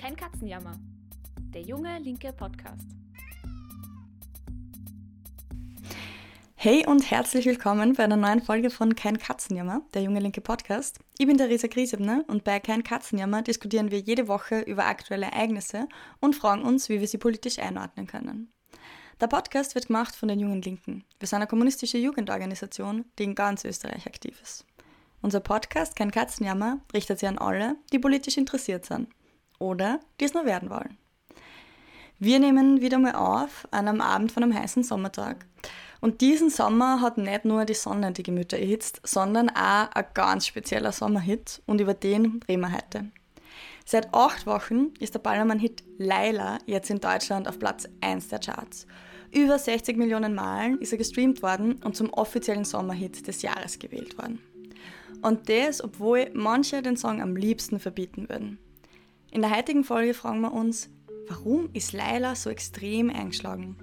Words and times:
Kein 0.00 0.16
Katzenjammer. 0.16 0.78
Der 1.52 1.60
junge 1.60 1.98
linke 1.98 2.32
Podcast. 2.32 2.86
Hey 6.54 6.86
und 6.86 7.10
herzlich 7.10 7.44
willkommen 7.44 7.92
bei 7.92 8.04
einer 8.04 8.16
neuen 8.16 8.40
Folge 8.40 8.70
von 8.70 8.96
Kein 8.96 9.18
Katzenjammer, 9.18 9.82
der 9.92 10.00
junge 10.00 10.20
linke 10.20 10.40
Podcast. 10.40 11.00
Ich 11.18 11.26
bin 11.26 11.36
Theresa 11.36 11.68
Griesebner 11.68 12.24
und 12.28 12.44
bei 12.44 12.60
Kein 12.60 12.82
Katzenjammer 12.82 13.42
diskutieren 13.42 13.90
wir 13.90 13.98
jede 13.98 14.26
Woche 14.26 14.60
über 14.60 14.86
aktuelle 14.86 15.26
Ereignisse 15.26 15.86
und 16.18 16.34
fragen 16.34 16.62
uns, 16.62 16.88
wie 16.88 17.00
wir 17.00 17.06
sie 17.06 17.18
politisch 17.18 17.58
einordnen 17.58 18.06
können. 18.06 18.50
Der 19.20 19.26
Podcast 19.26 19.74
wird 19.74 19.88
gemacht 19.88 20.16
von 20.16 20.30
den 20.30 20.40
Jungen 20.40 20.62
Linken. 20.62 21.04
Wir 21.18 21.28
sind 21.28 21.36
eine 21.36 21.46
kommunistische 21.46 21.98
Jugendorganisation, 21.98 23.04
die 23.18 23.24
in 23.24 23.34
ganz 23.34 23.66
Österreich 23.66 24.06
aktiv 24.06 24.40
ist. 24.40 24.64
Unser 25.20 25.40
Podcast 25.40 25.94
Kein 25.94 26.10
Katzenjammer 26.10 26.80
richtet 26.94 27.18
sich 27.18 27.28
an 27.28 27.36
alle, 27.36 27.76
die 27.92 27.98
politisch 27.98 28.38
interessiert 28.38 28.86
sind 28.86 29.08
oder 29.60 30.00
die 30.18 30.24
es 30.24 30.34
nur 30.34 30.44
werden 30.44 30.70
wollen. 30.70 30.98
Wir 32.18 32.40
nehmen 32.40 32.80
wieder 32.80 32.98
mal 32.98 33.14
auf 33.14 33.68
an 33.70 33.86
einem 33.86 34.00
Abend 34.00 34.32
von 34.32 34.42
einem 34.42 34.54
heißen 34.54 34.82
Sommertag. 34.82 35.46
Und 36.00 36.20
diesen 36.20 36.50
Sommer 36.50 37.00
hat 37.00 37.18
nicht 37.18 37.44
nur 37.44 37.64
die 37.64 37.74
Sonne 37.74 38.12
die 38.12 38.22
Gemüter 38.22 38.58
erhitzt, 38.58 39.00
sondern 39.04 39.50
auch 39.50 39.90
ein 39.92 40.04
ganz 40.14 40.46
spezieller 40.46 40.92
Sommerhit 40.92 41.62
und 41.66 41.80
über 41.80 41.94
den 41.94 42.40
reden 42.48 42.62
wir 42.62 42.72
heute. 42.72 43.10
Seit 43.84 44.12
acht 44.14 44.46
Wochen 44.46 44.92
ist 44.98 45.14
der 45.14 45.18
Ballermann-Hit 45.20 45.82
Laila 45.98 46.58
jetzt 46.66 46.90
in 46.90 47.00
Deutschland 47.00 47.48
auf 47.48 47.58
Platz 47.58 47.88
1 48.00 48.28
der 48.28 48.38
Charts. 48.38 48.86
Über 49.32 49.58
60 49.58 49.96
Millionen 49.96 50.34
Malen 50.34 50.78
ist 50.78 50.92
er 50.92 50.98
gestreamt 50.98 51.42
worden 51.42 51.80
und 51.84 51.96
zum 51.96 52.10
offiziellen 52.10 52.64
Sommerhit 52.64 53.26
des 53.26 53.42
Jahres 53.42 53.78
gewählt 53.78 54.18
worden. 54.18 54.40
Und 55.22 55.48
das, 55.48 55.82
obwohl 55.82 56.30
manche 56.34 56.82
den 56.82 56.96
Song 56.96 57.20
am 57.20 57.36
liebsten 57.36 57.78
verbieten 57.78 58.28
würden. 58.28 58.58
In 59.32 59.42
der 59.42 59.56
heutigen 59.56 59.84
Folge 59.84 60.12
fragen 60.12 60.40
wir 60.40 60.52
uns, 60.52 60.90
warum 61.28 61.70
ist 61.72 61.92
Laila 61.92 62.34
so 62.34 62.50
extrem 62.50 63.10
eingeschlagen? 63.10 63.76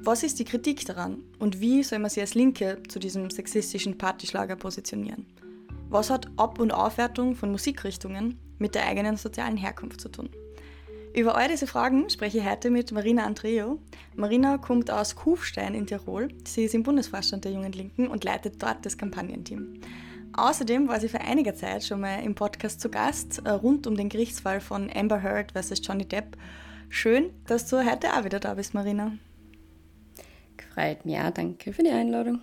Was 0.00 0.22
ist 0.22 0.38
die 0.38 0.44
Kritik 0.44 0.84
daran 0.86 1.24
und 1.40 1.58
wie 1.60 1.82
soll 1.82 1.98
man 1.98 2.10
sie 2.10 2.20
als 2.20 2.34
Linke 2.34 2.80
zu 2.88 3.00
diesem 3.00 3.28
sexistischen 3.28 3.98
Partyschlager 3.98 4.54
positionieren? 4.54 5.26
Was 5.88 6.10
hat 6.10 6.28
Ab- 6.36 6.60
und 6.60 6.72
Aufwertung 6.72 7.34
von 7.34 7.50
Musikrichtungen 7.50 8.38
mit 8.58 8.76
der 8.76 8.86
eigenen 8.86 9.16
sozialen 9.16 9.56
Herkunft 9.56 10.00
zu 10.00 10.10
tun? 10.10 10.28
Über 11.12 11.36
all 11.36 11.48
diese 11.48 11.66
Fragen 11.66 12.08
spreche 12.08 12.38
ich 12.38 12.48
heute 12.48 12.70
mit 12.70 12.92
Marina 12.92 13.24
Andreo. 13.24 13.80
Marina 14.14 14.58
kommt 14.58 14.92
aus 14.92 15.16
Kufstein 15.16 15.74
in 15.74 15.88
Tirol. 15.88 16.28
Sie 16.46 16.64
ist 16.64 16.74
im 16.74 16.84
Bundesvorstand 16.84 17.44
der 17.44 17.52
Jungen 17.52 17.72
Linken 17.72 18.06
und 18.06 18.22
leitet 18.22 18.62
dort 18.62 18.86
das 18.86 18.96
Kampagnenteam. 18.96 19.80
Außerdem 20.36 20.88
war 20.88 20.98
sie 20.98 21.08
vor 21.08 21.20
einiger 21.20 21.54
Zeit 21.54 21.84
schon 21.84 22.00
mal 22.00 22.22
im 22.24 22.34
Podcast 22.34 22.80
zu 22.80 22.90
Gast 22.90 23.42
äh, 23.44 23.50
rund 23.50 23.86
um 23.86 23.96
den 23.96 24.08
Gerichtsfall 24.08 24.60
von 24.60 24.90
Amber 24.92 25.22
Heard 25.22 25.52
vs. 25.52 25.80
Johnny 25.82 26.06
Depp. 26.06 26.36
Schön, 26.88 27.32
dass 27.46 27.68
du 27.68 27.88
heute 27.88 28.12
auch 28.12 28.24
wieder 28.24 28.40
da 28.40 28.54
bist, 28.54 28.74
Marina. 28.74 29.12
Freut 30.74 31.06
mich 31.06 31.18
auch, 31.18 31.30
danke 31.30 31.72
für 31.72 31.84
die 31.84 31.90
Einladung. 31.90 32.40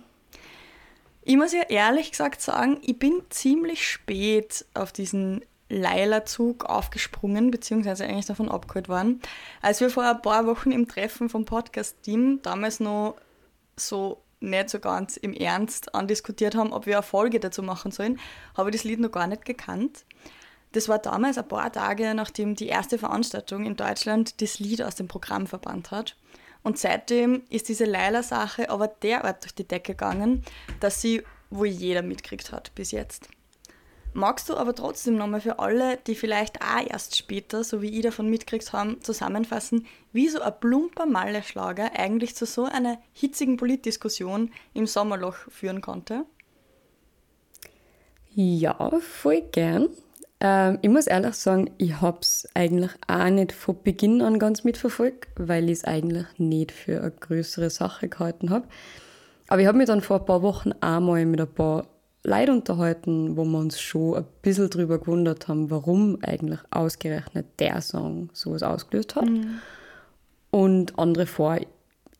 Ich 1.20 1.36
muss 1.36 1.52
ja 1.52 1.62
ehrlich 1.68 2.10
gesagt 2.10 2.40
sagen, 2.40 2.78
ich 2.82 2.98
bin 2.98 3.20
ziemlich 3.28 3.86
spät 3.86 4.64
auf 4.72 4.90
diesen 4.92 5.44
Leila-Zug 5.68 6.64
aufgesprungen, 6.64 7.50
beziehungsweise 7.50 8.04
eigentlich 8.04 8.26
davon 8.26 8.48
abgeholt 8.48 8.88
worden. 8.88 9.20
Als 9.60 9.80
wir 9.80 9.90
vor 9.90 10.04
ein 10.04 10.22
paar 10.22 10.46
Wochen 10.46 10.72
im 10.72 10.88
Treffen 10.88 11.28
vom 11.28 11.44
Podcast-Team 11.44 12.40
damals 12.42 12.80
noch 12.80 13.16
so 13.76 14.21
nicht 14.42 14.70
so 14.70 14.80
ganz 14.80 15.16
im 15.16 15.32
Ernst 15.32 15.94
andiskutiert 15.94 16.54
haben, 16.54 16.72
ob 16.72 16.86
wir 16.86 16.96
eine 16.96 17.02
Folge 17.02 17.40
dazu 17.40 17.62
machen 17.62 17.90
sollen, 17.90 18.18
habe 18.56 18.70
ich 18.70 18.76
das 18.76 18.84
Lied 18.84 19.00
noch 19.00 19.10
gar 19.10 19.26
nicht 19.26 19.44
gekannt. 19.44 20.04
Das 20.72 20.88
war 20.88 20.98
damals 20.98 21.38
ein 21.38 21.48
paar 21.48 21.70
Tage, 21.70 22.14
nachdem 22.14 22.54
die 22.54 22.68
erste 22.68 22.98
Veranstaltung 22.98 23.66
in 23.66 23.76
Deutschland 23.76 24.40
das 24.40 24.58
Lied 24.58 24.82
aus 24.82 24.94
dem 24.94 25.06
Programm 25.06 25.46
verbannt 25.46 25.90
hat. 25.90 26.16
Und 26.62 26.78
seitdem 26.78 27.42
ist 27.50 27.68
diese 27.68 27.84
Leila-Sache 27.84 28.70
aber 28.70 28.88
derart 28.88 29.44
durch 29.44 29.54
die 29.54 29.66
Decke 29.66 29.92
gegangen, 29.92 30.44
dass 30.80 31.00
sie 31.00 31.22
wohl 31.50 31.66
jeder 31.66 32.02
mitgekriegt 32.02 32.52
hat 32.52 32.74
bis 32.74 32.92
jetzt. 32.92 33.28
Magst 34.14 34.48
du 34.50 34.56
aber 34.56 34.74
trotzdem 34.74 35.16
nochmal 35.16 35.40
für 35.40 35.58
alle, 35.58 35.96
die 36.06 36.14
vielleicht 36.14 36.60
auch 36.60 36.86
erst 36.86 37.16
später, 37.16 37.64
so 37.64 37.80
wie 37.80 37.96
ich 37.96 38.02
davon 38.02 38.28
mitgekriegt 38.28 38.72
haben, 38.72 39.00
zusammenfassen, 39.02 39.86
wie 40.12 40.28
so 40.28 40.40
ein 40.42 40.52
plumper 40.60 41.06
Malle-Schlager 41.06 41.92
eigentlich 41.96 42.36
zu 42.36 42.44
so 42.44 42.64
einer 42.64 42.98
hitzigen 43.12 43.56
Politdiskussion 43.56 44.50
im 44.74 44.86
Sommerloch 44.86 45.36
führen 45.48 45.80
konnte? 45.80 46.26
Ja, 48.34 48.90
voll 49.00 49.42
gern. 49.52 49.88
Ähm, 50.40 50.78
ich 50.82 50.90
muss 50.90 51.06
ehrlich 51.06 51.34
sagen, 51.34 51.70
ich 51.78 52.00
habe 52.00 52.18
es 52.20 52.48
eigentlich 52.54 52.90
auch 53.06 53.30
nicht 53.30 53.52
von 53.52 53.82
Beginn 53.82 54.20
an 54.20 54.38
ganz 54.38 54.64
mitverfolgt, 54.64 55.28
weil 55.36 55.70
ich 55.70 55.78
es 55.78 55.84
eigentlich 55.84 56.26
nicht 56.36 56.72
für 56.72 57.00
eine 57.00 57.12
größere 57.12 57.70
Sache 57.70 58.08
gehalten 58.08 58.50
habe. 58.50 58.66
Aber 59.48 59.60
ich 59.60 59.66
habe 59.66 59.78
mich 59.78 59.86
dann 59.86 60.00
vor 60.00 60.20
ein 60.20 60.26
paar 60.26 60.42
Wochen 60.42 60.72
einmal 60.80 61.24
mit 61.26 61.40
ein 61.40 61.52
paar 61.52 61.86
Leute 62.24 62.52
unterhalten, 62.52 63.36
wo 63.36 63.44
wir 63.44 63.58
uns 63.58 63.80
schon 63.80 64.16
ein 64.16 64.24
bisschen 64.42 64.70
drüber 64.70 64.98
gewundert 64.98 65.48
haben, 65.48 65.70
warum 65.70 66.18
eigentlich 66.22 66.60
ausgerechnet 66.70 67.46
der 67.58 67.80
Song 67.80 68.30
sowas 68.32 68.62
ausgelöst 68.62 69.16
hat. 69.16 69.28
Mhm. 69.28 69.58
Und 70.50 70.98
andere 70.98 71.26
vor 71.26 71.58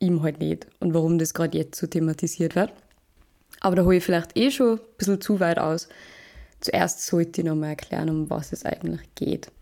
ihm 0.01 0.23
halt 0.23 0.41
nicht. 0.41 0.67
Und 0.81 0.95
warum 0.95 1.19
das 1.19 1.35
gerade 1.35 1.57
jetzt 1.57 1.79
so 1.79 1.87
thematisiert 1.87 2.57
wird. 2.57 2.73
Aber 3.61 3.77
da 3.77 3.85
hole 3.85 3.99
ich 3.99 4.05
vielleicht 4.05 4.37
eh 4.37 4.51
schon 4.51 4.79
ein 4.79 4.81
bisschen 4.99 5.21
zu 5.21 5.39
weit 5.39 5.59
aus. 5.59 5.89
Zuerst 6.61 7.07
sollte 7.07 7.41
ich 7.41 7.47
noch 7.47 7.55
mal 7.55 7.69
erklären, 7.69 8.11
um 8.11 8.31
was 8.31 8.53
es 8.53 8.65
eigentlich 8.65 9.03
geht. 9.15 9.53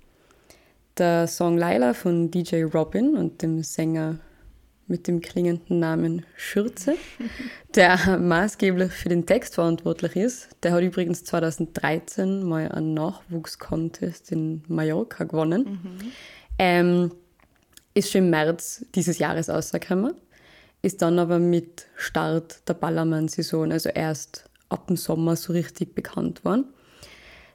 Der 0.97 1.27
Song 1.27 1.59
Laila 1.59 1.93
von 1.93 2.31
DJ 2.31 2.63
Robin 2.63 3.17
und 3.17 3.43
dem 3.43 3.63
Sänger 3.63 4.19
mit 4.91 5.07
dem 5.07 5.21
klingenden 5.21 5.79
Namen 5.79 6.27
Schürze, 6.37 6.97
der 7.75 8.19
maßgeblich 8.19 8.93
für 8.93 9.09
den 9.09 9.25
Text 9.25 9.55
verantwortlich 9.55 10.17
ist. 10.17 10.49
Der 10.63 10.73
hat 10.73 10.83
übrigens 10.83 11.25
2013 11.25 12.43
mal 12.43 12.69
einen 12.69 12.93
Nachwuchskontest 12.95 14.33
in 14.33 14.63
Mallorca 14.69 15.25
gewonnen. 15.25 15.81
Mhm. 15.83 16.13
Ähm, 16.59 17.13
ist 17.95 18.11
schon 18.11 18.25
im 18.25 18.31
März 18.31 18.85
dieses 18.95 19.19
Jahres 19.19 19.49
rausgekommen, 19.49 20.15
ist 20.83 21.03
dann 21.03 21.19
aber 21.19 21.39
mit 21.39 21.87
Start 21.97 22.69
der 22.69 22.75
Ballermann-Saison, 22.75 23.73
also 23.73 23.89
erst 23.89 24.45
ab 24.69 24.87
dem 24.87 24.97
Sommer 24.97 25.37
so 25.37 25.53
richtig 25.53 25.95
bekannt 25.95 26.45
worden. 26.45 26.67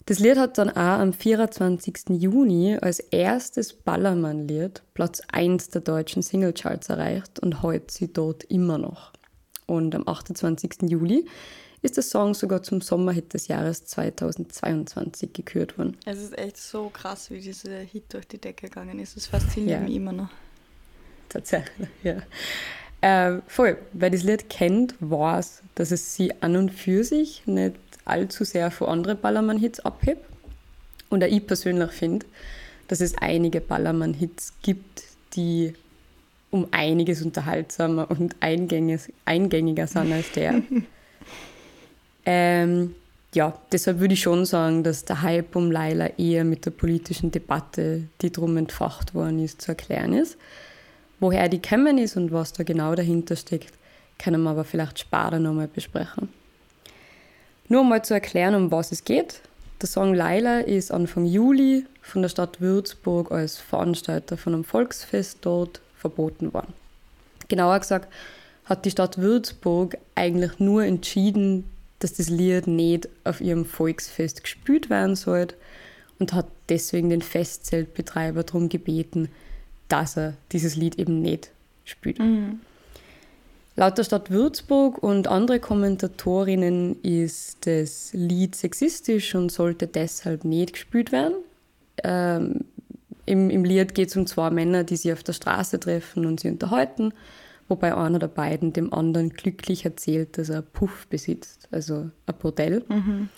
Das 0.08 0.20
Lied 0.20 0.38
hat 0.38 0.60
dann 0.60 0.70
auch 0.70 1.00
am 1.00 1.14
24. 1.14 2.10
Juni 2.10 2.78
als 2.80 3.00
erstes 3.00 3.74
Ballermann-Lied 3.74 4.84
Platz 4.94 5.24
1 5.32 5.70
der 5.70 5.82
deutschen 5.82 6.22
Singlecharts 6.22 6.90
erreicht 6.90 7.40
und 7.40 7.64
heute 7.64 7.92
sie 7.92 8.14
dort 8.14 8.44
immer 8.44 8.78
noch. 8.78 9.14
Und 9.66 9.96
am 9.96 10.08
28. 10.08 10.84
Juli 10.84 11.26
ist 11.82 11.98
der 11.98 12.04
Song 12.04 12.36
sogar 12.36 12.62
zum 12.62 12.82
Sommerhit 12.82 13.34
des 13.34 13.48
Jahres 13.48 13.86
2022 13.86 15.34
gekürt 15.34 15.80
worden. 15.80 15.98
Es 16.06 16.22
ist 16.22 16.38
echt 16.38 16.58
so 16.58 16.90
krass, 16.90 17.32
wie 17.32 17.40
dieser 17.40 17.80
Hit 17.80 18.14
durch 18.14 18.28
die 18.28 18.38
Decke 18.38 18.68
gegangen 18.68 19.00
ist. 19.00 19.18
Es 19.18 19.26
fasziniert 19.26 19.80
ja. 19.80 19.88
mich 19.88 19.96
immer 19.96 20.12
noch. 20.12 20.30
Tatsächlich, 21.30 21.90
ja. 22.04 22.18
Äh, 23.02 23.42
voll, 23.48 23.80
wer 23.94 24.12
das 24.12 24.22
Lied 24.22 24.50
kennt, 24.50 24.96
weiß, 25.00 25.64
dass 25.74 25.90
es 25.90 26.16
sie 26.16 26.32
an 26.42 26.56
und 26.56 26.72
für 26.72 27.04
sich 27.04 27.46
nicht 27.48 27.76
allzu 28.06 28.44
sehr 28.44 28.72
von 28.72 28.88
anderen 28.88 29.20
Ballermann-Hits 29.20 29.82
abhebt. 29.82 30.26
Und 31.10 31.24
auch 31.24 31.28
ich 31.28 31.46
persönlich 31.46 31.92
finde, 31.92 32.26
dass 32.88 33.02
es 33.02 33.18
einige 33.18 33.62
Ballermann-Hits 33.62 34.54
gibt, 34.62 35.04
die 35.36 35.74
um 36.52 36.68
einiges 36.72 37.22
unterhaltsamer 37.22 38.10
und 38.10 38.36
eingängiger 38.40 39.88
sind 39.88 40.14
als 40.14 40.32
der. 40.32 40.62
ähm, 42.26 42.96
ja, 43.34 43.54
deshalb 43.72 44.00
würde 44.00 44.14
ich 44.14 44.22
schon 44.22 44.46
sagen, 44.46 44.84
dass 44.84 45.04
der 45.04 45.22
Hype 45.22 45.56
um 45.58 45.70
Laila 45.70 46.08
eher 46.18 46.46
mit 46.46 46.66
der 46.66 46.72
politischen 46.72 47.32
Debatte, 47.32 48.04
die 48.22 48.32
drum 48.32 48.56
entfacht 48.56 49.14
worden 49.14 49.44
ist, 49.44 49.62
zu 49.62 49.72
erklären 49.72 50.14
ist. 50.14 50.38
Woher 51.20 51.50
die 51.50 51.62
kommen 51.62 51.98
ist 51.98 52.16
und 52.16 52.32
was 52.32 52.54
da 52.54 52.64
genau 52.64 52.96
dahinter 52.96 53.36
steckt, 53.36 53.74
können 54.18 54.44
wir 54.44 54.52
aber 54.52 54.64
vielleicht 54.64 55.00
später 55.00 55.40
nochmal 55.40 55.68
besprechen. 55.68 56.30
Nur 57.68 57.82
um 57.82 57.90
mal 57.90 58.04
zu 58.04 58.14
erklären, 58.14 58.56
um 58.56 58.72
was 58.72 58.92
es 58.92 59.04
geht. 59.04 59.42
Der 59.82 59.90
Song 59.90 60.14
Laila 60.14 60.60
ist 60.60 60.92
Anfang 60.92 61.26
Juli 61.26 61.86
von 62.02 62.22
der 62.22 62.30
Stadt 62.30 62.62
Würzburg 62.62 63.32
als 63.32 63.58
Veranstalter 63.58 64.38
von 64.38 64.54
einem 64.54 64.64
Volksfest 64.64 65.40
dort 65.42 65.82
verboten 65.98 66.54
worden. 66.54 66.74
Genauer 67.48 67.80
gesagt 67.80 68.12
hat 68.66 68.86
die 68.86 68.92
Stadt 68.92 69.18
Würzburg 69.18 69.98
eigentlich 70.16 70.60
nur 70.60 70.84
entschieden, 70.84 71.70
dass 72.00 72.14
das 72.14 72.30
Lied 72.30 72.68
nicht 72.68 73.10
auf 73.24 73.42
ihrem 73.42 73.66
Volksfest 73.66 74.44
gespielt 74.44 74.90
werden 74.90 75.16
sollte 75.16 75.56
und 76.20 76.34
hat 76.34 76.48
deswegen 76.70 77.10
den 77.10 77.22
Festzeltbetreiber 77.22 78.44
darum 78.44 78.70
gebeten, 78.70 79.30
dass 79.88 80.18
er 80.18 80.34
dieses 80.52 80.76
Lied 80.76 80.98
eben 80.98 81.22
nicht 81.22 81.52
spielt. 81.84 82.20
Mhm. 82.20 82.60
Laut 83.78 83.98
der 83.98 84.06
Stadt 84.06 84.32
Würzburg 84.32 85.04
und 85.04 85.28
andere 85.28 85.60
Kommentatorinnen 85.60 87.02
ist 87.02 87.68
das 87.68 88.12
Lied 88.14 88.56
sexistisch 88.56 89.36
und 89.36 89.52
sollte 89.52 89.88
deshalb 89.88 90.46
nicht 90.46 90.74
gespielt 90.74 91.12
werden. 91.12 91.36
Ähm, 92.04 92.62
im, 93.26 93.50
im 93.50 93.66
Lied 93.66 93.94
geht 93.94 94.10
es 94.10 94.16
um 94.16 94.28
zwei 94.28 94.50
Männer, 94.50 94.86
die 94.86 94.96
sich 94.96 95.12
auf 95.12 95.24
der 95.24 95.34
Straße 95.34 95.80
treffen 95.80 96.26
und 96.26 96.40
sie 96.40 96.50
unterhalten, 96.50 97.14
wobei 97.68 97.94
einer 97.96 98.20
der 98.20 98.28
beiden 98.28 98.72
dem 98.72 98.94
anderen 98.94 99.32
glücklich 99.32 99.84
erzählt, 99.84 100.38
dass 100.38 100.50
er 100.50 100.62
Puff 100.62 101.08
besitzt, 101.08 101.68
also 101.72 102.10
ein 102.28 102.36
Bordell. 102.40 102.84
Mhm. 102.88 103.30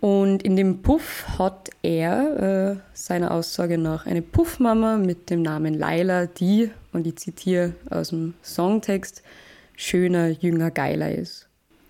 Und 0.00 0.42
in 0.42 0.56
dem 0.56 0.80
Puff 0.80 1.26
hat 1.38 1.68
er 1.82 2.72
äh, 2.72 2.76
seiner 2.94 3.32
Aussage 3.32 3.76
nach 3.76 4.06
eine 4.06 4.22
Puffmama 4.22 4.96
mit 4.96 5.28
dem 5.28 5.42
Namen 5.42 5.74
Laila, 5.74 6.26
die, 6.26 6.70
und 6.92 7.06
ich 7.06 7.16
zitiere 7.16 7.74
aus 7.90 8.08
dem 8.08 8.34
Songtext, 8.42 9.22
schöner, 9.76 10.28
jünger, 10.28 10.70
geiler 10.70 11.14
ist. 11.14 11.48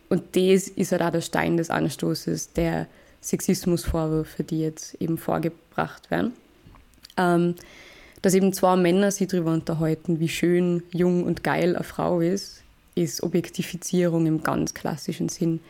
Und 0.09 0.35
das 0.35 0.67
ist 0.67 0.91
halt 0.91 1.03
auch 1.03 1.11
der 1.11 1.21
Stein 1.21 1.57
des 1.57 1.71
Anstoßes 1.71 2.53
der 2.53 2.89
Sexismusvorwürfe, 3.21 4.43
die 4.43 4.61
jetzt 4.61 4.95
eben 5.01 5.17
vorgebracht 5.17 6.11
werden. 6.11 6.33
Ähm, 7.17 7.55
dass 8.23 8.35
eben 8.35 8.53
zwei 8.53 8.77
Männer 8.77 9.12
sich 9.12 9.29
darüber 9.29 9.53
unterhalten, 9.53 10.19
wie 10.19 10.29
schön, 10.29 10.83
jung 10.91 11.25
und 11.25 11.45
geil 11.45 11.77
eine 11.77 11.85
Frau 11.85 12.21
ist, 12.21 12.62
ist 12.97 13.23
Objektifizierung 13.23 14.27
im 14.27 14.43
ganz 14.43 14.75
klassischen 14.75 15.29
Sinn 15.29 15.61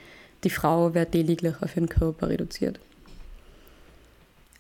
die 0.45 0.51
Frau 0.51 0.95
wird 0.95 1.15
lediglich 1.15 1.55
auf 1.61 1.77
ihren 1.77 1.89
Körper 1.89 2.29
reduziert. 2.29 2.81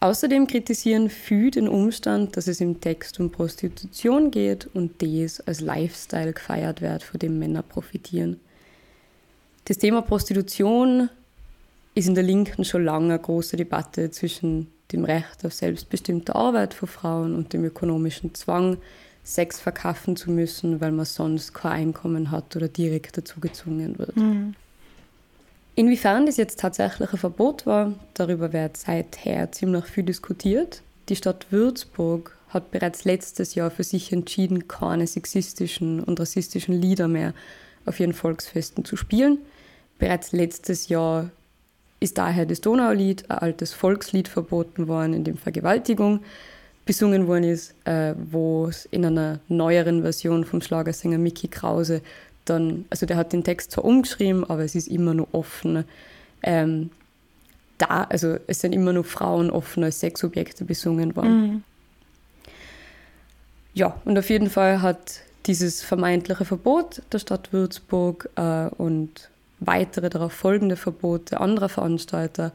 Außerdem 0.01 0.47
kritisieren 0.47 1.11
viele 1.11 1.51
den 1.51 1.69
Umstand, 1.69 2.37
dass 2.37 2.47
es 2.47 2.63
im 2.63 2.81
Text 2.81 3.21
um 3.21 3.31
Prostitution 3.31 4.31
geht 4.31 4.67
und 4.73 5.03
dies 5.03 5.41
als 5.41 5.61
Lifestyle 5.61 6.33
gefeiert 6.33 6.81
wird, 6.81 7.03
von 7.03 7.19
dem 7.19 7.39
Männer 7.39 7.63
profitieren. 7.63 8.41
Das 9.67 9.77
Thema 9.77 10.01
Prostitution 10.01 11.11
ist 11.95 12.09
in 12.09 12.15
der 12.15 12.25
Linken 12.25 12.65
schon 12.65 12.85
lange 12.85 13.13
eine 13.13 13.19
große 13.23 13.59
Debatte 13.59 14.11
zwischen 14.11 14.69
dem 14.91 15.05
Recht 15.05 15.45
auf 15.45 15.53
selbstbestimmte 15.53 16.35
Arbeit 16.35 16.73
von 16.73 16.89
Frauen 16.89 17.35
und 17.35 17.53
dem 17.53 17.65
ökonomischen 17.65 18.35
Zwang, 18.35 18.79
Sex 19.23 19.61
verkaufen 19.61 20.17
zu 20.17 20.31
müssen, 20.31 20.81
weil 20.81 20.93
man 20.93 21.05
sonst 21.05 21.53
kein 21.53 21.73
Einkommen 21.73 22.31
hat 22.31 22.57
oder 22.57 22.69
direkt 22.69 23.19
dazu 23.19 23.39
gezwungen 23.39 23.99
wird. 23.99 24.17
Mhm. 24.17 24.55
Inwiefern 25.75 26.27
das 26.27 26.37
jetzt 26.37 26.61
tatsächlich 26.61 27.13
ein 27.13 27.19
Verbot 27.19 27.65
war, 27.65 27.95
darüber 28.15 28.53
wird 28.53 28.77
seither 28.77 29.51
ziemlich 29.53 29.85
viel 29.85 30.05
diskutiert. 30.05 30.83
Die 31.09 31.17
Stadt 31.17 31.47
Würzburg 31.51 32.37
hat 32.49 32.71
bereits 32.71 33.05
letztes 33.05 33.55
Jahr 33.55 33.71
für 33.71 33.85
sich 33.85 34.13
entschieden, 34.13 34.69
keine 34.69 35.07
sexistischen 35.07 36.03
und 36.03 36.21
rassistischen 36.21 36.75
Lieder 36.75 37.09
mehr 37.09 37.33
auf 37.87 38.01
ihren 38.01 38.13
Volksfesten 38.13 38.85
zu 38.85 38.97
spielen. 38.97 39.39
Bereits 39.99 40.33
letztes 40.33 40.89
Jahr 40.89 41.31
ist 42.01 42.19
daher 42.19 42.47
das 42.47 42.61
Donaulied, 42.61 43.31
ein 43.31 43.39
altes 43.39 43.73
Volkslied, 43.73 44.27
verboten 44.27 44.89
worden, 44.89 45.15
in 45.15 45.25
dem 45.25 45.37
Vergewaltigung 45.37 46.21
besungen 46.87 47.29
worden 47.29 47.45
ist, 47.45 47.75
äh, 47.85 48.15
wo 48.17 48.67
es 48.67 48.87
in 48.87 49.05
einer 49.05 49.39
neueren 49.49 50.03
Version 50.03 50.45
vom 50.45 50.61
Schlagersänger 50.61 51.19
Mickey 51.19 51.47
Krause 51.47 52.01
dann, 52.51 52.85
also 52.91 53.07
der 53.07 53.17
hat 53.17 53.33
den 53.33 53.45
Text 53.45 53.71
zwar 53.73 53.85
umgeschrieben, 53.85 54.49
aber 54.49 54.63
es 54.65 54.75
ist 54.75 54.89
immer 54.89 55.15
noch 55.15 55.29
offen. 55.33 55.85
Ähm, 56.43 56.91
da, 57.79 58.05
also 58.05 58.37
es 58.47 58.61
sind 58.61 58.73
immer 58.73 58.93
noch 58.93 59.07
Frauen 59.07 59.51
offen 59.51 59.85
als 59.85 60.01
Sexobjekte 60.01 60.65
besungen 60.65 61.17
worden. 61.17 61.41
Mhm. 61.41 61.63
Ja, 63.73 63.97
und 64.05 64.19
auf 64.19 64.29
jeden 64.29 64.51
Fall 64.51 64.83
hat 64.83 65.21
dieses 65.47 65.83
vermeintliche 65.83 66.45
Verbot 66.45 67.03
der 67.13 67.19
Stadt 67.19 67.53
Würzburg 67.53 68.29
äh, 68.37 68.67
und 68.77 69.31
weitere 69.61 70.11
darauf 70.11 70.33
folgende 70.33 70.77
Verbote 70.77 71.41
anderer 71.41 71.69
Veranstalter 71.69 72.53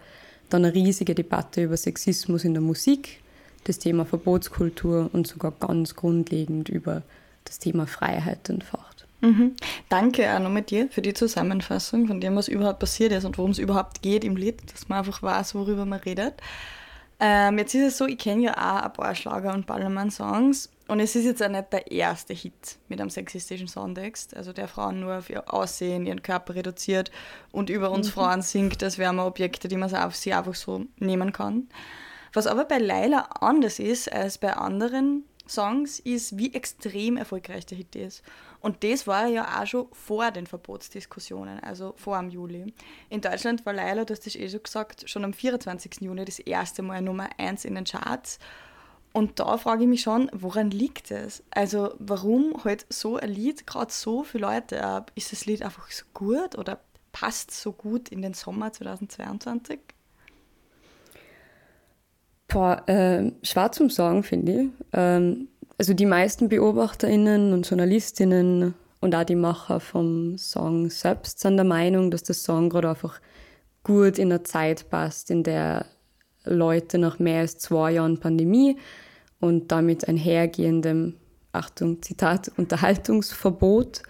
dann 0.50 0.64
eine 0.64 0.74
riesige 0.74 1.16
Debatte 1.16 1.64
über 1.64 1.78
Sexismus 1.78 2.44
in 2.44 2.54
der 2.54 2.62
Musik, 2.62 3.22
das 3.64 3.80
Thema 3.80 4.06
Verbotskultur 4.06 5.10
und 5.12 5.26
sogar 5.26 5.52
ganz 5.60 5.96
grundlegend 5.96 6.70
über 6.70 7.02
das 7.46 7.58
Thema 7.58 7.88
Freiheit 7.88 8.50
entfacht. 8.50 8.95
Mhm. 9.22 9.56
Danke 9.90 10.34
auch 10.34 10.40
nochmal 10.40 10.62
dir 10.62 10.90
für 10.90 11.02
die 11.02 11.14
Zusammenfassung 11.14 12.08
von 12.08 12.22
dem, 12.22 12.36
was 12.36 12.48
überhaupt 12.48 12.80
passiert 12.80 13.12
ist 13.12 13.26
und 13.26 13.38
worum 13.38 13.52
es 13.52 13.60
überhaupt 13.60 14.02
geht 14.02 14.24
im 14.24 14.36
Lied, 14.36 14.62
dass 14.74 14.90
man 14.90 15.00
einfach 15.00 15.22
weiß, 15.24 15.56
worüber 15.56 15.86
man 15.86 16.00
redet. 16.00 16.36
Ähm, 17.20 17.58
jetzt 17.58 17.74
ist 17.74 17.84
es 17.84 17.98
so, 17.98 18.06
ich 18.06 18.18
kenne 18.18 18.44
ja 18.44 18.54
auch 18.54 18.84
ein 18.84 18.94
paar 18.94 19.16
Schlager- 19.16 19.54
und 19.54 19.66
Ballermann-Songs 19.66 20.70
und 20.88 21.00
es 21.00 21.16
ist 21.16 21.24
jetzt 21.24 21.42
auch 21.42 21.50
nicht 21.50 21.72
der 21.72 21.90
erste 21.90 22.34
Hit 22.34 22.78
mit 22.90 23.00
einem 23.00 23.10
sexistischen 23.10 23.70
Songtext, 23.70 24.36
also 24.36 24.52
der 24.52 24.68
Frauen 24.68 25.00
nur 25.00 25.18
auf 25.18 25.30
ihr 25.30 25.52
Aussehen, 25.52 26.06
ihren 26.06 26.22
Körper 26.22 26.56
reduziert 26.56 27.12
und 27.54 27.70
über 27.70 27.90
uns 27.92 28.08
mhm. 28.08 28.12
Frauen 28.12 28.42
singt, 28.42 28.82
das 28.82 28.98
wären 28.98 29.20
Objekte, 29.20 29.70
die 29.70 29.78
man 29.78 29.96
auf 29.96 30.16
sie 30.16 30.34
einfach 30.34 30.56
so 30.56 30.86
nehmen 30.98 31.32
kann. 31.32 31.70
Was 32.34 32.48
aber 32.48 32.66
bei 32.66 32.80
Laila 32.80 33.30
anders 33.40 33.80
ist 33.80 34.12
als 34.12 34.38
bei 34.38 34.54
anderen 34.54 35.24
Songs, 35.48 36.00
ist, 36.00 36.38
wie 36.38 36.54
extrem 36.54 37.18
erfolgreich 37.18 37.66
der 37.66 37.78
Hit 37.78 37.96
ist. 37.96 38.24
Und 38.66 38.84
das 38.84 39.06
war 39.06 39.28
ja 39.28 39.62
auch 39.62 39.68
schon 39.68 39.86
vor 39.92 40.32
den 40.32 40.48
Verbotsdiskussionen, 40.48 41.60
also 41.60 41.94
vor 41.98 42.18
dem 42.18 42.32
Juli. 42.32 42.74
In 43.12 43.22
Deutschland 43.22 43.64
war 43.64 43.74
Leila, 43.74 44.06
du 44.06 44.14
hast 44.14 44.26
das 44.26 44.36
eh 44.36 44.50
schon 44.50 44.64
gesagt, 44.64 45.08
schon 45.08 45.24
am 45.24 45.34
24. 45.34 46.02
Juni 46.02 46.26
das 46.26 46.40
erste 46.40 46.82
Mal 46.82 47.04
Nummer 47.04 47.30
1 47.38 47.64
in 47.66 47.76
den 47.76 47.84
Charts. 47.84 48.40
Und 49.14 49.40
da 49.40 49.60
frage 49.60 49.84
ich 49.84 49.88
mich 49.88 50.02
schon, 50.02 50.32
woran 50.34 50.72
liegt 50.72 51.12
es? 51.12 51.44
Also 51.52 51.94
warum 52.00 52.64
halt 52.64 52.88
so 52.90 53.18
ein 53.18 53.30
Lied 53.30 53.68
gerade 53.68 53.94
so 53.94 54.24
viele 54.24 54.48
Leute 54.48 54.84
ab? 54.84 55.12
Ist 55.14 55.32
das 55.32 55.46
Lied 55.46 55.62
einfach 55.62 55.92
so 55.92 56.06
gut 56.16 56.58
oder 56.58 56.80
passt 57.12 57.52
so 57.52 57.72
gut 57.72 58.10
in 58.10 58.24
den 58.24 58.34
Sommer 58.34 58.74
2022? 58.74 59.80
Boah, 62.48 62.82
äh, 62.90 63.32
schwer 63.44 63.72
zum 63.72 63.92
Sagen, 63.92 64.24
finde 64.24 64.52
ich. 64.54 64.70
Ähm, 64.92 65.50
also 65.78 65.94
die 65.94 66.06
meisten 66.06 66.50
BeobachterInnen 66.50 67.54
und 67.54 67.70
JournalistInnen 67.70 68.74
und 69.02 69.16
auch 69.16 69.24
die 69.24 69.36
Macher 69.36 69.80
vom 69.80 70.38
Song 70.38 70.90
selbst 70.90 71.40
sind 71.40 71.58
der 71.58 71.66
Meinung, 71.66 72.12
dass 72.12 72.24
der 72.24 72.36
Song 72.36 72.70
gerade 72.70 72.90
einfach 72.90 73.20
gut 73.84 74.18
in 74.18 74.30
der 74.30 74.44
Zeit 74.44 74.90
passt, 74.90 75.30
in 75.30 75.44
der 75.44 75.86
Leute 76.44 76.98
nach 76.98 77.20
mehr 77.20 77.42
als 77.42 77.58
zwei 77.58 77.92
Jahren 77.94 78.20
Pandemie 78.20 78.78
und 79.40 79.72
damit 79.72 80.08
einhergehendem, 80.08 81.16
Achtung, 81.52 82.02
Zitat, 82.02 82.52
Unterhaltungsverbot, 82.58 84.02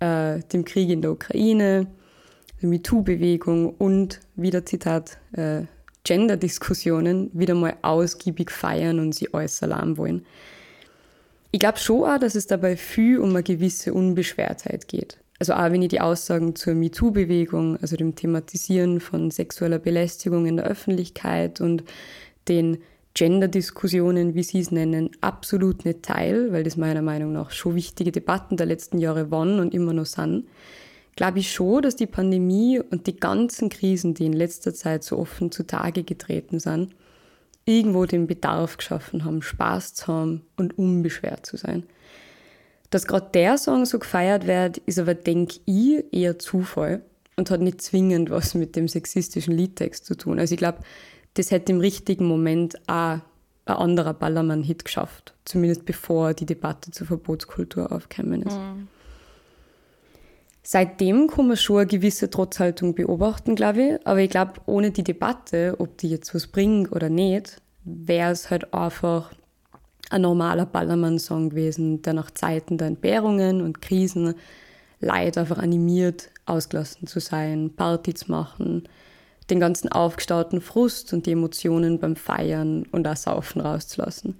äh, 0.00 0.40
dem 0.52 0.64
Krieg 0.64 0.90
in 0.90 1.02
der 1.02 1.12
Ukraine, 1.12 1.86
der 2.60 2.68
MeToo-Bewegung 2.68 3.74
und 3.76 4.20
wieder 4.34 4.64
Zitat, 4.64 5.18
äh, 5.32 5.62
Gender-Diskussionen 6.04 7.30
wieder 7.32 7.54
mal 7.54 7.76
ausgiebig 7.82 8.50
feiern 8.50 8.98
und 8.98 9.14
sie 9.14 9.32
äußern 9.32 9.74
haben 9.74 9.98
wollen. 9.98 10.26
Ich 11.54 11.60
glaube 11.60 11.78
schon 11.78 12.04
auch, 12.04 12.18
dass 12.18 12.34
es 12.34 12.46
dabei 12.46 12.76
viel 12.78 13.18
um 13.18 13.30
eine 13.30 13.42
gewisse 13.42 13.92
Unbeschwertheit 13.92 14.88
geht. 14.88 15.18
Also 15.38 15.52
auch 15.52 15.70
wenn 15.70 15.82
ich 15.82 15.88
die 15.88 16.00
Aussagen 16.00 16.54
zur 16.54 16.74
MeToo-Bewegung, 16.74 17.76
also 17.82 17.94
dem 17.96 18.14
Thematisieren 18.14 19.00
von 19.00 19.30
sexueller 19.30 19.78
Belästigung 19.78 20.46
in 20.46 20.56
der 20.56 20.66
Öffentlichkeit 20.66 21.60
und 21.60 21.84
den 22.48 22.78
Gender-Diskussionen, 23.14 24.34
wie 24.34 24.42
Sie 24.42 24.60
es 24.60 24.70
nennen, 24.70 25.10
absolut 25.20 25.84
nicht 25.84 26.02
teil, 26.02 26.52
weil 26.52 26.64
das 26.64 26.78
meiner 26.78 27.02
Meinung 27.02 27.32
nach 27.32 27.50
schon 27.50 27.74
wichtige 27.74 28.12
Debatten 28.12 28.56
der 28.56 28.64
letzten 28.64 28.98
Jahre 28.98 29.30
waren 29.30 29.60
und 29.60 29.74
immer 29.74 29.92
noch 29.92 30.06
sind, 30.06 30.46
glaube 31.16 31.40
ich 31.40 31.52
schon, 31.52 31.82
dass 31.82 31.96
die 31.96 32.06
Pandemie 32.06 32.80
und 32.80 33.06
die 33.06 33.16
ganzen 33.16 33.68
Krisen, 33.68 34.14
die 34.14 34.24
in 34.24 34.32
letzter 34.32 34.72
Zeit 34.72 35.04
so 35.04 35.18
offen 35.18 35.52
zutage 35.52 36.02
getreten 36.02 36.58
sind, 36.58 36.94
irgendwo 37.64 38.06
den 38.06 38.26
Bedarf 38.26 38.76
geschaffen 38.76 39.24
haben, 39.24 39.42
Spaß 39.42 39.94
zu 39.94 40.06
haben 40.08 40.42
und 40.56 40.78
unbeschwert 40.78 41.46
zu 41.46 41.56
sein. 41.56 41.84
Dass 42.90 43.06
gerade 43.06 43.30
der 43.32 43.56
Song 43.56 43.86
so 43.86 43.98
gefeiert 43.98 44.46
wird, 44.46 44.78
ist 44.78 44.98
aber, 44.98 45.14
denke 45.14 45.60
ich, 45.64 46.04
eher 46.12 46.38
Zufall 46.38 47.02
und 47.36 47.50
hat 47.50 47.60
nicht 47.60 47.80
zwingend 47.80 48.30
was 48.30 48.54
mit 48.54 48.76
dem 48.76 48.88
sexistischen 48.88 49.56
Liedtext 49.56 50.04
zu 50.04 50.16
tun. 50.16 50.38
Also 50.38 50.54
ich 50.54 50.58
glaube, 50.58 50.78
das 51.34 51.50
hätte 51.50 51.72
im 51.72 51.80
richtigen 51.80 52.26
Moment 52.26 52.76
auch 52.88 53.20
ein 53.64 53.76
anderer 53.76 54.12
Ballermann-Hit 54.12 54.84
geschafft. 54.84 55.34
Zumindest 55.44 55.86
bevor 55.86 56.34
die 56.34 56.46
Debatte 56.46 56.90
zur 56.90 57.06
Verbotskultur 57.06 57.90
aufgekommen 57.92 58.42
ist. 58.42 58.56
Mhm. 58.56 58.88
Seitdem 60.62 61.26
kann 61.26 61.48
man 61.48 61.56
schon 61.56 61.78
eine 61.78 61.86
gewisse 61.86 62.30
Trotzhaltung 62.30 62.94
beobachten, 62.94 63.56
glaube 63.56 63.82
ich. 63.82 64.06
Aber 64.06 64.20
ich 64.20 64.30
glaube, 64.30 64.54
ohne 64.66 64.92
die 64.92 65.02
Debatte, 65.02 65.74
ob 65.78 65.98
die 65.98 66.08
jetzt 66.08 66.34
was 66.34 66.46
bringt 66.46 66.92
oder 66.92 67.08
nicht, 67.08 67.60
wäre 67.84 68.30
es 68.30 68.50
halt 68.50 68.72
einfach 68.72 69.32
ein 70.10 70.22
normaler 70.22 70.66
Ballermann-Song 70.66 71.50
gewesen, 71.50 72.02
der 72.02 72.12
nach 72.12 72.30
Zeiten 72.30 72.78
der 72.78 72.88
Entbehrungen 72.88 73.62
und 73.62 73.80
Krisen 73.82 74.34
Leid 75.00 75.36
einfach 75.36 75.58
animiert, 75.58 76.30
ausgelassen 76.46 77.08
zu 77.08 77.18
sein, 77.18 77.72
Party 77.74 78.14
zu 78.14 78.30
machen, 78.30 78.88
den 79.50 79.58
ganzen 79.58 79.90
aufgestauten 79.90 80.60
Frust 80.60 81.12
und 81.12 81.26
die 81.26 81.32
Emotionen 81.32 81.98
beim 81.98 82.14
Feiern 82.14 82.86
und 82.92 83.08
auch 83.08 83.16
Saufen 83.16 83.62
rauszulassen. 83.62 84.38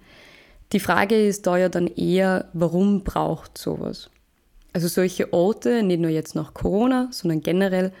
Die 0.71 0.79
Frage 0.79 1.15
ist 1.27 1.45
da 1.47 1.57
ja 1.57 1.67
dann 1.67 1.87
eher, 1.87 2.49
warum 2.53 3.03
braucht 3.03 3.57
sowas? 3.57 4.09
Also 4.73 4.87
solche 4.87 5.31
Orte, 5.31 5.83
nicht 5.83 5.99
nur 5.99 6.09
jetzt 6.09 6.35
nach 6.35 6.53
Corona, 6.53 7.07
sondern 7.11 7.41
generell, 7.41 7.91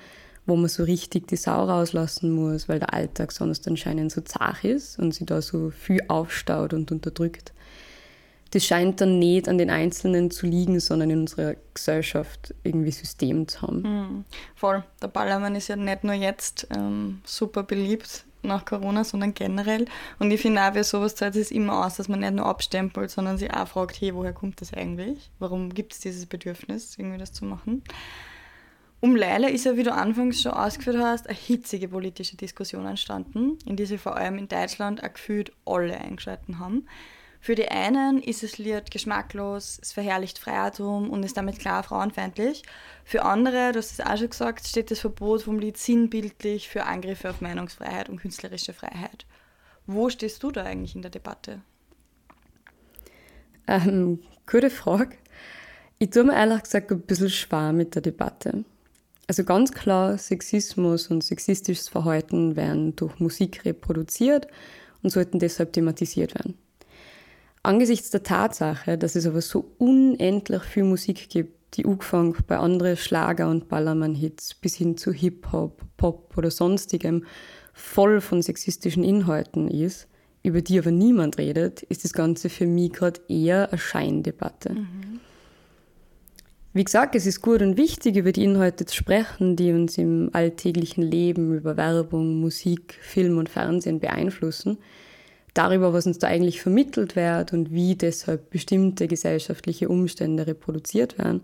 wo 0.45 0.55
man 0.55 0.67
so 0.67 0.83
richtig 0.83 1.27
die 1.27 1.35
Sau 1.35 1.63
rauslassen 1.65 2.31
muss, 2.31 2.67
weil 2.67 2.79
der 2.79 2.93
Alltag 2.93 3.31
sonst 3.31 3.67
anscheinend 3.67 4.11
so 4.11 4.21
zart 4.21 4.63
ist 4.63 4.99
und 4.99 5.13
sie 5.13 5.25
da 5.25 5.41
so 5.41 5.69
viel 5.69 6.01
aufstaut 6.07 6.73
und 6.73 6.91
unterdrückt. 6.91 7.53
Das 8.51 8.65
scheint 8.65 9.01
dann 9.01 9.17
nicht 9.17 9.47
an 9.47 9.57
den 9.57 9.69
Einzelnen 9.69 10.29
zu 10.29 10.45
liegen, 10.45 10.79
sondern 10.79 11.09
in 11.09 11.21
unserer 11.21 11.55
Gesellschaft 11.73 12.53
irgendwie 12.63 12.91
System 12.91 13.47
zu 13.47 13.61
haben. 13.61 13.81
Mhm. 13.81 14.25
Voll. 14.55 14.83
Der 15.01 15.07
Ballermann 15.07 15.55
ist 15.55 15.69
ja 15.69 15.75
nicht 15.75 16.03
nur 16.03 16.13
jetzt 16.13 16.67
ähm, 16.75 17.21
super 17.25 17.63
beliebt 17.63 18.25
nach 18.43 18.65
Corona, 18.65 19.03
sondern 19.03 19.33
generell. 19.33 19.85
Und 20.19 20.31
ich 20.31 20.41
finde 20.41 20.61
auch, 20.61 20.75
wie 20.75 20.83
sowas 20.83 21.15
zahlt 21.15 21.35
es 21.35 21.51
immer 21.51 21.85
aus, 21.85 21.95
dass 21.95 22.07
man 22.07 22.19
nicht 22.19 22.33
nur 22.33 22.45
abstempelt, 22.45 23.09
sondern 23.09 23.37
sich 23.37 23.53
auch 23.53 23.67
fragt, 23.67 23.99
hey, 23.99 24.13
woher 24.13 24.33
kommt 24.33 24.61
das 24.61 24.73
eigentlich? 24.73 25.31
Warum 25.39 25.73
gibt 25.73 25.93
es 25.93 25.99
dieses 25.99 26.25
Bedürfnis, 26.25 26.97
irgendwie 26.97 27.17
das 27.17 27.33
zu 27.33 27.45
machen? 27.45 27.83
Um 28.99 29.17
Leila 29.17 29.49
ist 29.49 29.65
ja, 29.65 29.75
wie 29.75 29.83
du 29.83 29.93
anfangs 29.93 30.41
schon 30.41 30.53
ausgeführt 30.53 30.97
hast, 30.97 31.27
eine 31.27 31.37
hitzige 31.37 31.89
politische 31.89 32.37
Diskussion 32.37 32.85
entstanden, 32.85 33.57
in 33.65 33.75
die 33.75 33.85
sich 33.85 33.99
vor 33.99 34.15
allem 34.15 34.37
in 34.37 34.47
Deutschland 34.47 35.03
auch 35.03 35.11
gefühlt 35.11 35.51
alle 35.65 35.99
eingeschalten 35.99 36.59
haben. 36.59 36.87
Für 37.43 37.55
die 37.55 37.67
einen 37.67 38.23
ist 38.23 38.41
das 38.41 38.57
Lied 38.57 38.89
geschmacklos, 38.89 39.77
es 39.81 39.91
verherrlicht 39.91 40.39
Freiratum 40.39 41.09
und 41.09 41.23
ist 41.23 41.35
damit 41.35 41.59
klar 41.59 41.83
frauenfeindlich. 41.83 42.63
Für 43.03 43.25
andere, 43.25 43.73
du 43.73 43.79
hast 43.79 43.91
es 43.91 43.99
auch 43.99 44.15
schon 44.15 44.29
gesagt, 44.29 44.65
steht 44.65 44.91
das 44.91 45.01
Verbot 45.01 45.41
vom 45.41 45.59
Lied 45.59 45.75
sinnbildlich 45.75 46.69
für 46.69 46.85
Angriffe 46.85 47.29
auf 47.29 47.41
Meinungsfreiheit 47.41 48.07
und 48.07 48.21
künstlerische 48.21 48.71
Freiheit. 48.71 49.25
Wo 49.85 50.09
stehst 50.09 50.41
du 50.41 50.51
da 50.51 50.63
eigentlich 50.63 50.95
in 50.95 51.01
der 51.01 51.11
Debatte? 51.11 51.59
Ähm, 53.67 54.19
gute 54.49 54.69
Frage. 54.69 55.17
Ich 55.99 56.11
tue 56.11 56.23
mir 56.23 56.35
ehrlich 56.35 56.63
gesagt 56.63 56.93
ein 56.93 57.01
bisschen 57.01 57.29
schwer 57.29 57.73
mit 57.73 57.93
der 57.93 58.03
Debatte. 58.03 58.63
Also 59.27 59.43
ganz 59.43 59.73
klar, 59.73 60.17
Sexismus 60.17 61.09
und 61.09 61.25
sexistisches 61.25 61.89
Verhalten 61.89 62.55
werden 62.55 62.95
durch 62.95 63.19
Musik 63.19 63.65
reproduziert 63.65 64.47
und 65.01 65.09
sollten 65.09 65.39
deshalb 65.39 65.73
thematisiert 65.73 66.35
werden. 66.35 66.57
Angesichts 67.63 68.09
der 68.09 68.23
Tatsache, 68.23 68.97
dass 68.97 69.15
es 69.15 69.25
aber 69.25 69.41
so 69.41 69.71
unendlich 69.77 70.63
viel 70.63 70.83
Musik 70.83 71.29
gibt, 71.29 71.77
die 71.77 71.85
angefangen 71.85 72.35
bei 72.45 72.57
anderen 72.57 72.97
Schlager- 72.97 73.49
und 73.49 73.69
Ballermann-Hits 73.69 74.55
bis 74.55 74.75
hin 74.75 74.97
zu 74.97 75.13
Hip-Hop, 75.13 75.81
Pop 75.97 76.37
oder 76.37 76.51
sonstigem 76.51 77.25
voll 77.73 78.21
von 78.21 78.41
sexistischen 78.41 79.03
Inhalten 79.03 79.69
ist, 79.69 80.07
über 80.43 80.61
die 80.61 80.77
aber 80.77 80.91
niemand 80.91 81.37
redet, 81.37 81.81
ist 81.83 82.03
das 82.03 82.13
Ganze 82.13 82.49
für 82.49 82.67
mich 82.67 82.91
gerade 82.91 83.21
eher 83.29 83.69
eine 83.69 83.79
Scheindebatte. 83.79 84.73
Mhm. 84.73 85.19
Wie 86.73 86.83
gesagt, 86.83 87.15
es 87.15 87.25
ist 87.25 87.41
gut 87.41 87.61
und 87.61 87.77
wichtig, 87.77 88.17
über 88.17 88.31
die 88.31 88.43
Inhalte 88.43 88.85
zu 88.85 88.95
sprechen, 88.95 89.55
die 89.55 89.71
uns 89.71 89.97
im 89.97 90.31
alltäglichen 90.33 91.03
Leben 91.03 91.55
über 91.55 91.77
Werbung, 91.77 92.41
Musik, 92.41 92.97
Film 93.01 93.37
und 93.37 93.47
Fernsehen 93.47 93.99
beeinflussen. 93.99 94.79
Darüber, 95.53 95.93
was 95.93 96.07
uns 96.07 96.17
da 96.17 96.27
eigentlich 96.27 96.61
vermittelt 96.61 97.15
wird 97.15 97.53
und 97.53 97.71
wie 97.71 97.95
deshalb 97.95 98.49
bestimmte 98.49 99.07
gesellschaftliche 99.07 99.87
Umstände 99.87 100.47
reproduziert 100.47 101.17
werden. 101.17 101.43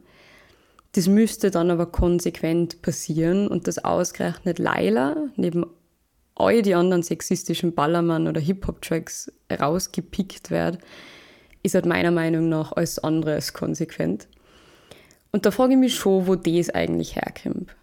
Das 0.93 1.07
müsste 1.07 1.51
dann 1.51 1.69
aber 1.69 1.85
konsequent 1.85 2.81
passieren 2.81 3.47
und 3.47 3.67
das 3.67 3.83
ausgerechnet 3.83 4.57
Laila 4.57 5.15
neben 5.35 5.65
all 6.35 6.61
die 6.61 6.73
anderen 6.73 7.03
sexistischen 7.03 7.75
Ballermann- 7.75 8.27
oder 8.27 8.41
Hip-Hop-Tracks 8.41 9.31
rausgepickt 9.51 10.49
wird, 10.49 10.79
ist 11.61 11.75
halt 11.75 11.85
meiner 11.85 12.11
Meinung 12.11 12.49
nach 12.49 12.71
alles 12.71 12.97
andere 12.97 13.33
als 13.33 13.53
konsequent. 13.53 14.27
Und 15.31 15.45
da 15.45 15.51
frage 15.51 15.73
ich 15.73 15.79
mich 15.79 15.95
schon, 15.95 16.25
wo 16.25 16.35
das 16.35 16.69
eigentlich 16.69 17.15
herkommt. 17.17 17.75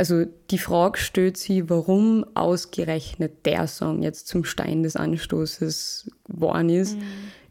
Also 0.00 0.24
die 0.50 0.56
Frage 0.56 0.98
stellt 0.98 1.36
sich, 1.36 1.68
warum 1.68 2.24
ausgerechnet 2.32 3.44
der 3.44 3.66
Song 3.66 4.02
jetzt 4.02 4.28
zum 4.28 4.44
Stein 4.44 4.82
des 4.82 4.96
Anstoßes 4.96 6.10
geworden 6.24 6.70
ist, 6.70 6.96
mhm. 6.96 7.02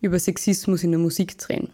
über 0.01 0.17
Sexismus 0.17 0.83
in 0.83 0.89
der 0.89 0.99
Musik 0.99 1.39
zu 1.39 1.49
reden. 1.49 1.69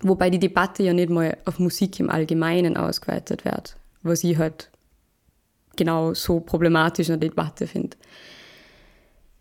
Wobei 0.00 0.30
die 0.30 0.38
Debatte 0.38 0.82
ja 0.84 0.94
nicht 0.94 1.10
mal 1.10 1.36
auf 1.44 1.58
Musik 1.58 2.00
im 2.00 2.08
Allgemeinen 2.08 2.78
ausgeweitet 2.78 3.44
wird, 3.44 3.76
was 4.02 4.24
ich 4.24 4.38
halt 4.38 4.70
genau 5.76 6.14
so 6.14 6.40
problematisch 6.40 7.10
in 7.10 7.20
der 7.20 7.28
Debatte 7.28 7.66
finde. 7.66 7.98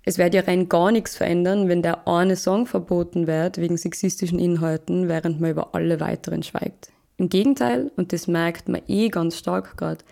Es 0.04 0.18
wird 0.18 0.34
ja 0.34 0.42
rein 0.42 0.68
gar 0.68 0.92
nichts 0.92 1.16
verändern, 1.16 1.70
wenn 1.70 1.84
der 1.84 2.06
eine 2.06 2.36
Song 2.36 2.68
verboten 2.68 3.28
wird 3.28 3.60
wegen 3.60 3.78
sexistischen 3.78 4.40
Inhalten, 4.40 5.08
während 5.08 5.40
man 5.40 5.52
über 5.52 5.74
alle 5.74 6.02
weiteren 6.02 6.44
schweigt. 6.44 6.92
Im 7.16 7.30
Gegenteil, 7.30 7.92
und 7.96 8.12
das 8.12 8.28
merkt 8.28 8.68
man 8.68 8.82
eh 8.90 9.08
ganz 9.08 9.38
stark 9.38 9.78
gerade, 9.78 10.04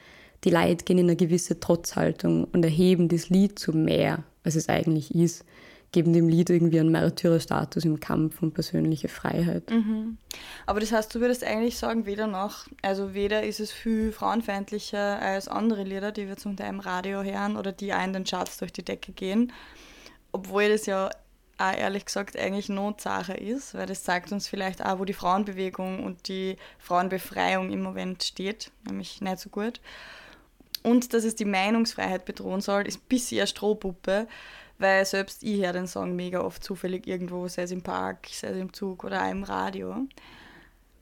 die 0.44 0.50
Leute 0.50 0.86
gehen 0.86 0.98
in 0.98 1.06
eine 1.06 1.16
gewisse 1.16 1.60
Trotzhaltung 1.60 2.46
und 2.46 2.64
erheben 2.64 3.08
das 3.08 3.30
Lied 3.30 3.58
zu 3.60 3.72
mehr, 3.72 4.24
als 4.44 4.56
es 4.56 4.70
eigentlich 4.70 5.16
ist, 5.16 5.46
geben 5.94 6.12
dem 6.12 6.28
Lied 6.28 6.50
irgendwie 6.50 6.80
einen 6.80 6.92
Märtyrerstatus 6.92 7.86
im 7.86 8.00
Kampf 8.00 8.42
um 8.42 8.52
persönliche 8.52 9.08
Freiheit. 9.08 9.70
Mhm. 9.70 10.18
Aber 10.66 10.80
das 10.80 10.92
heißt, 10.92 11.14
du 11.16 11.22
würdest 11.22 11.44
eigentlich 11.44 11.78
sagen, 11.78 12.06
weder 12.06 12.28
noch, 12.28 12.68
also 12.82 13.14
weder 13.14 13.44
ist 13.44 13.60
es 13.60 13.72
viel 13.72 14.12
frauenfeindlicher 14.12 15.22
als 15.22 15.48
andere 15.48 15.84
Lieder, 15.84 16.12
die 16.12 16.28
wir 16.28 16.36
zum 16.36 16.58
Teil 16.58 16.70
im 16.70 16.80
Radio 16.80 17.24
hören 17.24 17.56
oder 17.56 17.72
die 17.72 17.94
auch 17.94 18.04
in 18.04 18.12
den 18.12 18.26
Charts 18.26 18.58
durch 18.58 18.74
die 18.74 18.84
Decke 18.84 19.14
gehen, 19.14 19.54
obwohl 20.32 20.70
das 20.70 20.88
ja 20.88 21.12
auch 21.60 21.78
ehrlich 21.78 22.06
gesagt 22.06 22.36
eigentlich 22.38 22.70
Notsache 22.70 23.34
ist, 23.34 23.76
weil 23.76 23.86
das 23.86 24.04
zeigt 24.04 24.32
uns 24.32 24.48
vielleicht 24.48 24.84
auch, 24.84 24.98
wo 24.98 25.06
die 25.06 25.14
Frauenbewegung 25.14 26.04
und 26.04 26.28
die 26.28 26.58
Frauenbefreiung 26.80 27.72
im 27.72 27.84
Moment 27.84 28.24
steht, 28.24 28.72
nämlich 28.88 29.22
nicht 29.22 29.40
so 29.40 29.50
gut. 29.50 29.80
Und 30.84 31.14
dass 31.14 31.24
es 31.24 31.36
die 31.36 31.46
Meinungsfreiheit 31.46 32.26
bedrohen 32.26 32.62
soll, 32.62 32.88
ist 32.88 33.00
ein 33.00 33.08
bisschen 33.08 33.48
Strohpuppe, 33.48 34.28
weil 34.78 35.06
selbst 35.06 35.44
ich 35.44 35.62
höre 35.62 35.74
den 35.74 35.88
Song 35.88 36.16
mega 36.16 36.42
oft 36.42 36.64
zufällig 36.64 37.08
irgendwo, 37.08 37.48
sei 37.48 37.64
es 37.64 37.72
im 37.72 37.82
Park, 37.82 38.28
sei 38.32 38.50
es 38.50 38.58
im 38.58 38.74
Zug 38.74 39.04
oder 39.04 39.24
auch 39.24 39.32
im 39.32 39.44
Radio. 39.44 39.96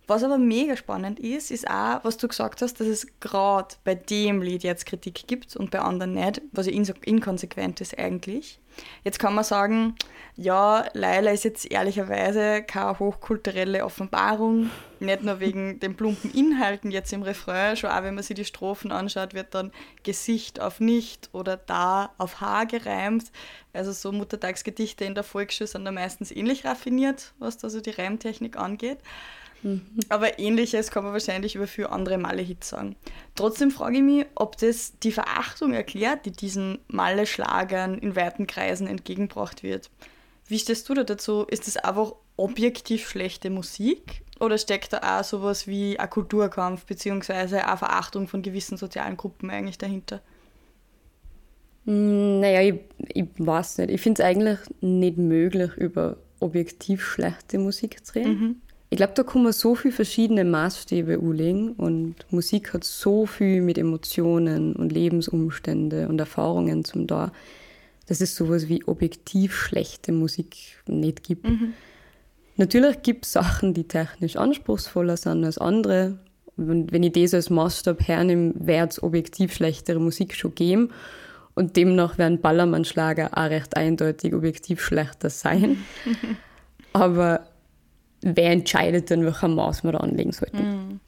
Was 0.08 0.24
aber 0.24 0.38
mega 0.38 0.76
spannend 0.76 1.20
ist, 1.20 1.52
ist 1.52 1.70
auch, 1.70 2.04
was 2.04 2.18
du 2.18 2.28
gesagt 2.28 2.62
hast, 2.62 2.80
dass 2.80 2.88
es 2.88 3.08
gerade 3.20 3.76
bei 3.84 3.96
dem 3.96 4.42
Lied 4.42 4.64
jetzt 4.64 4.86
Kritik 4.86 5.26
gibt 5.28 5.56
und 5.56 5.72
bei 5.72 5.80
anderen 5.80 6.14
nicht, 6.14 6.42
was 6.52 6.68
ja 6.68 6.74
inkonsequent 7.04 7.82
ist 7.82 7.98
eigentlich. 7.98 8.60
Jetzt 9.04 9.20
kann 9.20 9.36
man 9.36 9.44
sagen, 9.44 9.96
ja, 10.36 10.86
Laila 10.94 11.32
ist 11.32 11.44
jetzt 11.44 11.70
ehrlicherweise 11.70 12.64
keine 12.64 12.98
hochkulturelle 13.00 13.84
Offenbarung, 13.84 14.70
nicht 15.00 15.24
nur 15.24 15.40
wegen 15.40 15.80
den 15.82 15.96
plumpen 15.96 16.34
Inhalten 16.34 16.90
jetzt 16.92 17.12
im 17.14 17.24
Refrain, 17.24 17.76
schon 17.76 17.90
auch 17.90 18.04
wenn 18.04 18.16
man 18.16 18.24
sich 18.24 18.36
die 18.36 18.46
Strophen 18.46 18.92
anschaut, 18.92 19.34
wird 19.34 19.54
dann 19.54 19.72
Gesicht 20.04 20.60
auf 20.60 20.80
nicht 20.80 21.30
oder 21.34 21.58
da 21.58 22.12
auf 22.18 22.42
Haar 22.42 22.66
gereimt. 22.66 23.32
Also 23.74 23.92
so 23.92 24.12
Muttertagsgedichte 24.12 25.06
in 25.06 25.16
der 25.16 25.24
Volksschule 25.24 25.68
sind 25.68 25.86
da 25.86 25.92
meistens 25.92 26.32
ähnlich 26.32 26.66
raffiniert, 26.66 27.34
was 27.40 27.58
da 27.58 27.70
so 27.70 27.82
die 27.82 27.92
Reimtechnik 27.92 28.58
angeht. 28.58 29.00
Mhm. 29.64 29.82
Aber 30.10 30.40
ähnliches 30.40 30.92
kann 30.92 31.04
man 31.04 31.14
wahrscheinlich 31.14 31.56
über 31.56 31.68
viele 31.68 31.92
andere 31.92 32.18
Malle-Hits 32.18 32.70
sagen. 32.70 32.96
Trotzdem 33.36 33.72
frage 33.72 33.98
ich 33.98 34.04
mich, 34.04 34.26
ob 34.36 34.58
das 34.58 34.98
die 35.00 35.12
Verachtung 35.12 35.74
erklärt, 35.74 36.26
die 36.26 36.32
diesen 36.32 36.80
Malle-Schlagern 36.88 37.98
in 37.98 38.16
weiten 38.16 38.48
Kreisen 38.48 38.88
entgegengebracht 38.88 39.64
wird. 39.64 39.90
Wie 40.48 40.60
stehst 40.60 40.90
du 40.90 40.94
da 40.94 41.04
dazu? 41.04 41.44
Ist 41.44 41.68
das 41.68 41.78
einfach 41.78 42.14
objektiv 42.38 43.08
schlechte 43.08 43.50
Musik? 43.50 44.24
Oder 44.40 44.58
steckt 44.58 44.92
da 44.92 45.20
auch 45.20 45.24
sowas 45.24 45.68
wie 45.68 46.00
ein 46.00 46.10
Kulturkampf 46.10 46.86
bzw. 46.86 47.60
eine 47.60 47.78
Verachtung 47.78 48.28
von 48.28 48.42
gewissen 48.42 48.78
sozialen 48.78 49.16
Gruppen 49.16 49.52
eigentlich 49.52 49.78
dahinter? 49.78 50.22
Hm, 51.86 52.40
naja, 52.40 52.62
ich, 52.62 52.80
ich 53.14 53.28
weiß 53.38 53.80
nicht. 53.80 53.92
Ich 53.92 54.02
finde 54.02 54.22
es 54.22 54.28
eigentlich 54.28 54.60
nicht 54.82 55.18
möglich, 55.18 55.72
über 55.78 56.18
objektiv 56.40 57.06
schlechte 57.06 57.60
Musik 57.60 58.04
zu 58.06 58.16
reden. 58.16 58.40
Mhm. 58.40 58.62
Ich 58.94 58.98
glaube, 58.98 59.14
da 59.16 59.24
kann 59.24 59.44
man 59.44 59.54
so 59.54 59.74
viele 59.74 59.94
verschiedene 59.94 60.44
Maßstäbe 60.44 61.18
anlegen 61.18 61.72
und 61.74 62.16
Musik 62.30 62.74
hat 62.74 62.84
so 62.84 63.26
viel 63.26 63.62
mit 63.62 63.78
Emotionen 63.78 64.76
und 64.76 64.92
Lebensumstände 64.92 66.10
und 66.10 66.20
Erfahrungen 66.20 66.84
zum 66.84 67.08
da, 67.08 67.32
dass 68.08 68.20
es 68.20 68.36
sowas 68.36 68.68
wie 68.68 68.84
objektiv 68.84 69.56
schlechte 69.56 70.12
Musik 70.12 70.58
nicht 70.88 71.24
gibt. 71.24 71.48
Mhm. 71.48 71.72
Natürlich 72.58 73.02
gibt 73.02 73.26
es 73.26 73.32
Sachen, 73.32 73.74
die 73.74 73.86
technisch 73.86 74.36
anspruchsvoller 74.36 75.16
sind 75.16 75.46
als 75.46 75.58
andere. 75.58 76.20
Und 76.58 76.92
wenn 76.92 77.04
ich 77.04 77.14
das 77.14 77.34
als 77.34 77.50
Maßstab 77.50 78.06
hernehme, 78.06 78.54
wird 78.56 78.92
es 78.92 79.02
objektiv 79.02 79.54
schlechtere 79.54 80.02
Musik 80.02 80.36
schon 80.36 80.54
geben. 80.54 80.90
Und 81.56 81.78
demnach 81.78 82.18
werden 82.18 82.42
Ballermann-Schlager 82.42 83.30
auch 83.38 83.50
recht 83.50 83.78
eindeutig 83.78 84.34
objektiv 84.34 84.82
schlechter 84.82 85.30
sein. 85.30 85.78
Aber 86.92 87.48
wer 88.22 88.52
entscheidet 88.52 89.12
dann, 89.12 89.26
welcher 89.26 89.48
Maß 89.48 89.84
wir 89.84 89.94
da 89.94 90.00
anlegen 90.00 90.32
sollten. 90.32 90.58
Mhm. 90.58 91.00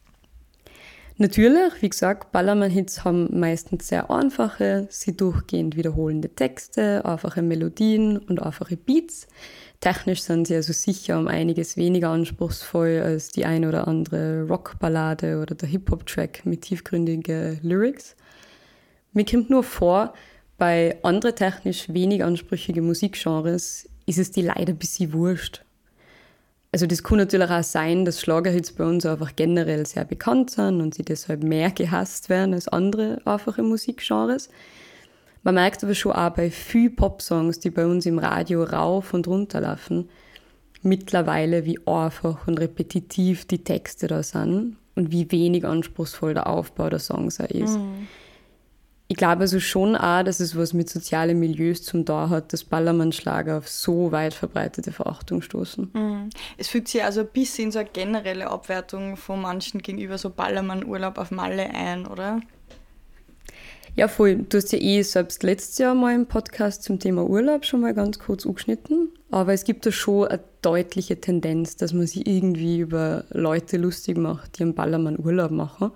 Natürlich, 1.17 1.73
wie 1.81 1.89
gesagt, 1.89 2.31
Ballermann-Hits 2.31 3.03
haben 3.03 3.39
meistens 3.39 3.87
sehr 3.87 4.09
einfache, 4.09 4.87
sie 4.89 5.15
durchgehend 5.15 5.77
wiederholende 5.77 6.29
Texte, 6.29 7.05
einfache 7.05 7.43
Melodien 7.43 8.17
und 8.17 8.41
einfache 8.41 8.77
Beats. 8.77 9.27
Technisch 9.79 10.23
sind 10.23 10.47
sie 10.47 10.55
also 10.55 10.73
sicher 10.73 11.19
um 11.19 11.27
einiges 11.27 11.77
weniger 11.77 12.09
anspruchsvoll 12.09 13.01
als 13.03 13.29
die 13.29 13.45
eine 13.45 13.67
oder 13.67 13.87
andere 13.87 14.47
Rockballade 14.47 15.39
oder 15.39 15.53
der 15.53 15.69
Hip-Hop-Track 15.69 16.45
mit 16.45 16.63
tiefgründigen 16.63 17.59
Lyrics. 17.61 18.15
Mir 19.11 19.25
kommt 19.25 19.51
nur 19.51 19.63
vor, 19.63 20.13
bei 20.57 20.97
anderen 21.03 21.35
technisch 21.35 21.93
wenig 21.93 22.23
ansprüchigen 22.23 22.85
Musikgenres 22.85 23.87
ist 24.07 24.17
es 24.17 24.31
die 24.31 24.41
leider 24.41 24.73
ein 24.73 24.77
bisschen 24.77 25.13
wurscht. 25.13 25.63
Also 26.73 26.87
das 26.87 27.03
kann 27.03 27.19
natürlich 27.19 27.51
auch 27.51 27.61
sein, 27.61 28.03
dass 28.03 28.19
Schlagerhits 28.19 28.71
bei 28.71 28.83
uns 28.83 29.05
einfach 29.05 29.35
generell 29.35 29.85
sehr 29.85 30.05
bekannt 30.05 30.49
sind 30.49 30.81
und 30.81 30.95
sie 30.95 31.03
deshalb 31.03 31.43
mehr 31.43 31.69
gehasst 31.69 32.29
werden 32.29 32.55
als 32.55 32.67
andere 32.67 33.21
einfache 33.25 33.61
Musikgenres. 33.61 34.49
Man 35.43 35.53
merkt 35.53 35.83
aber 35.83 35.93
schon 35.93 36.13
auch 36.13 36.31
bei 36.31 36.49
vielen 36.49 36.95
Popsongs, 36.95 37.59
die 37.59 37.69
bei 37.69 37.85
uns 37.85 38.07
im 38.07 38.17
Radio 38.17 38.63
rauf 38.63 39.13
und 39.13 39.27
runter 39.27 39.61
laufen, 39.61 40.09
mittlerweile, 40.81 41.63
wie 41.65 41.79
einfach 41.85 42.47
und 42.47 42.59
repetitiv 42.59 43.45
die 43.45 43.63
Texte 43.63 44.07
da 44.07 44.23
sind 44.23 44.77
und 44.95 45.11
wie 45.11 45.31
wenig 45.31 45.65
anspruchsvoll 45.65 46.33
der 46.33 46.47
Aufbau 46.47 46.89
der 46.89 46.99
Songs 46.99 47.39
auch 47.39 47.49
ist. 47.49 47.77
Mhm. 47.77 48.07
Ich 49.13 49.17
glaube 49.17 49.41
also 49.41 49.59
schon 49.59 49.95
auch, 49.95 50.23
dass 50.23 50.39
es 50.39 50.57
was 50.57 50.73
mit 50.73 50.89
sozialen 50.89 51.39
Milieus 51.39 51.83
zum 51.83 52.03
da 52.03 52.29
hat, 52.29 52.51
dass 52.51 52.63
Ballermannschlager 52.63 53.59
auf 53.59 53.69
so 53.69 54.11
weit 54.11 54.33
verbreitete 54.33 54.91
Verachtung 54.91 55.43
stoßen. 55.43 55.91
Mhm. 55.93 56.29
Es 56.57 56.67
fügt 56.67 56.87
sich 56.87 57.03
also 57.03 57.19
ein 57.21 57.27
bisschen 57.27 57.71
so 57.71 57.77
eine 57.77 57.89
generelle 57.93 58.49
Abwertung 58.49 59.15
von 59.15 59.39
manchen 59.39 59.83
gegenüber 59.83 60.17
so 60.17 60.31
Ballermann-Urlaub 60.31 61.19
auf 61.19 61.29
Malle 61.29 61.69
ein, 61.69 62.07
oder? 62.07 62.41
Ja, 63.95 64.07
voll. 64.07 64.37
Du 64.49 64.57
hast 64.57 64.73
ja 64.73 64.79
eh 64.79 65.03
selbst 65.03 65.43
letztes 65.43 65.77
Jahr 65.77 65.93
mal 65.93 66.15
im 66.15 66.25
Podcast 66.25 66.81
zum 66.81 66.97
Thema 66.97 67.23
Urlaub 67.23 67.65
schon 67.65 67.81
mal 67.81 67.93
ganz 67.93 68.17
kurz 68.17 68.47
angeschnitten. 68.47 69.09
Aber 69.29 69.53
es 69.53 69.63
gibt 69.63 69.85
da 69.85 69.91
schon 69.91 70.27
eine 70.27 70.43
deutliche 70.63 71.21
Tendenz, 71.21 71.75
dass 71.75 71.93
man 71.93 72.07
sich 72.07 72.25
irgendwie 72.25 72.79
über 72.79 73.25
Leute 73.29 73.77
lustig 73.77 74.17
macht, 74.17 74.57
die 74.57 74.63
am 74.63 74.73
Ballermann 74.73 75.19
Urlaub 75.19 75.51
machen. 75.51 75.91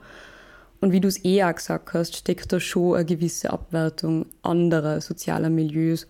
Und 0.80 0.92
wie 0.92 1.00
du 1.00 1.08
es 1.08 1.24
eh 1.26 1.44
auch 1.44 1.56
gesagt 1.56 1.94
hast, 1.94 2.16
steckt 2.16 2.54
da 2.54 2.60
schon 2.60 2.96
eine 2.96 3.06
gewisse 3.06 3.52
Abwertung 3.52 4.28
anderer 4.44 5.02
sozialer 5.02 5.50
Milieus 5.50 6.08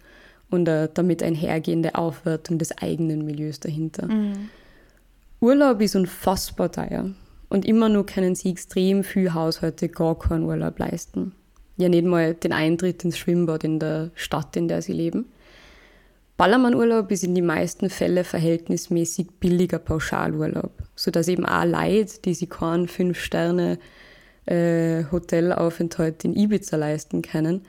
und 0.50 0.68
eine 0.68 0.90
damit 0.90 1.24
einhergehende 1.24 1.96
Aufwertung 1.96 2.58
des 2.58 2.78
eigenen 2.78 3.26
Milieus 3.26 3.60
dahinter. 3.60 4.08
Mhm. 4.08 4.50
Urlaub 5.40 5.82
ist 5.82 5.96
unfassbar 5.96 6.72
teuer 6.72 7.12
und 7.50 7.66
immer 7.66 7.90
nur 7.90 8.06
können 8.06 8.36
sie 8.36 8.50
extrem 8.50 9.04
viel 9.04 9.34
Haushalte 9.34 9.88
gar 9.88 10.18
keinen 10.18 10.44
Urlaub 10.44 10.80
leisten 10.80 11.34
ja 11.78 11.90
nicht 11.90 12.06
mal 12.06 12.34
den 12.34 12.52
Eintritt 12.52 13.06
ins 13.06 13.18
Schwimmbad 13.18 13.64
in 13.64 13.80
der 13.80 14.12
Stadt, 14.16 14.56
in 14.58 14.68
der 14.68 14.82
sie 14.82 14.94
leben. 14.94 15.26
Ballermannurlaub 16.36 17.12
ist 17.12 17.24
in 17.24 17.36
den 17.36 17.46
meisten 17.46 17.90
Fällen 17.90 18.26
verhältnismäßig 18.26 19.28
billiger 19.40 19.80
Pauschalurlaub, 19.80 20.84
sodass 20.96 21.28
eben 21.28 21.46
auch 21.46 21.66
Leute, 21.66 22.20
die 22.26 22.36
sich 22.36 22.50
keinen 22.50 22.88
Fünf-Sterne-Hotelaufenthalt 22.88 23.80
äh, 24.48 25.04
in 26.24 26.36
Ibiza 26.36 26.78
leisten 26.78 27.22
können, 27.22 27.62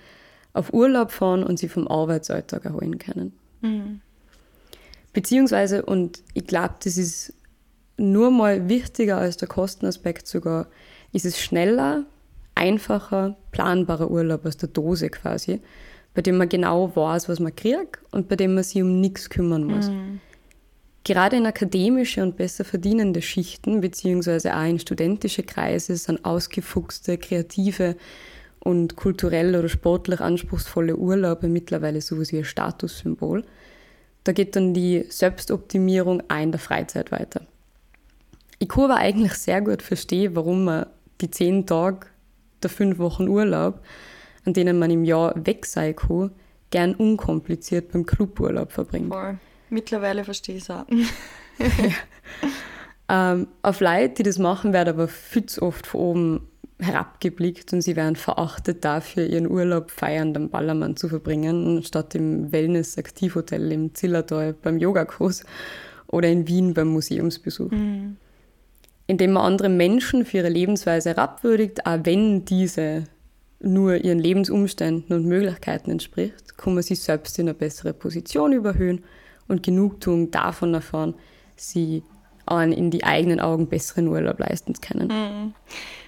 auf 0.53 0.73
Urlaub 0.73 1.11
fahren 1.11 1.43
und 1.43 1.59
sie 1.59 1.69
vom 1.69 1.89
Arbeitsalltag 1.89 2.65
erholen 2.65 2.99
können. 2.99 3.33
Mhm. 3.61 4.01
Beziehungsweise, 5.13 5.85
und 5.85 6.23
ich 6.35 6.47
glaube, 6.47 6.75
das 6.83 6.97
ist 6.97 7.33
nur 7.97 8.31
mal 8.31 8.69
wichtiger 8.69 9.19
als 9.19 9.37
der 9.37 9.49
Kostenaspekt 9.49 10.27
sogar, 10.27 10.69
ist 11.13 11.25
es 11.25 11.41
schneller, 11.41 12.05
einfacher, 12.55 13.37
planbarer 13.53 14.11
Urlaub 14.11 14.45
aus 14.47 14.57
der 14.57 14.69
Dose 14.69 15.11
quasi, 15.11 15.61
bei 16.15 16.23
dem 16.23 16.37
man 16.37 16.49
genau 16.49 16.95
weiß, 16.95 17.29
was 17.29 17.41
man 17.41 17.55
kriegt 17.55 18.01
und 18.11 18.29
bei 18.29 18.37
dem 18.37 18.55
man 18.55 18.65
sich 18.65 18.83
um 18.83 19.01
nichts 19.01 19.31
kümmern 19.31 19.65
muss. 19.65 19.89
Mhm. 19.89 20.21
Gerade 21.09 21.39
in 21.39 21.47
akademische 21.47 22.23
und 22.23 22.37
besser 22.37 22.67
verdienende 22.67 23.23
Schichten, 23.23 23.81
beziehungsweise 23.81 24.55
auch 24.55 24.67
in 24.67 24.79
studentische 24.79 25.43
Kreise, 25.43 25.97
sind 25.97 26.23
ausgefuchste, 26.23 27.17
kreative 27.17 27.97
und 28.59 28.95
kulturell 28.95 29.57
oder 29.57 29.71
sportlich 29.71 30.21
anspruchsvolle 30.21 30.97
Urlaube 30.97 31.49
mittlerweile 31.49 32.03
sowas 32.03 32.31
wie 32.31 32.37
ein 32.37 32.45
Statussymbol. 32.45 33.43
Da 34.25 34.33
geht 34.33 34.55
dann 34.55 34.75
die 34.75 35.07
Selbstoptimierung 35.09 36.25
auch 36.29 36.43
in 36.43 36.53
der 36.53 36.61
Freizeit 36.61 37.11
weiter. 37.11 37.41
Ich 38.59 38.69
kann 38.69 38.85
aber 38.85 38.97
eigentlich 38.97 39.33
sehr 39.33 39.63
gut 39.63 39.81
verstehen, 39.81 40.37
warum 40.37 40.65
man 40.65 40.89
die 41.23 41.31
zehn 41.31 41.65
Tage 41.65 42.09
der 42.63 42.69
fünf 42.69 42.99
Wochen 42.99 43.29
Urlaub, 43.29 43.81
an 44.45 44.53
denen 44.53 44.79
man 44.79 44.91
im 44.91 45.07
Jahr 45.07 45.33
weg 45.47 45.65
sein 45.65 45.97
kann, 45.97 46.33
gern 46.69 46.95
unkompliziert 46.95 47.93
beim 47.93 48.05
Cluburlaub 48.05 48.73
verbringt. 48.73 49.09
Voll. 49.09 49.39
Mittlerweile 49.71 50.25
verstehe 50.25 50.57
ich 50.57 50.63
es 50.63 50.71
auch. 50.71 50.85
ja. 50.89 51.93
ähm, 53.33 53.49
auf 53.63 53.81
Leute, 53.81 54.15
die 54.15 54.23
das 54.25 54.39
machen, 54.39 54.73
werden 54.73 54.91
aber 54.91 55.09
viel 55.09 55.47
zu 55.47 55.63
oft 55.63 55.87
von 55.87 56.01
oben 56.01 56.49
herabgeblickt 56.81 57.73
und 57.73 57.83
sie 57.83 57.97
werden 57.97 58.15
verachtet 58.15 58.85
dafür, 58.85 59.27
ihren 59.27 59.51
Urlaub 59.51 59.91
feiernd 59.91 60.37
am 60.37 60.49
Ballermann 60.49 60.97
zu 60.97 61.09
verbringen, 61.09 61.83
statt 61.83 62.15
im 62.15 62.53
Wellness-Aktivhotel 62.53 63.73
im 63.73 63.95
Zillertal 63.95 64.53
beim 64.53 64.79
Yogakurs 64.79 65.45
oder 66.07 66.29
in 66.29 66.47
Wien 66.47 66.75
beim 66.75 66.89
Museumsbesuch. 66.89 67.73
Mhm 67.73 68.17
indem 69.09 69.33
man 69.33 69.43
andere 69.43 69.71
Menschen 69.71 70.25
für 70.25 70.37
ihre 70.37 70.51
Lebensweise 70.51 71.09
herabwürdigt, 71.09 71.87
auch 71.87 71.99
wenn 72.05 72.45
diese 72.45 73.05
nur 73.59 73.97
ihren 73.97 74.21
Lebensumständen 74.21 75.17
und 75.17 75.27
Möglichkeiten 75.27 75.91
entspricht, 75.91 76.57
kann 76.57 76.75
man 76.75 76.83
sich 76.83 77.01
selbst 77.01 77.39
in 77.39 77.49
eine 77.49 77.55
bessere 77.55 77.93
Position 77.93 78.53
überhöhen 78.53 79.03
und 79.49 79.63
Genugtuung 79.63 80.31
davon 80.31 80.75
erfahren, 80.75 81.15
sie 81.57 82.03
einen 82.47 82.73
in 82.73 82.91
die 82.91 83.05
eigenen 83.05 83.41
Augen 83.41 83.69
besseren 83.69 84.09
Urlaub 84.09 84.39
leisten 84.39 84.75
zu 84.75 84.81
können. 84.81 85.09
Mhm. 85.09 85.55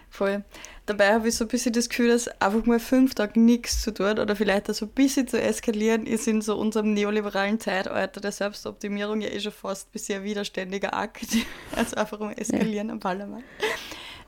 Voll. 0.09 0.45
Dabei 0.87 1.15
habe 1.15 1.29
ich 1.29 1.37
so 1.37 1.45
ein 1.45 1.49
bisschen 1.49 1.73
das 1.73 1.89
Gefühl, 1.89 2.09
dass 2.09 2.27
einfach 2.41 2.67
mal 2.67 2.81
fünf 2.81 3.15
Tage 3.15 3.39
nichts 3.39 3.81
zu 3.81 3.95
tun 3.95 4.19
oder 4.19 4.35
vielleicht 4.35 4.69
auch 4.69 4.75
so 4.75 4.87
ein 4.87 4.93
bisschen 4.93 5.29
zu 5.29 5.41
eskalieren 5.41 6.05
ist 6.05 6.27
in 6.27 6.43
so 6.43 6.57
unserem 6.57 6.95
neoliberalen 6.95 7.61
Zeitalter 7.61 8.21
der 8.21 8.33
Selbstoptimierung 8.33 9.21
ja 9.21 9.29
eh 9.29 9.39
schon 9.39 9.53
fast 9.53 9.89
ein 9.89 9.93
bisschen 9.93 10.21
ein 10.21 10.25
widerständiger 10.25 10.95
Akt. 10.95 11.29
Also 11.77 11.97
einfach 11.97 12.19
mal 12.19 12.33
eskalieren 12.33 12.89
ja. 12.89 12.93
am 12.95 12.99
Ballermann. 12.99 13.45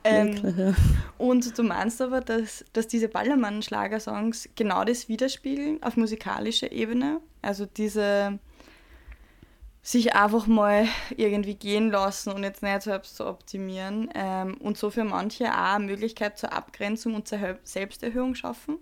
Ähm, 0.05 0.55
ja. 0.57 0.73
Und 1.17 1.57
du 1.57 1.63
meinst 1.63 2.01
aber, 2.01 2.21
dass, 2.21 2.63
dass 2.71 2.87
diese 2.87 3.09
Ballermann-Schlagersongs 3.09 4.49
genau 4.55 4.85
das 4.85 5.09
widerspiegeln 5.09 5.83
auf 5.83 5.97
musikalischer 5.97 6.71
Ebene? 6.71 7.19
Also 7.41 7.65
diese 7.65 8.39
sich 9.83 10.15
einfach 10.15 10.47
mal 10.47 10.87
irgendwie 11.17 11.55
gehen 11.55 11.91
lassen 11.91 12.31
und 12.31 12.43
jetzt 12.43 12.63
nicht 12.63 12.81
selbst 12.81 13.17
zu 13.17 13.27
optimieren 13.27 14.09
ähm, 14.15 14.55
und 14.61 14.77
so 14.77 14.89
für 14.89 15.03
manche 15.03 15.51
auch 15.51 15.75
eine 15.75 15.85
Möglichkeit 15.85 16.37
zur 16.37 16.53
Abgrenzung 16.53 17.15
und 17.15 17.27
zur 17.27 17.39
Selbsterhöhung 17.63 18.33
schaffen? 18.33 18.77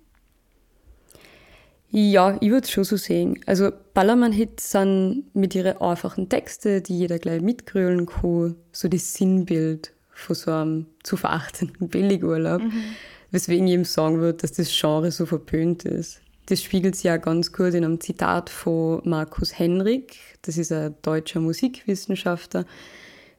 Ja, 1.90 2.38
ich 2.40 2.52
würde 2.52 2.66
es 2.66 2.72
schon 2.72 2.86
so 2.86 2.96
sehen. 2.96 3.40
Also 3.48 3.72
Ballermann-Hits 3.96 4.72
sind 4.72 5.26
mit 5.34 5.56
ihren 5.56 5.76
einfachen 5.82 6.30
Texten, 6.30 6.84
die 6.84 7.00
jeder 7.00 7.20
gleich 7.20 7.42
mitgrölen 7.42 8.06
kann, 8.06 8.56
so 8.72 8.88
das 8.88 9.14
Sinnbild 9.16 9.92
von 10.12 10.36
so 10.36 10.52
einem 10.52 10.86
zu 11.04 11.18
verachtenden 11.18 11.90
Billigurlaub. 11.90 12.62
Mhm. 12.62 12.84
Weswegen 13.32 13.68
ich 13.68 13.74
ihm 13.74 13.86
sagen 13.86 14.20
würde, 14.20 14.38
dass 14.38 14.54
das 14.54 14.70
Genre 14.70 15.12
so 15.12 15.26
verpönt 15.26 15.84
ist. 15.84 16.22
Das 16.48 16.62
spiegelt 16.62 16.96
sich 16.96 17.06
ja 17.06 17.18
ganz 17.18 17.54
gut 17.54 17.74
in 17.74 17.86
einem 17.86 18.02
Zitat 18.02 18.50
von 18.50 19.02
Markus 19.06 19.58
Henrik, 19.58 20.18
das 20.42 20.58
ist 20.58 20.72
ein 20.72 20.96
deutscher 21.02 21.40
Musikwissenschaftler, 21.40 22.66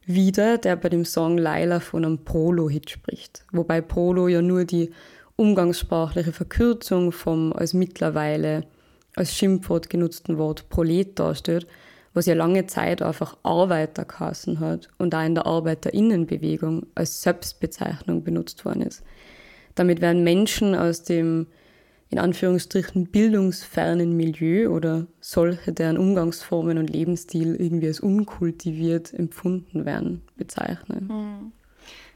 wieder, 0.06 0.58
der 0.58 0.76
bei 0.76 0.88
dem 0.88 1.04
Song 1.04 1.38
Laila 1.38 1.80
von 1.80 2.04
einem 2.04 2.24
Prolo-Hit 2.24 2.90
spricht. 2.90 3.44
Wobei 3.52 3.80
Prolo 3.80 4.28
ja 4.28 4.42
nur 4.42 4.64
die 4.64 4.90
umgangssprachliche 5.36 6.32
Verkürzung 6.32 7.12
vom 7.12 7.52
als 7.52 7.74
mittlerweile 7.74 8.64
als 9.14 9.34
Schimpfwort 9.36 9.90
genutzten 9.90 10.38
Wort 10.38 10.68
Prolet 10.70 11.18
darstellt, 11.18 11.66
was 12.14 12.26
ja 12.26 12.34
lange 12.34 12.66
Zeit 12.66 13.02
einfach 13.02 13.36
Arbeiter 13.42 14.04
geheißen 14.04 14.60
hat 14.60 14.88
und 14.98 15.14
auch 15.14 15.24
in 15.24 15.34
der 15.34 15.46
Arbeiterinnenbewegung 15.46 16.86
als 16.94 17.22
Selbstbezeichnung 17.22 18.22
benutzt 18.24 18.64
worden 18.64 18.82
ist. 18.82 19.02
Damit 19.74 20.00
werden 20.00 20.24
Menschen 20.24 20.74
aus 20.74 21.02
dem 21.02 21.46
in 22.12 22.18
Anführungsstrichen 22.18 23.06
bildungsfernen 23.06 24.14
Milieu 24.16 24.68
oder 24.68 25.06
solche, 25.20 25.72
deren 25.72 25.96
Umgangsformen 25.96 26.76
und 26.76 26.90
Lebensstil 26.90 27.56
irgendwie 27.56 27.86
als 27.86 28.00
unkultiviert 28.00 29.14
empfunden 29.14 29.86
werden, 29.86 30.20
bezeichnen. 30.36 31.08
Hm. 31.08 31.52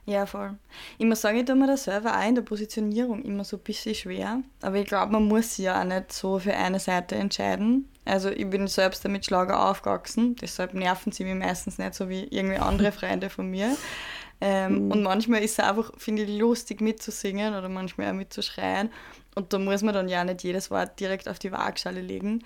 Ja, 0.05 0.25
voll. 0.27 0.57
Ich 0.99 1.07
muss 1.07 1.23
sagen, 1.23 1.39
ich 1.39 1.47
tue 1.47 1.57
mir 1.57 1.67
das 1.67 1.85
selber 1.85 2.17
auch 2.17 2.29
in 2.29 2.37
der 2.37 2.43
Positionierung 2.43 3.23
immer 3.25 3.43
so 3.43 3.57
ein 3.57 3.63
bisschen 3.63 3.95
schwer. 3.95 4.43
Aber 4.61 4.77
ich 4.77 4.87
glaube, 4.87 5.13
man 5.13 5.25
muss 5.25 5.57
sich 5.57 5.65
ja 5.65 5.81
auch 5.81 5.85
nicht 5.85 6.13
so 6.13 6.39
für 6.39 6.55
eine 6.55 6.79
Seite 6.79 7.17
entscheiden. 7.17 7.89
Also 8.05 8.29
ich 8.29 8.49
bin 8.49 8.69
selbst 8.69 9.05
damit 9.05 9.25
Schlager 9.25 9.69
aufgewachsen, 9.69 10.37
deshalb 10.37 10.75
nerven 10.75 11.11
sie 11.11 11.25
mich 11.25 11.35
meistens 11.35 11.79
nicht 11.79 11.95
so 11.95 12.09
wie 12.09 12.25
irgendwie 12.25 12.59
andere 12.59 12.93
Freunde 12.93 13.31
von 13.31 13.51
mir. 13.51 13.77
Ähm, 14.41 14.85
mhm. 14.85 14.91
Und 14.93 15.03
manchmal 15.03 15.43
ist 15.43 15.59
es 15.59 15.61
einfach, 15.61 15.91
finde 15.97 16.23
ich, 16.23 16.39
lustig 16.39 16.81
mitzusingen 16.81 17.55
oder 17.55 17.69
manchmal 17.69 18.11
auch 18.11 18.15
mitzuschreien. 18.15 18.91
Und 19.37 19.53
da 19.53 19.59
muss 19.59 19.83
man 19.83 19.95
dann 19.95 20.09
ja 20.09 20.25
nicht 20.25 20.43
jedes 20.43 20.71
Wort 20.71 20.99
direkt 20.99 21.29
auf 21.29 21.39
die 21.39 21.53
Waagschale 21.53 22.01
legen. 22.01 22.43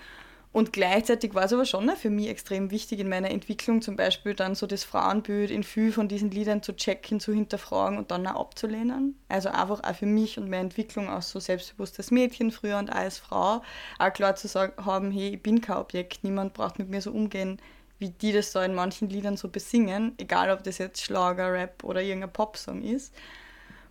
Und 0.53 0.73
gleichzeitig 0.73 1.33
war 1.33 1.45
es 1.45 1.53
aber 1.53 1.63
schon 1.63 1.89
für 1.95 2.09
mich 2.09 2.27
extrem 2.27 2.71
wichtig 2.71 2.99
in 2.99 3.07
meiner 3.07 3.31
Entwicklung, 3.31 3.81
zum 3.81 3.95
Beispiel 3.95 4.33
dann 4.33 4.53
so 4.53 4.67
das 4.67 4.83
Frauenbild 4.83 5.49
in 5.49 5.63
viel 5.63 5.93
von 5.93 6.09
diesen 6.09 6.29
Liedern 6.29 6.61
zu 6.61 6.75
checken, 6.75 7.21
zu 7.21 7.31
hinterfragen 7.31 7.97
und 7.97 8.11
dann 8.11 8.27
auch 8.27 8.41
abzulehnen. 8.41 9.17
Also 9.29 9.47
einfach 9.47 9.81
auch 9.81 9.95
für 9.95 10.05
mich 10.05 10.37
und 10.37 10.49
meine 10.49 10.63
Entwicklung 10.63 11.07
als 11.07 11.29
so 11.29 11.39
selbstbewusstes 11.39 12.11
Mädchen 12.11 12.51
früher 12.51 12.77
und 12.77 12.91
auch 12.91 12.97
als 12.97 13.19
Frau 13.19 13.61
auch 13.97 14.13
klar 14.13 14.35
zu 14.35 14.49
sagen 14.49 14.73
haben, 14.85 15.11
hey, 15.11 15.35
ich 15.35 15.41
bin 15.41 15.61
kein 15.61 15.77
Objekt, 15.77 16.25
niemand 16.25 16.53
braucht 16.53 16.77
mit 16.77 16.89
mir 16.89 17.01
so 17.01 17.11
umgehen, 17.11 17.61
wie 17.99 18.09
die 18.09 18.33
das 18.33 18.51
da 18.51 18.65
in 18.65 18.75
manchen 18.75 19.09
Liedern 19.09 19.37
so 19.37 19.47
besingen, 19.47 20.15
egal 20.17 20.51
ob 20.51 20.63
das 20.65 20.79
jetzt 20.79 21.01
Schlager, 21.01 21.53
Rap 21.53 21.85
oder 21.85 22.01
irgendein 22.01 22.33
Popsong 22.33 22.81
ist. 22.81 23.13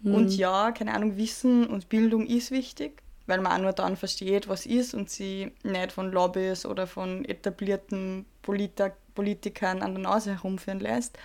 Mhm. 0.03 0.15
Und 0.15 0.37
ja, 0.37 0.73
keine 0.73 0.95
Ahnung, 0.95 1.17
Wissen 1.17 1.67
und 1.67 1.89
Bildung 1.89 2.27
ist 2.27 2.51
wichtig, 2.51 3.03
weil 3.27 3.41
man 3.41 3.53
auch 3.53 3.63
nur 3.63 3.73
dann 3.73 3.97
versteht, 3.97 4.49
was 4.49 4.67
ist 4.67 4.95
und 4.95 5.11
sie 5.11 5.53
nicht 5.63 5.93
von 5.93 6.11
Lobbys 6.11 6.67
oder 6.67 6.87
von 6.87 7.25
etablierten 7.25 8.27
Polit 8.43 8.81
Politikern 9.15 9.83
an 9.83 9.95
der 9.95 10.03
Nase 10.05 10.31
herumführen 10.31 10.81
lässt. 10.81 11.19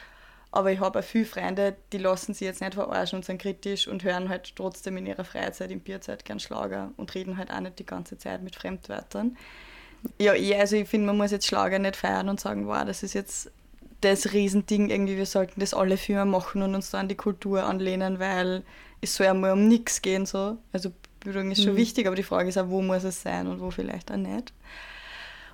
Aber 0.52 0.72
ich 0.72 0.80
habe 0.80 1.00
auch 1.00 1.04
viele 1.04 1.26
Freunde, 1.26 1.76
die 1.92 1.98
lassen 1.98 2.34
sich 2.34 2.46
jetzt 2.46 2.62
nicht 2.62 2.76
verarschen 2.76 3.18
und 3.18 3.26
sind 3.26 3.42
kritisch 3.42 3.88
und 3.88 4.04
hören 4.04 4.30
halt 4.30 4.56
trotzdem 4.56 4.98
in 4.98 5.06
ihrer 5.06 5.26
Freizeit, 5.26 5.70
in 5.70 5.82
Bierzeit 5.82 6.24
gern 6.26 6.40
Schlager 6.40 6.92
und 6.98 7.14
reden 7.14 7.38
halt 7.38 7.52
auch 7.52 7.60
nicht 7.60 7.78
die 7.78 7.86
ganze 7.86 8.18
Zeit 8.18 8.42
mit 8.42 8.56
Fremdwörtern. 8.56 9.38
Ja, 10.20 10.34
eh, 10.34 10.56
also 10.56 10.78
ich 10.78 10.88
finde, 10.88 11.08
man 11.08 11.18
muss 11.18 11.32
jetzt 11.32 11.48
Schlager 11.48 11.80
nicht 11.80 11.96
feiern 11.96 12.30
und 12.30 12.40
sagen, 12.40 12.68
wow, 12.68 12.86
das 12.86 13.04
ist 13.04 13.14
jetzt 13.14 13.52
das 14.02 14.34
Riesending 14.34 14.90
irgendwie, 14.90 15.18
wir 15.18 15.26
sollten 15.26 15.60
das 15.60 15.74
alle 15.74 15.98
Firmen 15.98 16.30
machen 16.30 16.62
und 16.62 16.76
uns 16.76 16.92
da 16.92 17.00
an 17.00 17.08
die 17.08 17.16
Kultur 17.16 17.64
anlehnen, 17.64 18.20
weil 18.20 18.64
es 19.02 19.16
soll 19.16 19.28
ja 19.28 19.34
mal 19.34 19.52
um 19.52 19.68
nichts 19.68 20.02
gehen. 20.02 20.26
So. 20.26 20.58
Also 20.72 20.92
Bildung 21.20 21.52
ist 21.52 21.64
schon 21.64 21.74
mhm. 21.74 21.78
wichtig, 21.78 22.08
aber 22.08 22.16
die 22.16 22.24
Frage 22.24 22.50
ist 22.50 22.58
auch, 22.58 22.70
wo 22.70 22.82
muss 22.82 23.04
es 23.04 23.22
sein 23.22 23.48
und 23.48 23.60
wo 23.60 23.72
vielleicht 23.72 24.12
auch 24.12 24.18
nicht. 24.18 24.54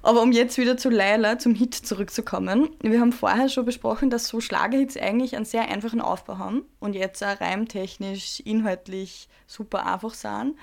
Aber 0.04 0.22
um 0.24 0.32
jetzt 0.32 0.58
wieder 0.58 0.78
zu 0.78 0.90
Laila, 0.90 1.38
zum 1.38 1.54
Hit 1.54 1.76
zurückzukommen. 1.76 2.70
Wir 2.82 3.00
haben 3.00 3.12
vorher 3.14 3.50
schon 3.50 3.66
besprochen, 3.66 4.10
dass 4.10 4.28
so 4.28 4.42
Schlagerhits 4.42 4.98
eigentlich 4.98 5.36
einen 5.36 5.46
sehr 5.46 5.70
einfachen 5.70 6.02
Aufbau 6.02 6.40
haben 6.40 6.64
und 6.80 6.96
jetzt 6.96 7.24
auch 7.24 7.40
reimtechnisch, 7.40 8.40
inhaltlich 8.40 9.28
super 9.46 9.86
einfach 9.86 10.16
sind. 10.16 10.56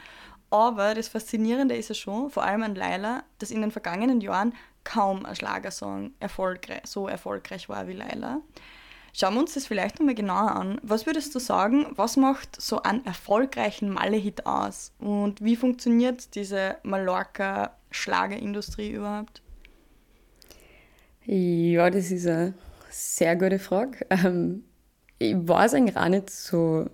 Aber 0.51 0.95
das 0.95 1.09
Faszinierende 1.09 1.77
ist 1.77 1.91
ja 1.91 1.95
schon, 1.95 2.31
vor 2.31 2.45
allem 2.45 2.63
an 2.63 2.75
Laila, 2.75 3.23
dass 3.39 3.51
in 3.51 3.61
den 3.61 3.71
vergangenen 3.71 4.21
Jahren 4.21 4.55
kaum 4.85 5.27
ein 5.27 5.37
Schlagersong 5.37 6.13
erfolgreich, 6.21 6.83
so 6.87 7.09
erfolgreich 7.09 7.69
war 7.69 7.87
wie 7.89 7.93
Laila. 7.93 8.41
Schauen 9.13 9.35
wir 9.35 9.41
uns 9.41 9.53
das 9.55 9.67
vielleicht 9.67 9.99
nochmal 9.99 10.15
genauer 10.15 10.55
an. 10.55 10.81
Was 10.83 11.07
würdest 11.07 11.35
du 11.35 11.41
sagen, 11.41 11.87
was 11.97 12.17
macht 12.17 12.61
so 12.61 12.83
einen 12.83 13.05
erfolgreichen 13.05 13.91
Malle-Hit 13.91 14.47
aus? 14.47 14.93
Und 14.99 15.43
wie 15.43 15.57
funktioniert 15.57 16.35
diese 16.35 16.77
Mallorca-Schlagerindustrie 16.85 18.93
überhaupt? 18.93 19.43
Ja, 21.25 21.91
das 21.91 22.11
ist 22.11 22.27
eine 22.27 22.55
sehr 22.91 23.37
gute 23.37 23.59
Frage. 23.59 24.07
Ähm, 24.09 24.65
ich 25.19 25.35
weiß 25.37 25.75
eigentlich 25.75 25.97
auch 25.97 26.09
nicht 26.09 26.31
so 26.31 26.89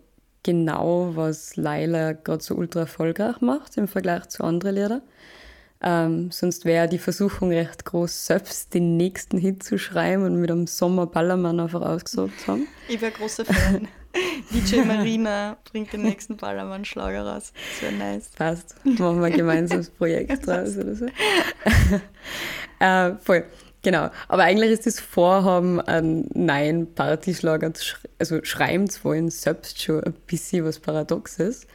genau, 0.44 1.16
was 1.16 1.56
Laila 1.56 2.12
gerade 2.12 2.42
so 2.42 2.54
ultra 2.54 2.80
erfolgreich 2.80 3.40
macht 3.40 3.76
im 3.76 3.88
Vergleich 3.88 4.28
zu 4.28 4.44
anderen 4.44 4.76
Liedern. 4.76 5.02
Ähm, 5.82 6.30
sonst 6.30 6.64
wäre 6.64 6.88
die 6.88 6.98
Versuchung 6.98 7.50
recht 7.50 7.84
groß, 7.84 8.26
selbst 8.26 8.72
den 8.72 8.96
nächsten 8.96 9.36
Hit 9.36 9.62
zu 9.62 9.78
schreiben 9.78 10.24
und 10.24 10.40
mit 10.40 10.50
einem 10.50 10.66
Sommer 10.66 11.06
Ballermann 11.06 11.60
einfach 11.60 11.82
ausgesucht 11.82 12.40
zu 12.40 12.46
haben. 12.52 12.68
Ich 12.88 13.00
wäre 13.00 13.12
großer 13.12 13.44
Fan. 13.44 13.88
DJ 14.50 14.82
Marina 14.84 15.56
bringt 15.70 15.92
den 15.92 16.02
nächsten 16.02 16.36
Ballermann-Schlager 16.36 17.26
raus. 17.26 17.52
Das 17.72 17.82
wäre 17.82 17.92
nice. 17.92 18.30
Passt. 18.30 18.76
Machen 18.84 19.20
wir 19.20 19.26
ein 19.26 19.32
gemeinsames 19.32 19.90
Projekt 19.90 20.30
draus 20.46 20.76
oder 20.76 20.94
so. 20.94 21.06
äh, 22.78 23.16
voll. 23.16 23.44
Genau, 23.84 24.08
aber 24.28 24.44
eigentlich 24.44 24.70
ist 24.70 24.86
das 24.86 24.98
Vorhaben, 24.98 25.78
einen 25.78 26.26
neuen 26.34 26.92
Partyschlager 26.94 27.74
zu 27.74 27.84
sch 27.84 27.98
also 28.18 28.42
schreiben 28.42 28.88
zu 28.88 29.04
wollen, 29.04 29.28
selbst 29.30 29.82
schon 29.82 30.02
ein 30.02 30.14
bisschen 30.26 30.64
was 30.64 30.80
Paradoxes. 30.80 31.66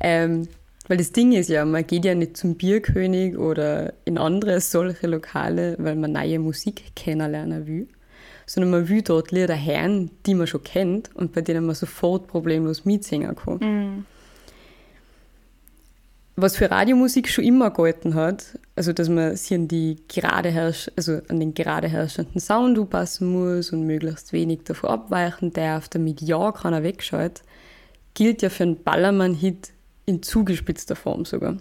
Ähm, 0.00 0.48
weil 0.88 0.96
das 0.96 1.12
Ding 1.12 1.32
ist 1.32 1.50
ja, 1.50 1.64
man 1.66 1.86
geht 1.86 2.06
ja 2.06 2.14
nicht 2.14 2.38
zum 2.38 2.54
Bierkönig 2.54 3.36
oder 3.36 3.92
in 4.06 4.16
andere 4.16 4.60
solche 4.60 5.06
Lokale, 5.06 5.76
weil 5.78 5.96
man 5.96 6.12
neue 6.12 6.38
Musik 6.38 6.96
kennenlernen 6.96 7.66
will, 7.66 7.88
sondern 8.46 8.70
man 8.70 8.88
will 8.88 9.02
dort 9.02 9.30
Lieder 9.30 9.62
hören, 9.62 10.10
die 10.24 10.34
man 10.34 10.46
schon 10.46 10.64
kennt 10.64 11.14
und 11.14 11.32
bei 11.32 11.42
denen 11.42 11.66
man 11.66 11.74
sofort 11.74 12.26
problemlos 12.26 12.86
mitsingen 12.86 13.36
kann. 13.36 13.58
Mhm 13.60 14.06
was 16.40 16.56
für 16.56 16.70
Radiomusik 16.70 17.28
schon 17.28 17.44
immer 17.44 17.70
gehalten 17.70 18.14
hat, 18.14 18.58
also 18.80 18.94
dass 18.94 19.10
man 19.10 19.36
sich 19.36 19.52
an, 19.58 19.68
die 19.68 19.98
gerade 20.08 20.48
herrsch 20.48 20.90
also 20.96 21.20
an 21.28 21.38
den 21.38 21.52
gerade 21.52 21.86
herrschenden 21.86 22.40
Sound 22.40 22.78
anpassen 22.78 23.30
muss 23.30 23.74
und 23.74 23.86
möglichst 23.86 24.32
wenig 24.32 24.60
davon 24.64 24.88
abweichen 24.88 25.52
darf, 25.52 25.90
damit 25.90 26.22
ja 26.22 26.50
keiner 26.50 26.82
wegschaut, 26.82 27.42
gilt 28.14 28.40
ja 28.40 28.48
für 28.48 28.62
einen 28.62 28.82
Ballermann-Hit 28.82 29.72
in 30.06 30.22
zugespitzter 30.22 30.96
Form 30.96 31.26
sogar. 31.26 31.58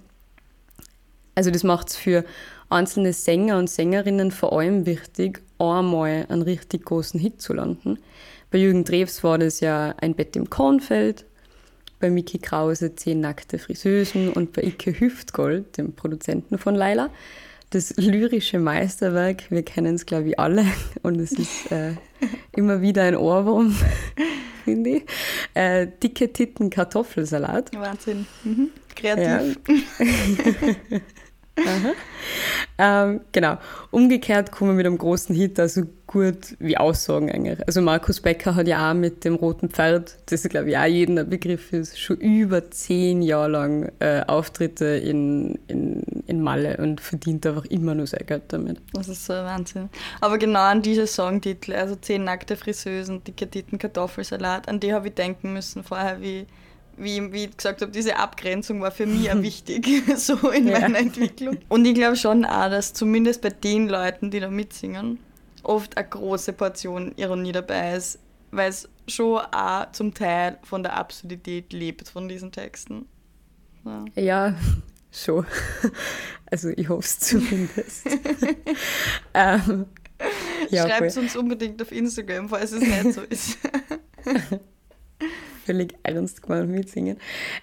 Also 1.35 1.51
das 1.51 1.65
macht 1.65 1.89
es 1.89 1.97
für 1.97 2.23
einzelne 2.69 3.11
Sänger 3.11 3.57
und 3.57 3.69
Sängerinnen 3.69 4.31
vor 4.31 4.57
allem 4.57 4.85
wichtig, 4.85 5.41
einmal 5.57 6.25
einen 6.29 6.43
richtig 6.43 6.85
großen 6.85 7.19
Hit 7.19 7.41
zu 7.41 7.51
landen. 7.51 7.99
Bei 8.49 8.59
Jürgen 8.59 8.85
Drews 8.85 9.25
war 9.25 9.37
das 9.37 9.59
ja 9.59 9.93
ein 9.97 10.15
Bett 10.15 10.37
im 10.37 10.49
Kornfeld, 10.49 11.25
bei 11.99 12.09
Miki 12.09 12.39
Krause 12.39 12.95
Zehn 12.95 13.19
nackte 13.19 13.59
Friseusen 13.59 14.29
und 14.29 14.53
bei 14.53 14.63
Ike 14.63 14.99
Hüftgold, 14.99 15.77
dem 15.77 15.93
Produzenten 15.93 16.57
von 16.57 16.75
Laila, 16.75 17.09
das 17.71 17.95
lyrische 17.97 18.59
Meisterwerk. 18.59 19.51
Wir 19.51 19.63
kennen 19.63 19.95
es, 19.95 20.05
glaube 20.05 20.29
ich, 20.29 20.39
alle 20.39 20.65
und 21.03 21.19
es 21.19 21.33
ist 21.33 21.71
äh, 21.71 21.93
immer 22.55 22.81
wieder 22.81 23.03
ein 23.03 23.15
Ohrwurm, 23.15 23.75
finde 24.63 24.89
ich. 24.89 25.03
Äh, 25.53 25.87
dicke 26.01 26.31
Titten 26.31 26.69
Kartoffelsalat. 26.69 27.71
Wahnsinn. 27.75 28.25
Mhm. 28.43 28.69
Kreativ. 28.95 29.57
Ja. 29.67 30.99
ähm, 33.07 33.21
genau. 33.31 33.57
Umgekehrt 33.91 34.51
kommen 34.51 34.71
wir 34.71 34.75
mit 34.75 34.85
einem 34.85 34.97
großen 34.97 35.35
Hit 35.35 35.59
also 35.59 35.83
gut 36.09 36.55
wie 36.57 36.75
Aussagen 36.75 37.31
eigentlich. 37.31 37.59
Also 37.67 37.81
Markus 37.81 38.19
Becker 38.19 38.55
hat 38.55 38.67
ja 38.67 38.89
auch 38.89 38.95
mit 38.95 39.23
dem 39.25 39.35
Roten 39.35 39.69
Pferd, 39.69 40.15
das 40.25 40.41
glaube 40.49 40.71
ich 40.71 40.77
auch 40.77 40.85
jedem 40.85 41.19
ein 41.19 41.29
Begriff 41.29 41.71
ist, 41.71 41.99
schon 41.99 42.17
über 42.17 42.71
zehn 42.71 43.21
Jahre 43.21 43.49
lang 43.49 43.91
äh, 43.99 44.21
Auftritte 44.25 44.85
in, 44.85 45.59
in, 45.67 46.01
in 46.25 46.41
Malle 46.41 46.77
und 46.77 46.99
verdient 46.99 47.45
einfach 47.45 47.65
immer 47.65 47.93
nur 47.93 48.07
sein 48.07 48.25
Geld 48.25 48.41
damit. 48.47 48.79
Das 48.93 49.07
ist 49.07 49.23
so 49.23 49.33
ein 49.33 49.45
Wahnsinn. 49.45 49.89
Aber 50.19 50.39
genau 50.39 50.61
an 50.61 50.81
diese 50.81 51.05
Songtitel, 51.05 51.73
also 51.73 51.95
zehn 51.95 52.23
nackte 52.23 52.57
Friseusen, 52.57 53.23
dicke 53.23 53.47
Titten, 53.47 53.77
Kartoffelsalat, 53.77 54.67
an 54.67 54.79
die 54.79 54.91
habe 54.91 55.09
ich 55.09 55.13
denken 55.13 55.53
müssen 55.53 55.83
vorher, 55.83 56.21
wie 56.21 56.47
wie, 56.97 57.31
wie 57.31 57.45
ich 57.45 57.55
gesagt 57.55 57.81
habe, 57.81 57.93
diese 57.93 58.17
Abgrenzung 58.17 58.81
war 58.81 58.91
für 58.91 59.05
mich 59.05 59.31
auch 59.31 59.41
wichtig, 59.41 59.87
so 60.17 60.49
in 60.49 60.67
ja. 60.67 60.79
meiner 60.79 60.99
Entwicklung. 60.99 61.57
Und 61.69 61.85
ich 61.85 61.93
glaube 61.93 62.17
schon 62.17 62.43
auch, 62.43 62.69
dass 62.69 62.93
zumindest 62.93 63.41
bei 63.41 63.51
den 63.51 63.87
Leuten, 63.87 64.31
die 64.31 64.41
da 64.41 64.49
mitsingen, 64.49 65.19
oft 65.63 65.97
eine 65.97 66.07
große 66.07 66.53
Portion 66.53 67.13
Ironie 67.15 67.51
dabei 67.51 67.95
ist, 67.95 68.19
weil 68.51 68.69
es 68.69 68.89
schon 69.07 69.39
auch 69.39 69.91
zum 69.91 70.13
Teil 70.13 70.57
von 70.63 70.83
der 70.83 70.93
Absurdität 70.93 71.73
lebt, 71.73 72.07
von 72.09 72.27
diesen 72.27 72.51
Texten. 72.51 73.05
Ja, 73.85 74.05
ja 74.15 74.55
schon. 75.11 75.45
Also 76.51 76.69
ich 76.69 76.89
hoffe 76.89 77.07
es 77.07 77.19
zumindest. 77.19 78.07
ähm, 79.33 79.85
ja, 80.69 80.87
Schreibt 80.87 81.07
es 81.07 81.17
uns 81.17 81.35
unbedingt 81.35 81.81
auf 81.81 81.91
Instagram, 81.91 82.49
falls 82.49 82.71
es 82.71 82.81
nicht 82.81 83.13
so 83.13 83.21
ist 83.21 83.57
völlig 85.69 85.93
ernst 86.01 86.41
gemeint 86.41 86.71
mitsingen. 86.71 87.17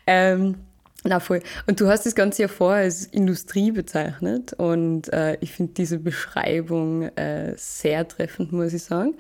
Ähm, 0.07 0.66
na 1.07 1.21
voll. 1.21 1.41
Und 1.67 1.81
du 1.81 1.89
hast 1.89 2.05
das 2.05 2.15
Ganze 2.15 2.43
ja 2.43 2.49
vorher 2.49 2.85
als 2.85 3.07
Industrie 3.07 3.71
bezeichnet 3.71 4.53
und 4.55 5.13
äh, 5.13 5.37
ich 5.41 5.53
finde 5.53 5.73
diese 5.75 5.99
Beschreibung 5.99 7.03
äh, 7.17 7.55
sehr 7.57 8.07
treffend, 8.07 8.53
muss 8.53 8.73
ich 8.73 8.83
sagen. 8.83 9.15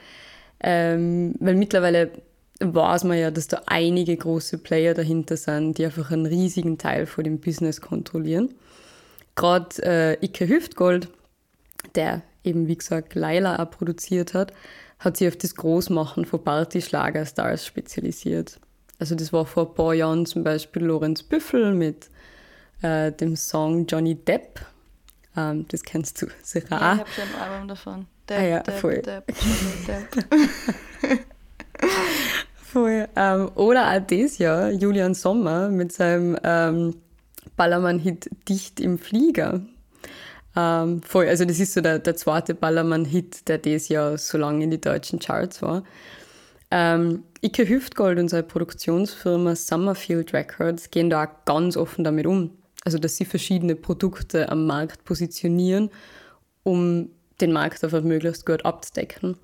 Ähm, 0.60 1.34
weil 1.38 1.54
mittlerweile 1.54 2.10
weiß 2.60 3.04
man 3.04 3.18
ja, 3.18 3.30
dass 3.30 3.48
da 3.48 3.62
einige 3.66 4.16
große 4.16 4.58
Player 4.58 4.94
dahinter 4.94 5.36
sind, 5.36 5.78
die 5.78 5.84
einfach 5.84 6.10
einen 6.10 6.26
riesigen 6.26 6.78
Teil 6.78 7.06
von 7.06 7.24
dem 7.24 7.38
Business 7.38 7.80
kontrollieren. 7.80 8.54
Gerade 9.34 9.82
äh, 9.82 10.24
Ike 10.24 10.48
Hüftgold, 10.48 11.08
der 11.94 12.22
eben, 12.42 12.66
wie 12.68 12.76
gesagt, 12.76 13.14
Laila 13.14 13.62
auch 13.62 13.70
produziert 13.70 14.32
hat, 14.32 14.52
hat 14.98 15.18
sich 15.18 15.28
auf 15.28 15.36
das 15.36 15.54
Großmachen 15.54 16.24
von 16.24 16.42
Party-Schlager-Stars 16.42 17.66
spezialisiert. 17.66 18.58
Also 18.98 19.14
das 19.14 19.32
war 19.32 19.44
vor 19.44 19.68
ein 19.68 19.74
paar 19.74 19.94
Jahren 19.94 20.26
zum 20.26 20.42
Beispiel 20.42 20.84
Lorenz 20.84 21.22
Büffel 21.22 21.74
mit 21.74 22.08
äh, 22.82 23.12
dem 23.12 23.36
Song 23.36 23.86
Johnny 23.86 24.14
Depp. 24.14 24.60
Ähm, 25.36 25.66
das 25.68 25.82
kennst 25.82 26.22
du 26.22 26.26
sicher 26.42 26.76
auch. 26.76 26.80
Ja, 26.80 26.94
ich 26.94 27.00
habe 27.00 27.10
schon 27.10 27.24
ein 27.24 27.52
Album 27.52 27.68
davon. 27.68 28.06
Depp, 28.28 28.38
ah 28.38 28.44
ja, 28.44 28.60
Depp, 28.60 28.78
voll. 28.78 29.02
Depp, 29.02 29.32
Johnny 29.40 29.86
Depp. 29.86 31.20
voll. 32.54 33.08
Ähm, 33.16 33.50
oder 33.54 33.92
auch 33.92 34.06
dieses 34.06 34.38
Jahr 34.38 34.70
Julian 34.70 35.14
Sommer 35.14 35.68
mit 35.68 35.92
seinem 35.92 36.38
ähm, 36.42 36.96
Ballermann-Hit 37.56 38.30
Dicht 38.48 38.80
im 38.80 38.98
Flieger. 38.98 39.60
Ähm, 40.56 41.02
voll, 41.02 41.28
also 41.28 41.44
das 41.44 41.60
ist 41.60 41.74
so 41.74 41.82
der, 41.82 41.98
der 41.98 42.16
zweite 42.16 42.54
Ballermann-Hit, 42.54 43.48
der 43.48 43.58
dieses 43.58 43.88
Jahr 43.88 44.16
so 44.16 44.38
lange 44.38 44.64
in 44.64 44.70
die 44.70 44.80
deutschen 44.80 45.18
Charts 45.18 45.60
war. 45.60 45.84
Ähm, 46.70 47.24
Ike 47.42 47.68
Hüftgold, 47.68 48.18
unsere 48.18 48.42
Produktionsfirma 48.42 49.54
Summerfield 49.54 50.32
Records, 50.32 50.90
gehen 50.90 51.10
da 51.10 51.24
auch 51.24 51.44
ganz 51.44 51.76
offen 51.76 52.04
damit 52.04 52.26
um. 52.26 52.50
Also, 52.84 52.98
dass 52.98 53.16
sie 53.16 53.24
verschiedene 53.24 53.76
Produkte 53.76 54.48
am 54.48 54.66
Markt 54.66 55.04
positionieren, 55.04 55.90
um 56.62 57.10
den 57.40 57.52
Markt 57.52 57.82
einfach 57.84 58.02
möglichst 58.02 58.46
gut 58.46 58.64
abzudecken. 58.64 59.36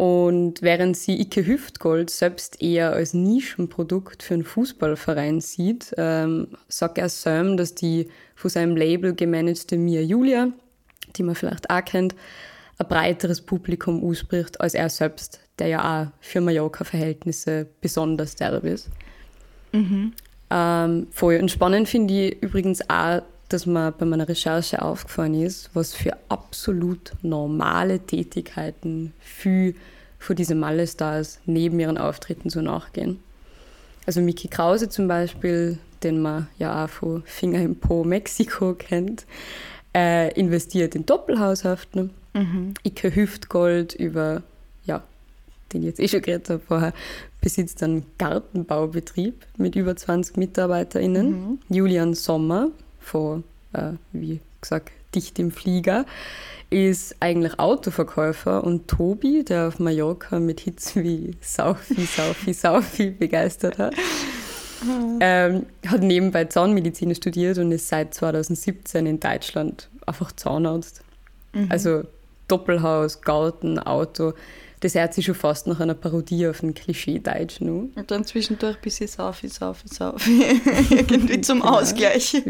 Und 0.00 0.62
während 0.62 0.96
sie 0.96 1.20
Ike 1.20 1.46
Hüftgold 1.46 2.08
selbst 2.08 2.62
eher 2.62 2.94
als 2.94 3.12
Nischenprodukt 3.12 4.22
für 4.22 4.32
einen 4.32 4.44
Fußballverein 4.44 5.42
sieht, 5.42 5.92
ähm, 5.98 6.48
sagt 6.68 6.96
er 6.96 7.10
Sam, 7.10 7.58
dass 7.58 7.74
die 7.74 8.08
von 8.34 8.50
seinem 8.50 8.76
Label 8.76 9.14
gemanagte 9.14 9.76
Mia 9.76 10.00
Julia, 10.00 10.52
die 11.16 11.22
man 11.22 11.34
vielleicht 11.34 11.68
auch 11.68 11.84
kennt, 11.84 12.14
ein 12.78 12.88
breiteres 12.88 13.42
Publikum 13.42 14.02
ausbricht 14.02 14.58
als 14.60 14.72
er 14.72 14.88
selbst, 14.88 15.40
der 15.60 15.68
ja 15.68 16.02
auch 16.02 16.06
für 16.20 16.40
Mallorca-Verhältnisse 16.40 17.66
besonders 17.80 18.34
derb 18.34 18.64
ist. 18.64 18.88
Mhm. 19.72 20.12
Ähm, 20.50 21.06
voll. 21.12 21.36
Und 21.36 21.50
spannend 21.50 21.88
finde 21.88 22.14
ich 22.28 22.42
übrigens 22.42 22.80
auch, 22.90 23.22
dass 23.48 23.66
mir 23.66 23.92
bei 23.92 24.06
meiner 24.06 24.28
Recherche 24.28 24.80
aufgefallen 24.82 25.34
ist, 25.34 25.70
was 25.74 25.94
für 25.94 26.16
absolut 26.28 27.12
normale 27.22 27.98
Tätigkeiten 27.98 29.12
für, 29.20 29.74
für 30.18 30.34
diese 30.34 30.54
Malle-Stars 30.54 31.40
neben 31.46 31.78
ihren 31.78 31.98
Auftritten 31.98 32.50
so 32.50 32.60
nachgehen. 32.60 33.20
Also 34.06 34.20
Miki 34.20 34.48
Krause 34.48 34.88
zum 34.88 35.08
Beispiel, 35.08 35.78
den 36.02 36.22
man 36.22 36.48
ja 36.58 36.84
auch 36.84 36.88
von 36.88 37.22
Finger 37.26 37.60
im 37.60 37.76
Po 37.76 38.04
Mexiko 38.04 38.74
kennt, 38.74 39.26
äh, 39.94 40.32
investiert 40.38 40.94
in 40.94 41.06
Doppelhaushaften. 41.06 42.10
Mhm. 42.32 42.74
Ike 42.84 43.14
Hüftgold 43.14 43.94
über, 43.94 44.42
den 45.72 45.82
ich 45.82 45.86
jetzt 45.86 46.00
eh 46.00 46.08
schon 46.08 46.22
geredet 46.22 46.50
habe 46.50 46.60
vorher, 46.66 46.92
besitzt 47.40 47.82
einen 47.82 48.04
Gartenbaubetrieb 48.18 49.46
mit 49.56 49.76
über 49.76 49.96
20 49.96 50.36
MitarbeiterInnen. 50.36 51.30
Mhm. 51.30 51.58
Julian 51.68 52.14
Sommer 52.14 52.68
von, 52.98 53.44
äh, 53.72 53.92
wie 54.12 54.40
gesagt, 54.60 54.92
dicht 55.14 55.38
im 55.38 55.50
Flieger, 55.50 56.04
ist 56.70 57.16
eigentlich 57.18 57.58
Autoverkäufer 57.58 58.62
und 58.62 58.86
Tobi, 58.86 59.44
der 59.44 59.68
auf 59.68 59.80
Mallorca 59.80 60.38
mit 60.38 60.60
Hits 60.60 60.94
wie 60.94 61.36
Saufi, 61.40 62.04
Saufi, 62.06 62.52
Saufi 62.52 63.10
begeistert 63.10 63.78
hat, 63.78 63.94
ähm, 65.20 65.66
hat 65.86 66.00
nebenbei 66.00 66.44
Zahnmedizin 66.44 67.14
studiert 67.14 67.58
und 67.58 67.72
ist 67.72 67.88
seit 67.88 68.14
2017 68.14 69.04
in 69.06 69.18
Deutschland 69.18 69.88
einfach 70.06 70.32
Zahnarzt. 70.32 71.02
Mhm. 71.52 71.66
Also 71.70 72.04
Doppelhaus, 72.46 73.20
Garten, 73.20 73.78
Auto. 73.78 74.34
Das 74.80 74.94
hört 74.94 75.12
sich 75.12 75.26
schon 75.26 75.34
fast 75.34 75.66
nach 75.66 75.78
einer 75.80 75.94
Parodie 75.94 76.48
auf 76.48 76.62
ein 76.62 76.72
Klischee-Deutsch 76.72 77.60
an. 77.60 77.90
Und 77.94 78.10
dann 78.10 78.24
zwischendurch 78.24 78.76
ein 78.76 78.82
bisschen 78.82 79.08
Saufi, 79.08 79.48
Saufi, 79.48 79.88
Saufi. 79.88 80.42
Irgendwie 80.90 81.42
zum 81.42 81.60
genau. 81.60 81.78
Ausgleich. 81.78 82.32
ich 82.32 82.42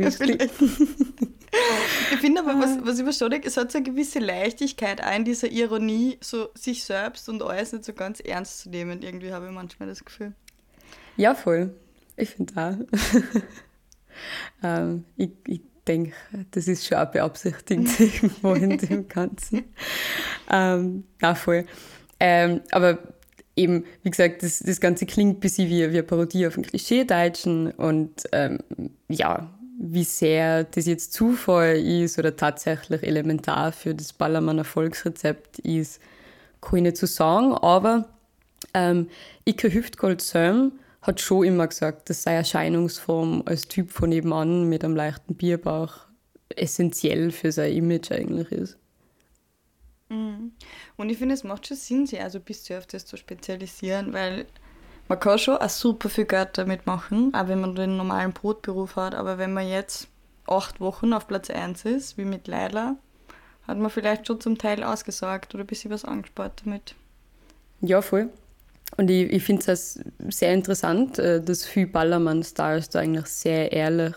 finde 2.20 2.40
aber, 2.40 2.60
was, 2.60 2.78
was 2.84 2.98
ich 2.98 3.04
verstehe, 3.04 3.40
es 3.44 3.56
hat 3.56 3.72
so 3.72 3.78
eine 3.78 3.84
gewisse 3.84 4.20
Leichtigkeit 4.20 5.02
auch 5.02 5.16
in 5.16 5.24
dieser 5.24 5.50
Ironie, 5.50 6.18
so 6.20 6.50
sich 6.54 6.84
selbst 6.84 7.28
und 7.28 7.42
alles 7.42 7.72
nicht 7.72 7.84
so 7.84 7.92
ganz 7.92 8.20
ernst 8.20 8.60
zu 8.60 8.70
nehmen. 8.70 9.02
Irgendwie 9.02 9.32
habe 9.32 9.46
ich 9.46 9.52
manchmal 9.52 9.88
das 9.88 10.04
Gefühl. 10.04 10.32
Ja, 11.16 11.34
voll. 11.34 11.74
Ich 12.16 12.30
finde 12.30 12.54
auch. 12.56 12.76
ähm, 14.62 15.04
ich, 15.16 15.30
ich 15.46 15.62
denke, 15.88 16.12
das 16.52 16.68
ist 16.68 16.86
schon 16.86 16.98
auch 16.98 17.10
beabsichtigt 17.10 17.98
irgendwo 18.00 18.54
in 18.54 18.78
dem 18.78 19.08
Ganzen. 19.08 19.64
Ähm, 20.48 21.04
ja, 21.20 21.34
voll. 21.34 21.66
Ähm, 22.20 22.60
aber 22.70 22.98
eben, 23.56 23.84
wie 24.02 24.10
gesagt, 24.10 24.42
das, 24.42 24.60
das 24.60 24.80
Ganze 24.80 25.06
klingt 25.06 25.38
ein 25.38 25.40
bisschen 25.40 25.68
wie, 25.68 25.80
wie 25.80 25.84
eine 25.84 26.02
Parodie 26.02 26.46
auf 26.46 26.54
den 26.54 26.64
Klischee-Deutschen 26.64 27.72
und 27.72 28.24
ähm, 28.32 28.58
ja, 29.08 29.50
wie 29.78 30.04
sehr 30.04 30.64
das 30.64 30.86
jetzt 30.86 31.14
Zufall 31.14 31.76
ist 31.76 32.18
oder 32.18 32.36
tatsächlich 32.36 33.02
elementar 33.02 33.72
für 33.72 33.94
das 33.94 34.12
Ballermann 34.12 34.58
Erfolgsrezept 34.58 35.58
ist, 35.60 36.00
kann 36.60 36.76
ich 36.76 36.82
nicht 36.82 36.96
so 36.98 37.06
sagen, 37.06 37.54
aber 37.54 38.06
ähm, 38.74 39.08
Ike 39.48 39.72
Hüftgold-Söm 39.72 40.72
hat 41.00 41.20
schon 41.20 41.46
immer 41.46 41.66
gesagt, 41.66 42.10
dass 42.10 42.22
seine 42.22 42.38
Erscheinungsform 42.38 43.42
als 43.46 43.68
Typ 43.68 43.90
von 43.90 44.10
nebenan 44.10 44.68
mit 44.68 44.84
einem 44.84 44.96
leichten 44.96 45.34
Bierbauch 45.34 46.00
essentiell 46.50 47.30
für 47.30 47.52
sein 47.52 47.72
Image 47.72 48.12
eigentlich 48.12 48.52
ist. 48.52 48.76
Mhm. 50.10 50.52
Und 51.00 51.08
ich 51.08 51.16
finde, 51.16 51.34
es 51.34 51.44
macht 51.44 51.66
schon 51.66 51.78
Sinn, 51.78 52.06
sich 52.06 52.20
also 52.20 52.40
bis 52.40 52.62
zu 52.62 52.76
auf 52.76 52.86
das 52.86 53.06
zu 53.06 53.16
spezialisieren, 53.16 54.12
weil 54.12 54.44
man 55.08 55.18
kann 55.18 55.38
schon 55.38 55.56
auch 55.56 55.70
super 55.70 56.10
viel 56.10 56.26
Geld 56.26 56.58
damit 56.58 56.86
machen, 56.86 57.34
auch 57.34 57.48
wenn 57.48 57.62
man 57.62 57.74
den 57.74 57.96
normalen 57.96 58.32
Brotberuf 58.32 58.96
hat. 58.96 59.14
Aber 59.14 59.38
wenn 59.38 59.54
man 59.54 59.66
jetzt 59.66 60.08
acht 60.46 60.78
Wochen 60.78 61.14
auf 61.14 61.26
Platz 61.26 61.48
1 61.48 61.86
ist, 61.86 62.18
wie 62.18 62.26
mit 62.26 62.48
Leila, 62.48 62.96
hat 63.66 63.78
man 63.78 63.90
vielleicht 63.90 64.26
schon 64.26 64.42
zum 64.42 64.58
Teil 64.58 64.84
ausgesagt 64.84 65.54
oder 65.54 65.64
ein 65.64 65.66
bisschen 65.66 65.90
was 65.90 66.04
angespart 66.04 66.60
damit. 66.66 66.94
Ja, 67.80 68.02
voll. 68.02 68.28
Und 68.98 69.08
ich, 69.08 69.32
ich 69.32 69.42
finde 69.42 69.72
es 69.72 70.00
sehr 70.28 70.52
interessant, 70.52 71.18
äh, 71.18 71.40
dass 71.42 71.64
viele 71.64 71.86
Ballermann-Stars 71.86 72.90
da 72.90 72.98
eigentlich 72.98 73.26
sehr 73.26 73.72
ehrlich 73.72 74.14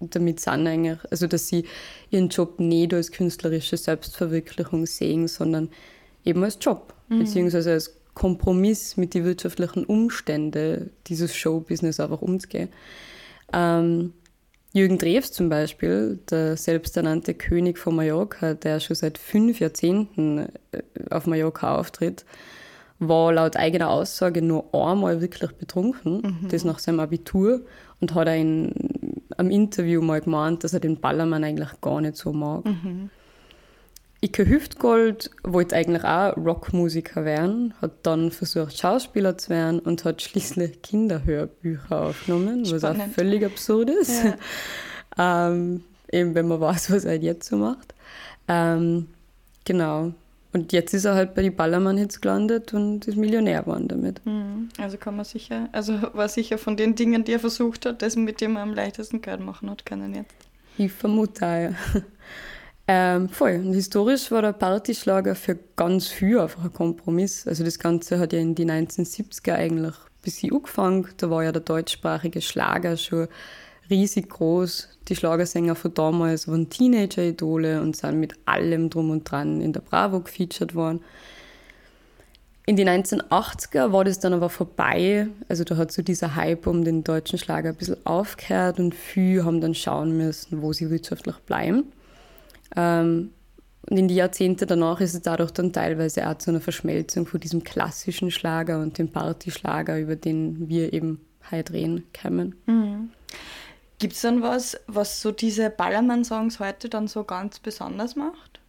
damit 0.00 0.40
sind 0.40 0.66
eigentlich, 0.66 0.98
also 1.10 1.26
dass 1.26 1.48
sie 1.48 1.64
ihren 2.10 2.28
Job 2.28 2.60
nicht 2.60 2.94
als 2.94 3.10
künstlerische 3.10 3.76
Selbstverwirklichung 3.76 4.86
sehen, 4.86 5.28
sondern 5.28 5.70
eben 6.24 6.42
als 6.44 6.58
Job, 6.60 6.94
mhm. 7.08 7.20
beziehungsweise 7.20 7.72
als 7.72 7.94
Kompromiss 8.14 8.96
mit 8.96 9.14
den 9.14 9.24
wirtschaftlichen 9.24 9.84
Umständen 9.84 10.90
dieses 11.06 11.34
Showbusiness 11.34 12.00
einfach 12.00 12.22
umzugehen. 12.22 12.68
Ähm, 13.52 14.12
Jürgen 14.72 14.98
Drews 14.98 15.32
zum 15.32 15.48
Beispiel, 15.48 16.18
der 16.30 16.56
selbsternannte 16.56 17.34
König 17.34 17.78
von 17.78 17.96
Mallorca, 17.96 18.54
der 18.54 18.80
schon 18.80 18.96
seit 18.96 19.16
fünf 19.16 19.60
Jahrzehnten 19.60 20.48
äh, 20.72 20.82
auf 21.10 21.26
Mallorca 21.26 21.76
auftritt, 21.76 22.24
war 22.98 23.32
laut 23.32 23.56
eigener 23.56 23.90
Aussage 23.90 24.42
nur 24.42 24.74
einmal 24.74 25.20
wirklich 25.20 25.52
betrunken, 25.52 26.40
mhm. 26.42 26.48
das 26.48 26.64
nach 26.64 26.80
seinem 26.80 27.00
Abitur, 27.00 27.62
und 28.00 28.14
hat 28.14 28.28
in 28.28 28.72
einem 29.36 29.50
Interview 29.50 30.00
mal 30.00 30.20
gemeint, 30.20 30.64
dass 30.64 30.74
er 30.74 30.80
den 30.80 31.00
Ballermann 31.00 31.44
eigentlich 31.44 31.80
gar 31.80 32.00
nicht 32.00 32.16
so 32.16 32.32
mag. 32.32 32.64
Mhm. 32.64 33.10
Ike 34.20 34.48
Hüftgold 34.48 35.30
wollte 35.44 35.76
eigentlich 35.76 36.02
auch 36.02 36.36
Rockmusiker 36.36 37.24
werden, 37.24 37.72
hat 37.80 37.92
dann 38.02 38.32
versucht, 38.32 38.76
Schauspieler 38.76 39.38
zu 39.38 39.50
werden 39.50 39.78
und 39.78 40.04
hat 40.04 40.22
schließlich 40.22 40.82
Kinderhörbücher 40.82 42.00
aufgenommen, 42.06 42.64
Spannend. 42.64 42.82
was 42.82 42.84
auch 42.84 43.08
völlig 43.14 43.44
absurd 43.44 43.90
ist. 43.90 44.24
Ja. 44.24 44.34
ähm, 45.50 45.84
eben 46.10 46.34
wenn 46.34 46.48
man 46.48 46.60
weiß, 46.60 46.90
was 46.90 47.04
er 47.04 47.16
jetzt 47.16 47.48
so 47.48 47.56
macht. 47.56 47.94
Ähm, 48.48 49.06
genau. 49.64 50.12
Und 50.58 50.72
jetzt 50.72 50.92
ist 50.92 51.04
er 51.04 51.14
halt 51.14 51.34
bei 51.34 51.42
den 51.42 51.54
Ballermann-Hits 51.54 52.20
gelandet 52.20 52.74
und 52.74 53.06
ist 53.06 53.16
Millionär 53.16 53.62
geworden 53.62 53.86
damit. 53.86 54.24
Mhm. 54.26 54.68
Also 54.78 54.96
kann 54.96 55.14
man 55.14 55.24
sicher, 55.24 55.68
also 55.72 55.94
war 56.14 56.28
sicher 56.28 56.58
von 56.58 56.76
den 56.76 56.96
Dingen, 56.96 57.24
die 57.24 57.32
er 57.32 57.38
versucht 57.38 57.86
hat, 57.86 58.02
das 58.02 58.16
mit 58.16 58.40
dem 58.40 58.56
er 58.56 58.62
am 58.62 58.74
leichtesten 58.74 59.22
Geld 59.22 59.40
machen 59.40 59.70
hat, 59.70 59.86
kann 59.86 60.02
er 60.02 60.20
jetzt. 60.20 60.34
Ich 60.76 60.92
vermute 60.92 61.46
auch, 61.46 61.60
ja. 61.62 62.02
Ähm, 62.90 63.28
voll. 63.28 63.60
Und 63.62 63.74
historisch 63.74 64.30
war 64.30 64.40
der 64.40 64.54
Partyschlager 64.54 65.34
für 65.34 65.58
ganz 65.76 66.08
viel 66.08 66.40
einfach 66.40 66.64
ein 66.64 66.72
Kompromiss. 66.72 67.46
Also 67.46 67.62
das 67.62 67.78
Ganze 67.78 68.18
hat 68.18 68.32
ja 68.32 68.38
in 68.38 68.54
die 68.54 68.64
1970er 68.64 69.52
eigentlich 69.52 69.94
bis 70.22 70.36
bisschen 70.36 70.54
angefangen. 70.54 71.06
Da 71.18 71.28
war 71.28 71.44
ja 71.44 71.52
der 71.52 71.60
deutschsprachige 71.60 72.40
Schlager 72.40 72.96
schon 72.96 73.28
riesig 73.90 74.28
groß. 74.28 74.88
Die 75.08 75.16
Schlagersänger 75.16 75.74
von 75.74 75.94
damals 75.94 76.48
waren 76.48 76.68
Teenager-Idole 76.68 77.80
und 77.80 77.96
sind 77.96 78.20
mit 78.20 78.34
allem 78.44 78.90
drum 78.90 79.10
und 79.10 79.30
dran 79.30 79.60
in 79.60 79.72
der 79.72 79.80
Bravo 79.80 80.20
gefeatured 80.20 80.74
worden. 80.74 81.00
In 82.66 82.76
die 82.76 82.84
1980er 82.84 83.92
war 83.92 84.04
das 84.04 84.20
dann 84.20 84.34
aber 84.34 84.50
vorbei. 84.50 85.28
Also 85.48 85.64
da 85.64 85.78
hat 85.78 85.90
so 85.90 86.02
dieser 86.02 86.36
Hype 86.36 86.66
um 86.66 86.84
den 86.84 87.02
deutschen 87.02 87.38
Schlager 87.38 87.70
ein 87.70 87.76
bisschen 87.76 88.04
aufgehört 88.04 88.78
und 88.78 88.94
viele 88.94 89.46
haben 89.46 89.62
dann 89.62 89.74
schauen 89.74 90.16
müssen, 90.18 90.60
wo 90.60 90.74
sie 90.74 90.90
wirtschaftlich 90.90 91.36
bleiben. 91.46 91.84
Ähm, 92.76 93.30
und 93.88 93.96
in 93.96 94.08
die 94.08 94.16
Jahrzehnte 94.16 94.66
danach 94.66 95.00
ist 95.00 95.14
es 95.14 95.22
dadurch 95.22 95.50
dann 95.50 95.72
teilweise 95.72 96.28
auch 96.28 96.36
zu 96.36 96.50
einer 96.50 96.60
Verschmelzung 96.60 97.24
von 97.24 97.40
diesem 97.40 97.64
klassischen 97.64 98.30
Schlager 98.30 98.82
und 98.82 98.98
dem 98.98 99.08
Partyschlager, 99.08 99.98
über 99.98 100.16
den 100.16 100.68
wir 100.68 100.92
eben 100.92 101.20
heute 101.50 101.72
reden 101.72 102.04
können. 102.12 102.54
Mhm. 102.66 103.10
Gibt 103.98 104.14
es 104.14 104.20
dann 104.20 104.42
was, 104.42 104.78
was 104.86 105.20
so 105.20 105.32
diese 105.32 105.70
Ballermann-Songs 105.70 106.60
heute 106.60 106.88
dann 106.88 107.08
so 107.08 107.24
ganz 107.24 107.58
besonders 107.58 108.14
macht? 108.16 108.60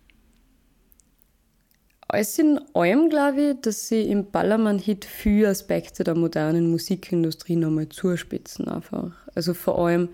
Alles 2.07 2.39
in 2.39 2.59
allem 2.73 3.09
glaube 3.09 3.51
ich, 3.51 3.61
dass 3.61 3.87
sie 3.87 4.01
im 4.09 4.31
Ballermann-Hit 4.31 5.05
viele 5.05 5.49
Aspekte 5.49 6.03
der 6.03 6.15
modernen 6.15 6.71
Musikindustrie 6.71 7.55
nochmal 7.55 7.89
zuspitzen 7.89 8.67
einfach. 8.67 9.11
Also 9.35 9.53
vor 9.53 9.77
allem 9.77 10.09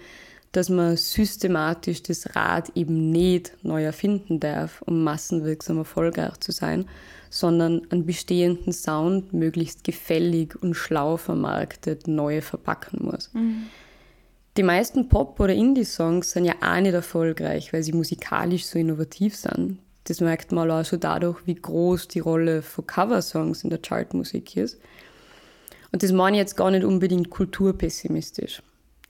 dass 0.56 0.70
man 0.70 0.96
systematisch 0.96 2.02
das 2.04 2.34
Rad 2.36 2.72
eben 2.76 3.12
nicht 3.12 3.58
neu 3.64 3.84
erfinden 3.84 4.40
darf, 4.40 4.82
um 4.84 5.04
massenwirksam 5.04 5.80
erfolgreich 5.80 6.38
zu 6.40 6.54
sein, 6.54 6.86
sondern 7.30 7.82
einen 7.90 8.06
bestehenden 8.06 8.72
Sound 8.72 9.34
möglichst 9.34 9.84
gefällig 9.84 10.56
und 10.62 10.74
schlau 10.74 11.18
vermarktet 11.18 12.08
neu 12.08 12.40
verpacken 12.40 13.04
muss. 13.04 13.34
Mhm. 13.34 13.66
Die 14.58 14.64
meisten 14.64 15.10
Pop- 15.10 15.40
oder 15.40 15.54
Indie-Songs 15.54 16.32
sind 16.32 16.46
ja 16.46 16.54
auch 16.62 16.80
nicht 16.80 16.94
erfolgreich, 16.94 17.74
weil 17.74 17.84
sie 17.84 17.92
musikalisch 17.92 18.66
so 18.66 18.80
innovativ 18.80 19.36
sind. 19.36 19.80
Das 20.06 20.22
merkt 20.22 20.52
man 20.52 20.72
auch 20.72 20.86
schon 20.86 21.00
dadurch, 21.00 21.46
wie 21.46 21.56
groß 21.56 22.08
die 22.08 22.20
Rolle 22.20 22.62
von 22.62 22.88
Coversongs 22.88 23.64
in 23.64 23.70
der 23.70 23.80
Chartmusik 23.80 24.56
ist. 24.56 24.80
Und 25.92 26.04
das 26.04 26.12
meine 26.12 26.38
ich 26.38 26.42
jetzt 26.42 26.56
gar 26.56 26.72
nicht 26.72 26.86
unbedingt 26.86 27.30
kulturpessimistisch. 27.30 28.62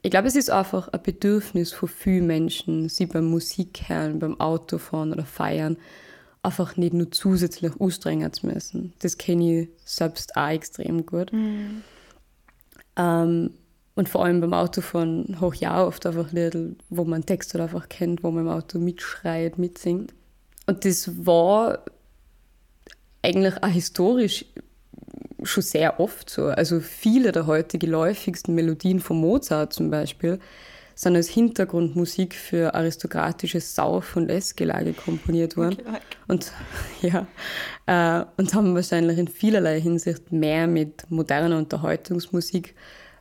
Ich 0.02 0.12
glaube, 0.12 0.28
es 0.28 0.36
ist 0.36 0.50
einfach 0.50 0.88
ein 0.88 1.02
Bedürfnis 1.02 1.74
von 1.74 1.90
vielen 1.90 2.28
Menschen, 2.28 2.90
sie 2.90 3.08
beim 3.08 3.26
Musikhören, 3.26 4.20
beim 4.20 4.40
Autofahren 4.40 5.12
oder 5.12 5.26
Feiern 5.26 5.78
einfach 6.44 6.78
nicht 6.78 6.94
nur 6.94 7.12
zusätzlich 7.12 7.72
anstrengen 7.80 8.32
zu 8.32 8.48
müssen. 8.48 8.94
Das 9.00 9.18
kenne 9.18 9.64
ich 9.64 9.70
selbst 9.84 10.38
auch 10.38 10.50
extrem 10.50 11.06
gut. 11.06 11.34
Mhm. 11.34 11.82
Ähm, 12.98 13.50
und 13.96 14.10
vor 14.10 14.26
allem 14.26 14.42
beim 14.42 14.54
Autofahren 14.54 15.40
hoch 15.40 15.56
ja 15.56 15.86
oft 15.86 16.06
einfach 16.06 16.32
Lieder, 16.32 16.72
wo 16.90 17.06
man 17.06 17.26
Text 17.26 17.54
halt 17.54 17.64
einfach 17.64 17.88
kennt, 17.90 18.24
wo 18.24 18.32
man 18.32 18.46
im 18.46 18.52
Auto 18.52 18.78
mitschreit, 18.78 19.58
mitsingt. 19.58 20.14
Und 20.68 20.84
das 20.84 21.26
war 21.26 21.80
eigentlich 23.22 23.62
auch 23.64 23.68
historisch 23.68 24.46
schon 25.44 25.64
sehr 25.64 26.00
oft 26.00 26.30
so. 26.30 26.46
Also 26.48 26.80
viele 26.80 27.32
der 27.32 27.48
heute 27.48 27.78
geläufigsten 27.78 28.54
Melodien 28.54 29.00
von 29.00 29.18
Mozart 29.18 29.74
zum 29.74 29.90
Beispiel 29.90 30.40
sind 30.96 31.16
als 31.16 31.28
Hintergrundmusik 31.28 32.34
für 32.34 32.74
aristokratisches 32.74 33.76
Sauf- 33.76 34.16
und 34.16 34.30
Essgelage 34.30 34.94
komponiert 34.94 35.58
worden. 35.58 35.78
Okay. 35.82 35.98
Und, 36.28 36.52
ja, 37.02 37.28
äh, 37.86 38.26
und 38.38 38.54
haben 38.54 38.76
wahrscheinlich 38.76 39.18
in 39.18 39.28
vielerlei 39.28 39.80
Hinsicht 39.80 40.32
mehr 40.32 40.68
mit 40.68 41.10
moderner 41.12 41.58
Unterhaltungsmusik 41.58 42.76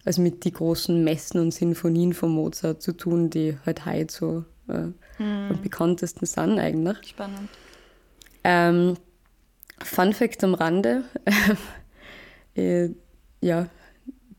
als 0.05 0.19
mit 0.19 0.45
den 0.45 0.53
großen 0.53 1.03
Messen 1.03 1.41
und 1.41 1.53
Sinfonien 1.53 2.13
von 2.13 2.31
Mozart 2.31 2.83
zu 2.83 2.93
tun, 2.93 3.31
die 3.31 3.57
halt 3.65 3.87
heute 3.87 4.13
so 4.13 4.45
äh, 4.69 4.89
hm. 5.17 5.51
am 5.51 5.63
bekanntesten 5.63 6.27
sind 6.27 6.59
eigentlich. 6.59 6.99
Spannend. 7.07 7.49
Ähm, 8.43 8.97
Fun 9.83 10.13
Fact 10.13 10.45
am 10.45 10.55
Rande. 10.55 11.05
äh, 12.55 12.91
ja, 13.41 13.69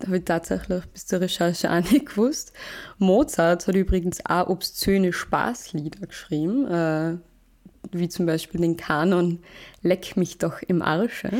habe 0.05 0.17
ich 0.17 0.25
tatsächlich 0.25 0.85
bis 0.85 1.05
zur 1.07 1.21
Recherche 1.21 1.71
auch 1.71 1.91
nicht 1.91 2.07
gewusst. 2.07 2.53
Mozart 2.97 3.67
hat 3.67 3.75
übrigens 3.75 4.25
auch 4.25 4.47
obszöne 4.47 5.13
Spaßlieder 5.13 6.07
geschrieben, 6.07 6.67
äh, 6.67 7.17
wie 7.91 8.09
zum 8.09 8.25
Beispiel 8.25 8.61
den 8.61 8.77
Kanon 8.77 9.39
Leck 9.81 10.17
mich 10.17 10.37
doch 10.37 10.61
im 10.61 10.81
Arsche. 10.81 11.31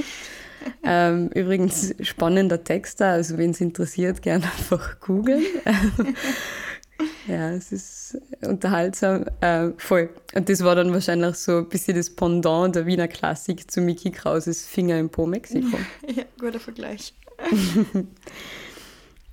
Ähm, 0.84 1.30
übrigens 1.34 1.96
spannender 2.02 2.64
Text 2.64 3.02
da, 3.02 3.14
also 3.14 3.38
wenn 3.38 3.52
es 3.52 3.62
interessiert, 3.62 4.22
gerne 4.22 4.46
einfach 4.46 5.00
googeln. 5.00 5.44
ja, 7.28 7.52
es 7.52 7.72
ist 7.72 8.18
unterhaltsam. 8.42 9.26
Äh, 9.42 9.70
voll. 9.78 10.10
Und 10.34 10.50
das 10.50 10.64
war 10.64 10.76
dann 10.76 10.94
wahrscheinlich 10.94 11.36
so 11.36 11.60
ein 11.60 11.70
bisschen 11.70 11.96
das 11.96 12.10
Pendant 12.10 12.76
der 12.76 12.86
Wiener 12.86 13.08
Klassik 13.08 13.70
zu 13.70 13.82
Mickey 13.82 14.12
Krauses 14.12 14.66
Finger 14.66 15.00
im 15.00 15.10
Po 15.10 15.26
Mexiko. 15.26 15.78
ja, 16.16 16.24
guter 16.40 16.60
Vergleich. 16.60 17.14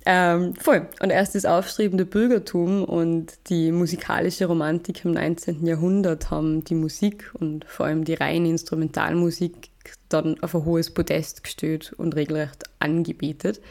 ähm, 0.05 0.55
voll. 0.55 0.87
Und 1.01 1.09
erst 1.09 1.35
das 1.35 1.45
aufstrebende 1.45 2.05
Bürgertum 2.05 2.83
und 2.83 3.33
die 3.47 3.71
musikalische 3.71 4.45
Romantik 4.45 5.05
im 5.05 5.11
19. 5.11 5.65
Jahrhundert 5.65 6.31
haben 6.31 6.63
die 6.63 6.75
Musik 6.75 7.31
und 7.39 7.65
vor 7.65 7.85
allem 7.85 8.03
die 8.03 8.15
reine 8.15 8.49
Instrumentalmusik 8.49 9.69
dann 10.13 10.41
auf 10.41 10.55
ein 10.55 10.65
hohes 10.65 10.91
Podest 10.91 11.43
gestellt 11.43 11.93
und 11.97 12.15
regelrecht 12.15 12.63
angebetet. 12.79 13.61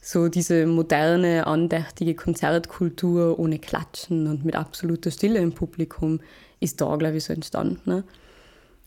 So 0.00 0.28
diese 0.28 0.66
moderne, 0.66 1.46
andächtige 1.46 2.14
Konzertkultur 2.14 3.38
ohne 3.38 3.58
Klatschen 3.58 4.28
und 4.28 4.44
mit 4.44 4.54
absoluter 4.54 5.10
Stille 5.10 5.40
im 5.40 5.52
Publikum 5.52 6.20
ist 6.60 6.80
da, 6.80 6.94
glaube 6.96 7.16
ich, 7.16 7.24
so 7.24 7.32
entstanden. 7.32 7.80
Ne? 7.84 8.04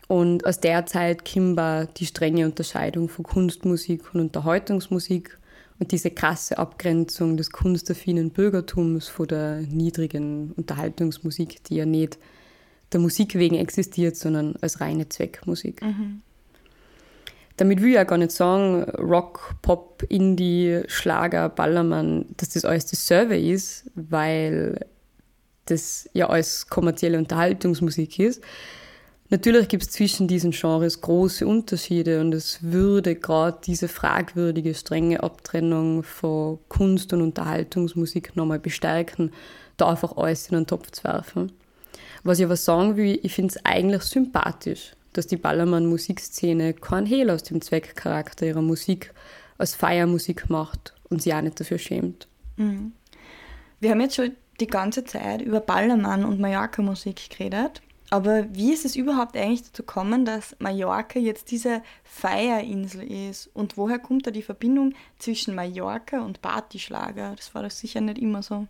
Und 0.08 0.46
aus 0.46 0.60
der 0.60 0.86
Zeit 0.86 1.24
Kimba 1.24 1.84
die 1.84 2.06
strenge 2.06 2.44
Unterscheidung 2.46 3.08
von 3.08 3.24
Kunstmusik 3.24 4.14
und 4.14 4.20
Unterhaltungsmusik 4.20 5.38
und 5.78 5.92
diese 5.92 6.10
krasse 6.10 6.58
Abgrenzung 6.58 7.36
des 7.36 7.50
kunstaffinen 7.52 8.30
Bürgertums 8.30 9.08
von 9.08 9.28
der 9.28 9.60
niedrigen 9.60 10.52
Unterhaltungsmusik, 10.52 11.62
die 11.64 11.76
ja 11.76 11.86
nicht 11.86 12.18
der 12.92 13.00
Musik 13.00 13.34
wegen 13.36 13.56
existiert, 13.56 14.16
sondern 14.16 14.56
als 14.60 14.80
reine 14.80 15.08
Zweckmusik. 15.08 15.82
Mhm. 15.82 16.22
Damit 17.60 17.82
will 17.82 17.90
ich 17.90 17.96
ja 17.96 18.04
gar 18.04 18.16
nicht 18.16 18.30
sagen, 18.30 18.84
Rock, 18.84 19.54
Pop, 19.60 20.02
Indie, 20.08 20.80
Schlager, 20.86 21.50
Ballermann, 21.50 22.24
dass 22.38 22.48
das 22.48 22.64
alles 22.64 22.86
das 22.86 23.06
Survey 23.06 23.52
ist, 23.52 23.84
weil 23.94 24.86
das 25.66 26.08
ja 26.14 26.30
alles 26.30 26.68
kommerzielle 26.68 27.18
Unterhaltungsmusik 27.18 28.18
ist. 28.18 28.42
Natürlich 29.28 29.68
gibt 29.68 29.82
es 29.82 29.90
zwischen 29.90 30.26
diesen 30.26 30.52
Genres 30.52 31.02
große 31.02 31.46
Unterschiede 31.46 32.22
und 32.22 32.32
es 32.32 32.60
würde 32.62 33.14
gerade 33.14 33.58
diese 33.62 33.88
fragwürdige, 33.88 34.72
strenge 34.72 35.22
Abtrennung 35.22 36.02
von 36.02 36.60
Kunst 36.70 37.12
und 37.12 37.20
Unterhaltungsmusik 37.20 38.36
nochmal 38.36 38.58
bestärken, 38.58 39.32
da 39.76 39.90
einfach 39.90 40.16
alles 40.16 40.48
in 40.48 40.56
einen 40.56 40.66
Topf 40.66 40.92
zu 40.92 41.04
werfen. 41.04 41.52
Was 42.22 42.38
ich 42.38 42.46
aber 42.46 42.56
sagen 42.56 42.96
will, 42.96 43.20
ich 43.22 43.34
finde 43.34 43.54
es 43.54 43.66
eigentlich 43.66 44.04
sympathisch, 44.04 44.92
dass 45.12 45.26
die 45.26 45.36
Ballermann-Musikszene 45.36 46.74
keinen 46.74 47.06
Hehl 47.06 47.30
aus 47.30 47.42
dem 47.42 47.60
Zweckcharakter 47.60 48.46
ihrer 48.46 48.62
Musik 48.62 49.12
als 49.58 49.74
Feiermusik 49.74 50.48
macht 50.48 50.94
und 51.08 51.22
sie 51.22 51.34
auch 51.34 51.42
nicht 51.42 51.60
dafür 51.60 51.78
schämt. 51.78 52.28
Mhm. 52.56 52.92
Wir 53.80 53.90
haben 53.90 54.00
jetzt 54.00 54.16
schon 54.16 54.32
die 54.60 54.66
ganze 54.66 55.04
Zeit 55.04 55.42
über 55.42 55.60
Ballermann 55.60 56.24
und 56.24 56.40
Mallorca-Musik 56.40 57.30
geredet. 57.30 57.82
Aber 58.10 58.52
wie 58.52 58.72
ist 58.72 58.84
es 58.84 58.96
überhaupt 58.96 59.36
eigentlich 59.36 59.62
dazu 59.62 59.84
gekommen, 59.84 60.24
dass 60.24 60.56
Mallorca 60.58 61.20
jetzt 61.20 61.52
diese 61.52 61.82
Feierinsel 62.02 63.04
ist? 63.04 63.48
Und 63.54 63.76
woher 63.76 64.00
kommt 64.00 64.26
da 64.26 64.32
die 64.32 64.42
Verbindung 64.42 64.94
zwischen 65.18 65.54
Mallorca 65.54 66.20
und 66.20 66.42
Partyschlager? 66.42 67.34
Das 67.36 67.54
war 67.54 67.62
doch 67.62 67.70
sicher 67.70 68.00
nicht 68.00 68.18
immer 68.18 68.42
so. 68.42 68.66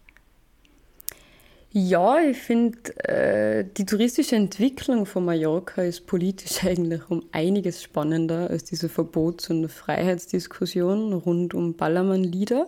Ja, 1.72 2.18
ich 2.20 2.36
finde, 2.38 2.78
äh, 3.08 3.64
die 3.76 3.86
touristische 3.86 4.34
Entwicklung 4.34 5.06
von 5.06 5.24
Mallorca 5.24 5.82
ist 5.82 6.06
politisch 6.06 6.64
eigentlich 6.64 7.08
um 7.08 7.22
einiges 7.30 7.82
spannender 7.82 8.50
als 8.50 8.64
diese 8.64 8.88
Verbots- 8.88 9.50
und 9.50 9.68
Freiheitsdiskussion 9.68 11.12
rund 11.12 11.54
um 11.54 11.74
Ballermann-Lieder. 11.74 12.66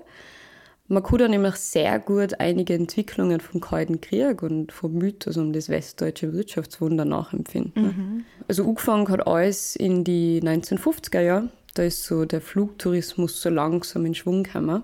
Man 0.87 1.03
kann 1.03 1.19
da 1.19 1.29
nämlich 1.29 1.55
sehr 1.57 1.99
gut 1.99 2.39
einige 2.39 2.75
Entwicklungen 2.75 3.41
vom 3.41 3.61
Kalten 3.61 4.01
Krieg 4.01 4.43
und 4.43 4.73
vom 4.73 4.95
Mythos 4.95 5.37
um 5.37 5.53
das 5.53 5.69
westdeutsche 5.69 6.33
Wirtschaftswunder 6.33 7.05
nachempfinden. 7.05 7.83
Mhm. 7.83 8.25
Also 8.47 8.65
angefangen 8.65 9.09
hat 9.09 9.27
alles 9.27 9.75
in 9.75 10.05
die 10.05 10.41
1950er 10.43 11.21
Jahre. 11.21 11.49
Da 11.75 11.85
ist 11.85 12.05
so 12.05 12.25
der 12.25 12.41
Flugtourismus 12.41 13.41
so 13.41 13.49
langsam 13.49 14.05
in 14.05 14.15
Schwung 14.15 14.43
gekommen. 14.43 14.83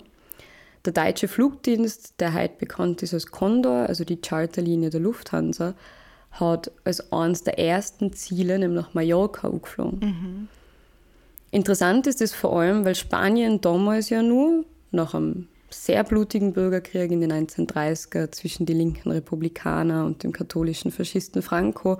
Der 0.84 0.92
deutsche 0.92 1.28
Flugdienst, 1.28 2.14
der 2.20 2.34
heute 2.34 2.54
bekannt 2.58 3.02
ist 3.02 3.14
als 3.14 3.26
Condor, 3.26 3.86
also 3.88 4.04
die 4.04 4.20
Charterlinie 4.20 4.90
der 4.90 5.00
Lufthansa, 5.00 5.74
hat 6.30 6.70
als 6.84 7.12
eines 7.12 7.42
der 7.42 7.58
ersten 7.58 8.12
Ziele 8.12 8.58
nämlich 8.58 8.86
Mallorca 8.92 9.48
angeflogen. 9.48 9.98
Mhm. 10.00 10.48
Interessant 11.50 12.06
ist 12.06 12.20
es 12.20 12.34
vor 12.34 12.60
allem, 12.60 12.84
weil 12.84 12.94
Spanien 12.94 13.60
damals 13.60 14.10
ja 14.10 14.22
nur 14.22 14.64
nach 14.90 15.14
einem 15.14 15.48
sehr 15.70 16.04
blutigen 16.04 16.52
Bürgerkrieg 16.52 17.10
in 17.10 17.20
den 17.20 17.32
1930er 17.32 18.30
zwischen 18.32 18.66
den 18.66 18.78
linken 18.78 19.10
Republikaner 19.10 20.04
und 20.04 20.22
dem 20.22 20.32
katholischen 20.32 20.90
Faschisten 20.90 21.42
Franco, 21.42 21.98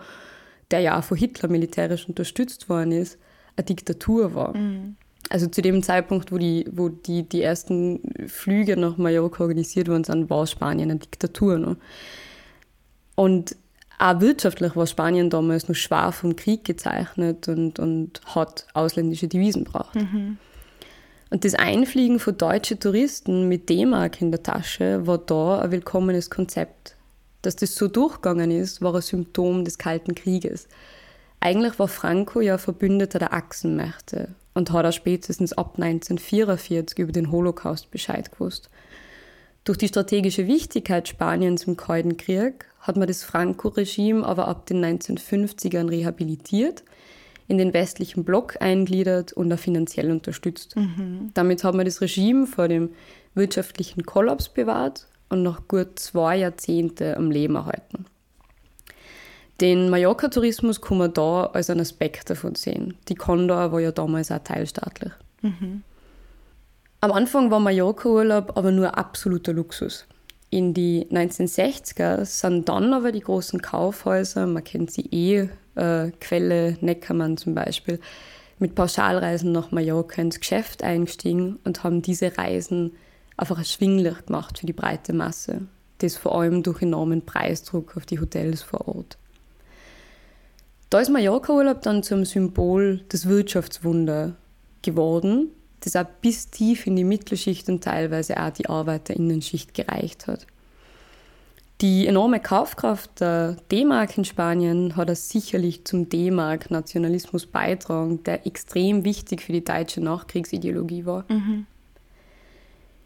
der 0.71 0.81
ja 0.81 0.99
auch 0.99 1.05
von 1.05 1.17
Hitler 1.17 1.49
militärisch 1.49 2.09
unterstützt 2.09 2.69
worden 2.69 2.93
ist, 2.93 3.19
eine 3.57 3.65
Diktatur 3.65 4.35
war. 4.35 4.57
Mhm. 4.57 4.97
Also 5.31 5.47
zu 5.47 5.61
dem 5.61 5.83
Zeitpunkt, 5.83 6.33
wo 6.33 6.39
die, 6.39 6.67
wo 6.71 6.89
die, 6.89 7.29
die 7.29 7.43
ersten 7.43 8.01
Flüge 8.27 8.77
nach 8.77 8.97
Mallorca 8.97 9.43
organisiert 9.43 9.89
worden 9.89 10.05
sind, 10.05 10.31
war 10.31 10.47
Spanien 10.47 10.91
eine 10.91 11.01
Diktatur. 11.01 11.59
Ne? 11.59 11.77
Und 13.15 13.57
auch 13.99 14.21
wirtschaftlich 14.21 14.77
war 14.77 14.87
Spanien 14.87 15.29
damals 15.29 15.69
noch 15.69 15.75
schwer 15.75 16.13
vom 16.13 16.37
Krieg 16.37 16.65
gezeichnet 16.65 17.49
und, 17.49 17.79
und 17.79 18.21
hat 18.27 18.67
ausländische 18.73 19.29
Devisen 19.29 19.65
braucht. 19.65 19.97
Mhm. 19.97 20.39
Und 21.31 21.45
das 21.45 21.55
Einfliegen 21.55 22.21
von 22.21 22.39
deutschen 22.39 22.81
Touristen 22.81 23.49
mit 23.49 23.69
D-Mark 23.69 24.23
in 24.23 24.31
der 24.31 24.43
Tasche 24.43 25.07
war 25.07 25.19
da 25.19 25.61
ein 25.61 25.73
willkommenes 25.73 26.31
Konzept. 26.31 26.97
Dass 27.43 27.57
das 27.57 27.75
so 27.75 27.89
durchgegangen 27.89 28.51
ist, 28.51 28.81
war 28.81 28.95
ein 28.95 29.03
Symptom 29.03 29.65
des 29.65 29.79
Kalten 29.79 30.15
Krieges. 30.15 30.69
Eigentlich 31.41 31.79
war 31.79 31.89
Franco 31.89 32.41
ja 32.41 32.57
Verbündeter 32.57 33.19
der 33.19 33.33
Achsenmächte 33.33 34.35
und 34.55 34.73
hat 34.73 34.87
auch 34.87 34.93
spätestens 34.93 35.53
ab 35.53 35.75
1944 35.77 36.99
über 36.99 37.13
den 37.13 37.31
Holocaust 37.31 37.91
Bescheid 37.91 38.33
gewusst. 38.33 38.71
Durch 39.65 39.79
die 39.79 39.89
strategische 39.89 40.47
Wichtigkeit 40.47 41.09
Spaniens 41.09 41.65
im 41.65 41.77
Kalten 41.77 42.17
Krieg 42.17 42.67
hat 42.81 42.97
man 42.97 43.07
das 43.07 43.23
Franco-Regime 43.23 44.25
aber 44.25 44.49
ab 44.49 44.67
den 44.67 44.85
1950ern 44.85 45.91
rehabilitiert, 45.91 46.85
in 47.49 47.59
den 47.59 47.73
westlichen 47.73 48.25
Block 48.25 48.61
eingliedert 48.61 49.33
und 49.33 49.53
auch 49.53 49.59
finanziell 49.59 50.11
unterstützt. 50.11 50.77
Mhm. 50.77 51.31
Damit 51.35 51.65
hat 51.65 51.75
man 51.75 51.85
das 51.85 52.01
Regime 52.01 52.47
vor 52.47 52.69
dem 52.69 52.91
wirtschaftlichen 53.35 54.05
Kollaps 54.05 54.49
bewahrt 54.49 55.07
und 55.29 55.43
noch 55.43 55.69
gut 55.69 55.99
zwei 55.99 56.39
Jahrzehnte 56.39 57.17
am 57.17 57.31
Leben 57.31 57.57
erhalten. 57.57 58.07
Den 59.61 59.91
Mallorca-Tourismus 59.91 60.81
kann 60.81 60.99
man 60.99 61.13
da 61.13 61.47
als 61.47 61.69
einen 61.69 61.81
Aspekt 61.81 62.31
davon 62.31 62.55
sehen. 62.55 62.97
Die 63.09 63.17
Condor 63.17 63.73
war 63.73 63.81
ja 63.81 63.91
damals 63.91 64.31
auch 64.31 64.39
teilstaatlich. 64.39 65.13
Mhm. 65.43 65.83
Am 67.01 67.13
Anfang 67.13 67.51
war 67.51 67.61
Mallorca-Urlaub 67.61 68.57
aber 68.57 68.71
nur 68.71 68.97
absoluter 68.97 69.53
Luxus. 69.53 70.07
In 70.51 70.75
die 70.75 71.07
1960er 71.11 72.25
sind 72.25 72.69
dann 72.69 72.95
aber 72.95 73.13
die 73.13 73.21
großen 73.21 73.61
Kaufhäuser, 73.61 74.47
man 74.47 74.65
kennt 74.65 74.91
sie 74.91 75.07
eh, 75.11 75.49
äh, 75.75 76.11
Quelle, 76.21 76.79
Neckermann 76.81 77.37
zum 77.37 77.55
Beispiel, 77.55 78.01
mit 78.59 78.75
Pauschalreisen 78.75 79.53
nach 79.53 79.71
Mallorca 79.71 80.23
ins 80.23 80.41
Geschäft 80.41 80.83
eingestiegen 80.83 81.59
und 81.65 81.85
haben 81.85 82.03
diese 82.03 82.39
Reisen 82.39 82.93
einfach 83.37 83.59
erschwinglich 83.59 84.27
gemacht 84.27 84.59
für 84.59 84.67
die 84.67 84.73
breite 84.73 85.13
Masse. 85.13 85.63
Das 85.99 86.17
vor 86.17 86.41
allem 86.41 86.63
durch 86.63 86.83
enormen 86.83 87.25
Preisdruck 87.25 87.97
auf 87.97 88.07
die 88.07 88.21
Hotels 88.21 88.63
vor 88.63 88.89
Ort. 88.89 89.19
Da 90.91 91.01
ist 91.01 91.11
Mallorca-Urlaub 91.11 91.83
dann 91.83 92.03
zum 92.03 92.25
Symbol 92.25 93.01
des 93.13 93.29
Wirtschaftswunder 93.29 94.37
geworden, 94.83 95.51
das 95.81 95.97
auch 95.97 96.07
bis 96.23 96.51
tief 96.51 96.87
in 96.87 96.97
die 96.97 97.05
Mittelschicht 97.05 97.69
und 97.69 97.85
teilweise 97.85 98.41
auch 98.41 98.51
die 98.51 98.69
Arbeiterinnenschicht 98.69 99.75
gereicht 99.75 100.27
hat. 100.27 100.47
Die 101.81 102.09
enorme 102.09 102.41
Kaufkraft 102.41 103.21
der 103.21 103.57
D-Mark 103.71 104.19
in 104.19 104.25
Spanien 104.25 104.97
hat 104.97 105.11
er 105.11 105.15
sicherlich 105.15 105.85
zum 105.85 106.09
D-Mark-Nationalismus 106.09 107.47
beitragen, 107.47 108.25
der 108.25 108.47
extrem 108.47 109.05
wichtig 109.05 109.43
für 109.43 109.53
die 109.53 109.63
deutsche 109.63 110.01
Nachkriegsideologie 110.01 111.07
war. 111.07 111.25
Mhm. 111.29 111.67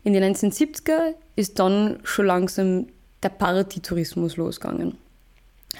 In 0.05 0.15
den 0.15 0.25
1970er 0.25 1.15
ist 1.37 1.59
dann 1.59 1.99
schon 2.03 2.27
langsam 2.27 2.87
der 3.23 3.29
Partytourismus 3.29 4.37
losgegangen. 4.37 4.97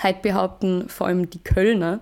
Heute 0.03 0.21
behaupten 0.23 0.89
vor 0.89 1.09
allem 1.09 1.29
die 1.29 1.43
Kölner, 1.43 2.01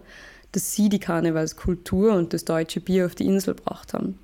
dass 0.52 0.74
sie 0.74 0.88
die 0.88 1.00
Karnevalskultur 1.00 2.14
und 2.14 2.32
das 2.32 2.44
deutsche 2.44 2.80
Bier 2.80 3.06
auf 3.06 3.14
die 3.14 3.26
Insel 3.26 3.54
gebracht 3.54 3.94
haben. 3.94 4.18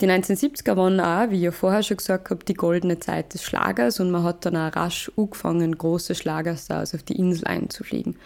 Die 0.00 0.06
1970er 0.06 0.76
waren 0.76 1.00
auch, 1.00 1.30
wie 1.30 1.46
ich 1.46 1.54
vorher 1.54 1.82
schon 1.82 1.96
gesagt 1.96 2.30
habe, 2.30 2.44
die 2.44 2.54
goldene 2.54 3.00
Zeit 3.00 3.34
des 3.34 3.42
Schlagers 3.42 3.98
und 3.98 4.12
man 4.12 4.22
hat 4.22 4.46
dann 4.46 4.56
auch 4.56 4.76
rasch 4.76 5.10
angefangen, 5.16 5.76
große 5.76 6.14
Schlagerstars 6.14 6.94
auf 6.94 7.02
die 7.02 7.16
Insel 7.16 7.46
einzufliegen. 7.48 8.16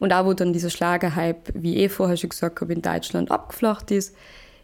Und 0.00 0.12
auch 0.12 0.24
wo 0.24 0.34
dann 0.34 0.52
dieser 0.52 0.70
Schlagerhype, 0.70 1.52
wie 1.54 1.84
ich 1.84 1.92
vorher 1.92 2.16
schon 2.16 2.30
gesagt 2.30 2.60
habe, 2.60 2.72
in 2.72 2.82
Deutschland 2.82 3.30
abgeflacht 3.30 3.92
ist, 3.92 4.16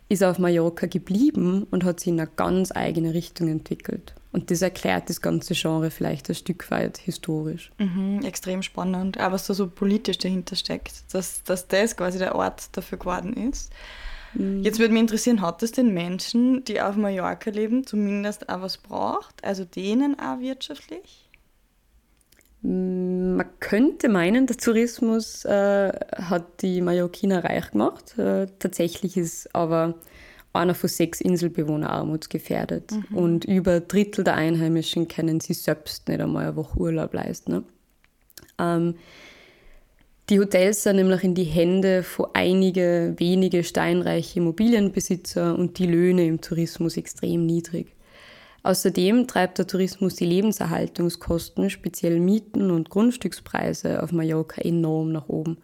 ist 0.09 0.22
er 0.22 0.30
auf 0.30 0.38
Mallorca 0.38 0.86
geblieben 0.86 1.66
und 1.70 1.84
hat 1.84 2.00
sich 2.00 2.09
in 2.09 2.20
eine 2.20 2.30
ganz 2.34 2.72
eigene 2.74 3.14
Richtung 3.14 3.48
entwickelt. 3.48 4.14
Und 4.32 4.50
das 4.50 4.62
erklärt 4.62 5.09
das 5.09 5.20
ganze 5.20 5.54
Genre 5.54 5.90
vielleicht 5.90 6.28
ein 6.28 6.34
Stück 6.34 6.70
weit 6.70 6.98
historisch. 6.98 7.70
Mhm, 7.78 8.20
extrem 8.24 8.62
spannend, 8.62 9.18
aber 9.18 9.34
was 9.34 9.46
da 9.46 9.54
so 9.54 9.68
politisch 9.68 10.18
dahinter 10.18 10.56
steckt, 10.56 11.12
dass, 11.12 11.42
dass 11.44 11.66
das 11.66 11.96
quasi 11.96 12.18
der 12.18 12.34
Ort 12.34 12.76
dafür 12.76 12.98
geworden 12.98 13.34
ist. 13.34 13.72
Mhm. 14.34 14.62
Jetzt 14.62 14.78
würde 14.78 14.92
mich 14.92 15.00
interessieren, 15.00 15.40
hat 15.40 15.62
das 15.62 15.72
den 15.72 15.94
Menschen, 15.94 16.64
die 16.64 16.80
auf 16.80 16.96
Mallorca 16.96 17.50
leben, 17.50 17.86
zumindest 17.86 18.48
auch 18.48 18.61
was 18.61 18.76
braucht? 18.76 19.42
Also 19.42 19.64
denen 19.64 20.18
auch 20.18 20.40
wirtschaftlich? 20.40 21.28
Man 22.61 23.46
könnte 23.61 24.09
meinen, 24.09 24.46
der 24.46 24.56
Tourismus 24.56 25.44
äh, 25.44 25.92
hat 26.16 26.62
die 26.62 26.80
Mallorquiner 26.80 27.44
reich 27.44 27.70
gemacht. 27.70 28.18
Äh, 28.18 28.48
tatsächlich 28.59 29.16
ist 29.16 29.54
aber 29.54 29.94
einer 30.52 30.74
von 30.74 30.88
sechs 30.88 31.20
Inselbewohnern 31.20 31.88
armutsgefährdet. 31.88 32.90
Mhm. 32.92 33.16
Und 33.16 33.44
über 33.44 33.74
ein 33.74 33.88
Drittel 33.88 34.24
der 34.24 34.34
Einheimischen 34.34 35.06
können 35.06 35.40
sie 35.40 35.54
selbst 35.54 36.09
nicht 36.09 36.20
einmal 36.20 36.46
eine 36.46 36.56
Woche 36.56 36.78
Urlaub 36.78 37.14
leisten. 37.14 37.52
Ne? 37.52 37.64
Ähm, 38.59 38.94
die 40.30 40.40
Hotels 40.40 40.82
sind 40.82 40.96
nämlich 40.96 41.24
in 41.24 41.34
die 41.34 41.44
Hände 41.44 42.02
von 42.02 42.26
einige 42.34 43.14
wenige 43.16 43.64
steinreiche 43.64 44.40
Immobilienbesitzer 44.40 45.56
und 45.56 45.78
die 45.78 45.86
Löhne 45.86 46.26
im 46.26 46.40
Tourismus 46.40 46.96
extrem 46.96 47.46
niedrig. 47.46 47.94
Außerdem 48.62 49.26
treibt 49.26 49.59
der 49.59 49.66
Tourismus 49.66 50.16
die 50.16 50.26
Lebenserhaltungskosten, 50.26 51.70
speziell 51.70 52.18
Mieten 52.18 52.70
und 52.70 52.90
Grundstückspreise 52.90 54.02
auf 54.02 54.12
Mallorca 54.12 54.61
enorm 54.61 55.12
nach 55.12 55.28
oben. 55.28 55.59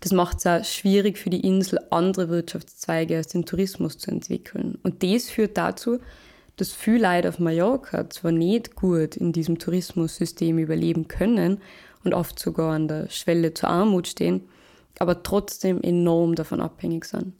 Das 0.00 0.12
macht 0.12 0.38
es 0.38 0.46
auch 0.46 0.64
schwierig 0.64 1.18
für 1.18 1.30
die 1.30 1.46
Insel, 1.46 1.78
andere 1.90 2.28
Wirtschaftszweige 2.28 3.16
als 3.16 3.28
den 3.28 3.44
Tourismus 3.44 3.98
zu 3.98 4.10
entwickeln. 4.10 4.78
Und 4.82 5.02
das 5.02 5.30
führt 5.30 5.56
dazu, 5.56 5.98
dass 6.56 6.72
viele 6.72 7.08
Leute 7.08 7.28
auf 7.28 7.38
Mallorca 7.38 8.10
zwar 8.10 8.32
nicht 8.32 8.74
gut 8.74 9.16
in 9.16 9.32
diesem 9.32 9.58
Tourismussystem 9.58 10.58
überleben 10.58 11.08
können 11.08 11.60
und 12.02 12.14
oft 12.14 12.38
sogar 12.38 12.74
an 12.74 12.88
der 12.88 13.08
Schwelle 13.10 13.54
zur 13.54 13.68
Armut 13.68 14.08
stehen, 14.08 14.42
aber 14.98 15.22
trotzdem 15.22 15.80
enorm 15.82 16.34
davon 16.34 16.60
abhängig 16.60 17.04
sind. 17.04 17.34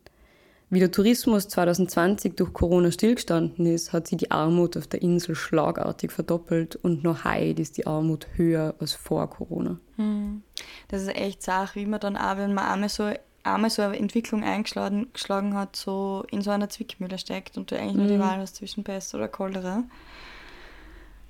Wie 0.73 0.79
der 0.79 0.91
Tourismus 0.91 1.49
2020 1.49 2.35
durch 2.35 2.55
Corona 2.55 2.91
stillgestanden 2.91 3.67
ist, 3.67 3.93
hat 3.93 4.07
sich 4.07 4.17
die 4.17 4.31
Armut 4.31 4.75
auf 4.79 4.87
der 4.87 5.03
Insel 5.03 5.35
schlagartig 5.35 6.11
verdoppelt 6.11 6.77
und 6.77 7.05
noch 7.05 7.27
heute 7.27 7.61
ist 7.61 7.77
die 7.77 7.87
Armut 7.87 8.27
höher 8.37 8.75
als 8.81 8.95
vor 8.95 9.29
Corona. 9.29 9.79
Hm. 9.97 10.43
Das 10.89 11.03
ist 11.03 11.15
echt 11.15 11.43
Sache, 11.43 11.79
wie 11.79 11.85
man 11.85 12.01
dann 12.01 12.17
auch, 12.17 12.39
wenn 12.39 12.55
man 12.55 12.65
einmal 12.65 12.89
so, 12.89 13.11
einmal 13.43 13.69
so 13.69 13.83
eine 13.83 13.99
Entwicklung 13.99 14.45
eingeschlagen 14.45 15.55
hat, 15.55 15.77
so 15.77 16.25
in 16.31 16.41
so 16.41 16.51
einer 16.51 16.71
Zwickmühle 16.71 17.19
steckt 17.19 17.59
und 17.59 17.71
du 17.71 17.79
eigentlich 17.79 17.97
nur 17.97 18.07
die 18.07 18.15
hm. 18.15 18.21
Wahl 18.21 18.39
hast 18.39 18.57
zwischen 18.57 18.83
Pest 18.83 19.15
oder 19.15 19.29
Cholera. 19.29 19.85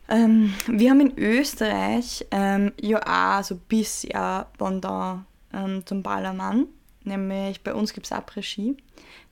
Ähm, 0.08 0.54
wir 0.68 0.88
haben 0.88 1.00
in 1.00 1.18
Österreich 1.18 2.24
ähm, 2.30 2.70
ja 2.80 3.00
auch 3.40 3.42
so 3.42 3.56
bis 3.56 4.04
ja 4.04 4.46
Pendant 4.56 5.24
ähm, 5.52 5.84
zum 5.84 6.04
Ballermann, 6.04 6.68
nämlich 7.06 7.62
bei 7.62 7.74
uns 7.74 7.92
gibt 7.92 8.06
es 8.06 8.12
Après-Ski 8.12 8.76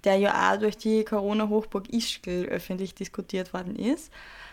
der 0.05 0.17
ja 0.17 0.53
auch 0.53 0.59
durch 0.59 0.77
die 0.77 1.05
Corona-Hochburg 1.05 1.93
Ischgl 1.93 2.47
öffentlich 2.47 2.95
diskutiert 2.95 3.53
worden 3.53 3.77
ist. 3.77 4.13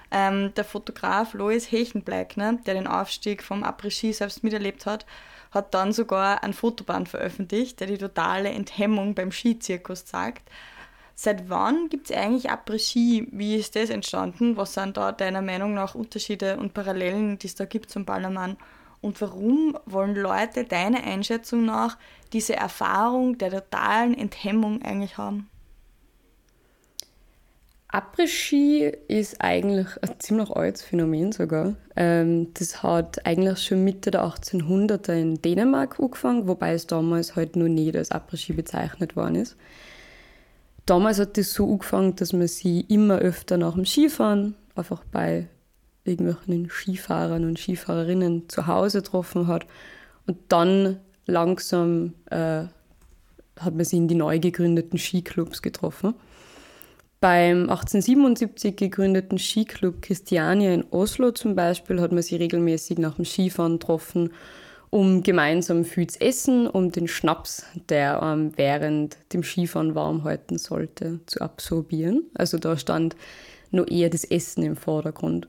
Ähm, 0.10 0.54
der 0.56 0.64
Fotograf 0.64 1.34
Lois 1.34 1.72
Hechenbleckner, 1.72 2.54
der 2.66 2.76
den 2.76 2.88
Aufstieg 2.88 3.44
vom 3.44 3.64
Après-Ski 3.64 4.14
selbst 4.14 4.44
miterlebt 4.44 4.86
hat, 4.86 5.06
hat 5.52 5.74
dann 5.74 5.92
sogar 5.92 6.44
ein 6.44 6.54
Fotoband 6.54 7.10
veröffentlicht, 7.10 7.80
der 7.80 7.88
die 7.88 7.98
totale 7.98 8.50
Enthemmung 8.50 9.16
beim 9.16 9.32
Skizirkus 9.32 10.06
zeigt. 10.06 10.50
Seit 11.16 11.50
wann 11.50 11.90
gibt 11.90 12.10
es 12.10 12.16
eigentlich 12.16 12.52
Après-Ski? 12.52 13.28
Wie 13.32 13.56
ist 13.56 13.76
das 13.76 13.90
entstanden? 13.90 14.56
Was 14.56 14.76
sind 14.76 14.98
da 14.98 15.12
deiner 15.12 15.42
Meinung 15.42 15.74
nach 15.74 15.96
Unterschiede 15.96 16.58
und 16.58 16.74
Parallelen, 16.74 17.40
die 17.40 17.48
es 17.48 17.56
da 17.56 17.66
gibt 17.66 17.90
zum 17.90 18.06
Ballermann? 18.06 18.56
Und 19.02 19.22
warum 19.22 19.78
wollen 19.86 20.16
Leute 20.16 20.64
deiner 20.64 21.04
Einschätzung 21.04 21.66
nach 21.66 21.98
diese 22.34 22.56
Erfahrung 22.56 23.38
der 23.38 23.52
totalen 23.52 24.18
Enthemmung 24.18 24.82
eigentlich 24.82 25.18
haben? 25.18 25.50
Après-Ski 27.90 28.92
ist 29.08 29.42
eigentlich 29.42 29.88
ein 30.02 30.20
ziemlich 30.20 30.50
altes 30.52 30.82
Phänomen 30.82 31.32
sogar. 31.32 31.76
Ähm, 31.96 32.54
das 32.54 32.84
hat 32.84 33.26
eigentlich 33.26 33.60
schon 33.60 33.86
Mitte 33.86 34.12
der 34.12 34.26
1800er 34.26 35.14
in 35.14 35.42
Dänemark 35.42 36.00
angefangen, 36.00 36.48
wobei 36.48 36.74
es 36.74 36.86
damals 36.86 37.36
halt 37.36 37.56
nur 37.56 37.70
nicht 37.70 37.96
als 37.96 38.12
Après-Ski 38.12 38.54
bezeichnet 38.54 39.16
worden 39.16 39.36
ist. 39.36 39.56
Damals 40.86 41.20
hat 41.20 41.38
das 41.38 41.54
so 41.54 41.72
angefangen, 41.72 42.16
dass 42.16 42.34
man 42.34 42.48
sie 42.48 42.82
immer 42.82 43.20
öfter 43.20 43.58
nach 43.58 43.76
dem 43.76 43.86
Skifahren 43.86 44.56
einfach 44.76 45.04
bei 45.12 45.48
irgendwelchen 46.08 46.70
Skifahrern 46.70 47.46
und 47.46 47.60
Skifahrerinnen 47.60 48.50
zu 48.50 48.68
Hause 48.68 49.02
getroffen 49.02 49.48
hat. 49.48 49.66
Und 50.26 50.38
dann 50.50 51.00
langsam 51.26 52.14
äh, 52.30 52.64
hat 53.60 53.76
man 53.76 53.86
sie 53.86 53.98
in 53.98 54.08
die 54.08 54.16
neu 54.16 54.40
gegründeten 54.40 54.98
Skiclubs 54.98 55.62
getroffen. 55.62 56.14
Beim 57.20 57.62
1877 57.70 58.76
gegründeten 58.76 59.40
Skiclub 59.40 60.02
Christiania 60.04 60.74
in 60.74 60.86
Oslo 60.92 61.32
zum 61.32 61.56
Beispiel 61.56 62.00
hat 62.00 62.12
man 62.12 62.22
sie 62.22 62.36
regelmäßig 62.36 63.00
nach 63.00 63.16
dem 63.16 63.26
Skifahren 63.26 63.80
getroffen, 63.80 64.30
um 64.92 65.24
gemeinsam 65.24 65.84
viel 65.84 66.08
zu 66.08 66.22
essen, 66.22 66.68
um 66.68 66.92
den 66.92 67.08
Schnaps, 67.08 67.66
der 67.90 68.22
ähm, 68.22 68.52
während 68.56 69.18
dem 69.34 69.44
Skifahren 69.44 69.96
warm 69.96 70.24
halten 70.24 70.60
sollte, 70.60 71.20
zu 71.26 71.42
absorbieren. 71.42 72.24
Also 72.36 72.60
da 72.60 72.78
stand 72.78 73.16
nur 73.72 73.90
eher 73.90 74.12
das 74.12 74.24
Essen 74.24 74.64
im 74.64 74.76
Vordergrund. 74.76 75.48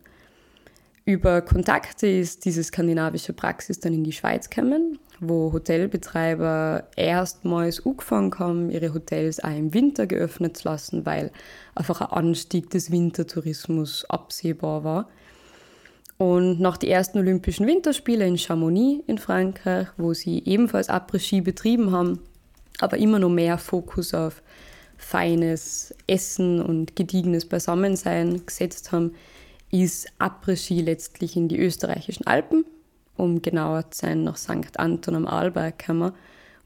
Über 1.08 1.40
Kontakte 1.40 2.06
ist 2.06 2.44
diese 2.44 2.62
skandinavische 2.62 3.32
Praxis 3.32 3.80
dann 3.80 3.94
in 3.94 4.04
die 4.04 4.12
Schweiz 4.12 4.50
gekommen, 4.50 4.98
wo 5.20 5.54
Hotelbetreiber 5.54 6.86
erstmals 6.96 7.86
angefangen 7.86 8.38
haben, 8.38 8.70
ihre 8.70 8.92
Hotels 8.92 9.42
auch 9.42 9.56
im 9.56 9.72
Winter 9.72 10.06
geöffnet 10.06 10.58
zu 10.58 10.68
lassen, 10.68 11.06
weil 11.06 11.30
einfach 11.74 12.02
ein 12.02 12.10
Anstieg 12.10 12.68
des 12.68 12.90
Wintertourismus 12.90 14.04
absehbar 14.10 14.84
war. 14.84 15.08
Und 16.18 16.60
nach 16.60 16.76
den 16.76 16.90
ersten 16.90 17.16
Olympischen 17.16 17.66
Winterspielen 17.66 18.28
in 18.28 18.36
Chamonix 18.36 19.02
in 19.06 19.16
Frankreich, 19.16 19.88
wo 19.96 20.12
sie 20.12 20.42
ebenfalls 20.44 20.90
Après-Ski 20.90 21.40
betrieben 21.40 21.90
haben, 21.90 22.20
aber 22.80 22.98
immer 22.98 23.18
noch 23.18 23.30
mehr 23.30 23.56
Fokus 23.56 24.12
auf 24.12 24.42
feines 24.98 25.94
Essen 26.06 26.60
und 26.60 26.96
gediegenes 26.96 27.46
Beisammensein 27.46 28.44
gesetzt 28.44 28.92
haben, 28.92 29.14
ist 29.70 30.08
Après-Ski 30.18 30.82
letztlich 30.82 31.36
in 31.36 31.48
die 31.48 31.58
österreichischen 31.58 32.26
Alpen, 32.26 32.64
um 33.16 33.42
genauer 33.42 33.90
zu 33.90 34.00
sein, 34.00 34.24
nach 34.24 34.36
St. 34.36 34.78
Anton 34.78 35.14
am 35.14 35.26
Arlberg 35.26 35.84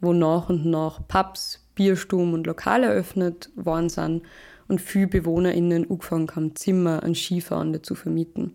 wo 0.01 0.13
nach 0.13 0.49
und 0.49 0.67
nach 0.67 1.01
Pubs, 1.07 1.61
Bierstuben 1.75 2.35
und 2.35 2.47
Lokale 2.47 2.87
eröffnet 2.87 3.51
worden 3.55 3.89
sind 3.89 4.23
und 4.69 4.81
viele 4.81 5.07
BewohnerInnen 5.07 5.91
angefangen 5.91 6.31
haben, 6.35 6.57
Zimmer 6.57 7.03
an 7.03 7.15
Skifahrende 7.15 7.83
zu 7.83 7.95
vermieten. 7.95 8.55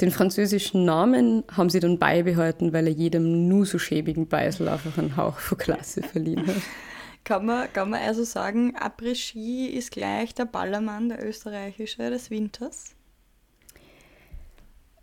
Den 0.00 0.10
französischen 0.10 0.84
Namen 0.84 1.44
haben 1.50 1.70
sie 1.70 1.80
dann 1.80 1.98
beibehalten, 1.98 2.72
weil 2.72 2.88
er 2.88 2.92
jedem 2.92 3.48
nur 3.48 3.64
so 3.64 3.78
schäbigen 3.78 4.26
Beisel 4.26 4.68
einfach 4.68 4.98
einen 4.98 5.16
Hauch 5.16 5.38
von 5.38 5.56
Klasse 5.58 6.02
verliehen 6.02 6.46
hat. 6.46 6.56
Kann 7.22 7.46
man, 7.46 7.72
kann 7.72 7.90
man 7.90 8.02
also 8.02 8.24
sagen, 8.24 8.76
Après-Ski 8.76 9.68
ist 9.68 9.92
gleich 9.92 10.34
der 10.34 10.44
Ballermann, 10.44 11.08
der 11.08 11.26
österreichische 11.26 12.10
des 12.10 12.30
Winters? 12.30 12.94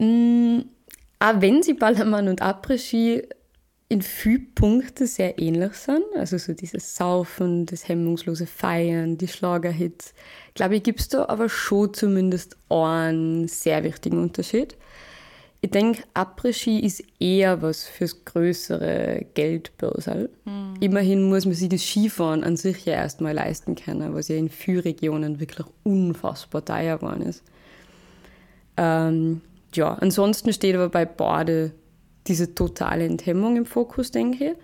Mm, 0.02 0.62
auch 1.20 1.42
wenn 1.42 1.62
sie 1.62 1.74
Ballermann 1.74 2.28
und 2.28 2.42
Après-Ski 2.42 3.22
in 3.88 4.02
vielen 4.02 4.52
Punkten 4.56 5.06
sehr 5.06 5.38
ähnlich 5.38 5.74
sind, 5.74 6.04
also 6.16 6.40
so 6.40 6.54
dieses 6.54 6.96
Saufen, 6.96 7.68
das 7.68 7.88
hemmungslose 7.88 8.48
Feiern, 8.48 9.18
die 9.20 9.28
Schlagerhits, 9.28 10.16
glaube 10.56 10.78
ich, 10.78 10.84
gibt 10.84 11.02
es 11.02 11.10
da 11.10 11.26
aber 11.28 11.50
schon 11.50 11.94
zumindest 11.94 12.58
einen 12.70 13.48
sehr 13.48 13.84
wichtigen 13.84 14.18
Unterschied. 14.18 14.76
Ich 15.60 15.70
denke, 15.70 16.02
Après-Ski 16.16 16.80
ist 16.80 17.04
eher 17.20 17.62
was 17.62 17.84
fürs 17.84 18.26
größere 18.26 19.28
Geldbörsal. 19.36 20.30
Mhm. 20.46 20.78
Immerhin 20.80 21.30
muss 21.30 21.46
man 21.46 21.54
sich 21.54 21.70
das 21.70 21.84
Skifahren 21.84 22.44
an 22.44 22.58
sich 22.58 22.86
ja 22.86 22.94
erstmal 22.94 23.36
leisten 23.36 23.76
können, 23.76 24.16
was 24.16 24.30
ja 24.30 24.38
in 24.38 24.50
vielen 24.50 24.80
Regionen 24.80 25.40
wirklich 25.40 25.68
unfassbar 25.84 26.66
teuer 26.66 26.98
geworden 26.98 27.22
ist. 27.22 27.44
Ähm, 28.78 29.42
ja, 29.76 29.94
ansonsten 29.94 30.54
steht 30.54 30.76
aber 30.76 30.90
bei 30.90 31.06
Bade 31.06 31.74
diese 32.28 32.54
totale 32.54 33.06
Enthemmung 33.06 33.56
im 33.58 33.66
Fokus, 33.66 34.12
denke 34.12 34.52
ich. 34.52 34.56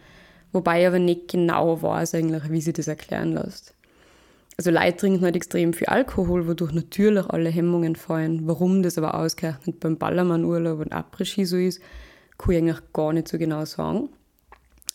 Wobei 0.53 0.81
ich 0.81 0.87
aber 0.87 0.99
nicht 0.99 1.27
genau 1.27 1.81
weiß 1.81 2.15
eigentlich, 2.15 2.49
wie 2.49 2.61
sie 2.61 2.73
das 2.73 2.87
erklären 2.87 3.33
lässt. 3.33 3.73
Also 4.57 4.71
Leute 4.71 4.97
trinken 4.97 5.21
halt 5.23 5.35
extrem 5.35 5.73
viel 5.73 5.87
Alkohol, 5.87 6.47
wodurch 6.47 6.71
natürlich 6.71 7.25
alle 7.29 7.49
Hemmungen 7.49 7.95
fallen. 7.95 8.47
Warum 8.47 8.81
das 8.81 8.97
aber 8.97 9.13
ausgerechnet 9.13 9.79
beim 9.79 9.97
Ballermann-Urlaub 9.97 10.79
und 10.79 10.93
Après-Ski 10.93 11.45
so 11.45 11.57
ist, 11.57 11.79
kann 12.37 12.53
ich 12.53 12.57
eigentlich 12.57 12.93
gar 12.93 13.13
nicht 13.13 13.27
so 13.27 13.37
genau 13.37 13.65
sagen. 13.65 14.09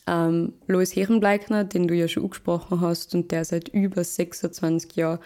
Ähm, 0.09 0.55
Lois 0.67 0.97
Herrenbleikner, 0.97 1.63
den 1.63 1.87
du 1.87 1.95
ja 1.95 2.09
schon 2.09 2.25
angesprochen 2.25 2.81
hast 2.81 3.15
und 3.15 3.31
der 3.31 3.45
seit 3.45 3.69
über 3.69 4.03
26 4.03 4.97
Jahren 4.97 5.21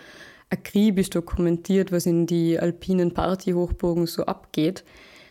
akribisch 0.51 1.11
dokumentiert, 1.11 1.93
was 1.93 2.07
in 2.07 2.27
die 2.27 2.59
alpinen 2.59 3.13
Partyhochburgen 3.13 4.07
so 4.07 4.25
abgeht, 4.27 4.85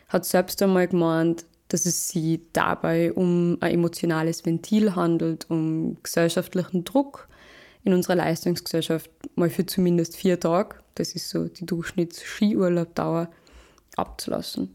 hat 0.10 0.26
selbst 0.26 0.62
einmal 0.62 0.88
gemeint, 0.88 1.46
dass 1.70 1.86
es 1.86 2.10
sich 2.10 2.40
dabei 2.54 3.12
um 3.14 3.58
ein 3.62 3.74
emotionales 3.74 4.46
Ventil 4.46 4.96
handelt, 4.96 5.50
um 5.50 5.98
gesellschaftlichen 6.04 6.84
Druck, 6.84 7.28
in 7.84 7.94
unserer 7.94 8.16
Leistungsgesellschaft 8.16 9.10
mal 9.36 9.50
für 9.50 9.66
zumindest 9.66 10.16
vier 10.16 10.40
Tage, 10.40 10.78
das 10.96 11.14
ist 11.14 11.30
so 11.30 11.48
die 11.48 11.66
Durchschnitts-Skiurlaubdauer, 11.66 13.30
abzulassen. 13.96 14.74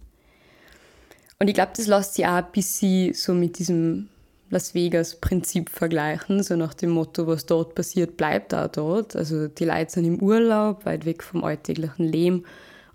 Und 1.38 1.48
ich 1.48 1.54
glaube, 1.54 1.72
das 1.76 1.86
lässt 1.86 2.14
sich 2.14 2.26
auch 2.26 2.34
ein 2.34 2.52
bisschen 2.52 3.14
so 3.14 3.34
mit 3.34 3.58
diesem 3.58 4.08
Las 4.50 4.74
Vegas-Prinzip 4.74 5.70
vergleichen, 5.70 6.42
so 6.42 6.56
nach 6.56 6.74
dem 6.74 6.90
Motto, 6.90 7.28
was 7.28 7.46
dort 7.46 7.76
passiert, 7.76 8.16
bleibt 8.16 8.52
auch 8.52 8.66
dort. 8.66 9.14
Also 9.14 9.46
die 9.46 9.64
Leute 9.64 9.92
sind 9.92 10.04
im 10.04 10.20
Urlaub, 10.20 10.84
weit 10.84 11.04
weg 11.04 11.22
vom 11.22 11.44
alltäglichen 11.44 12.04
Leben 12.04 12.44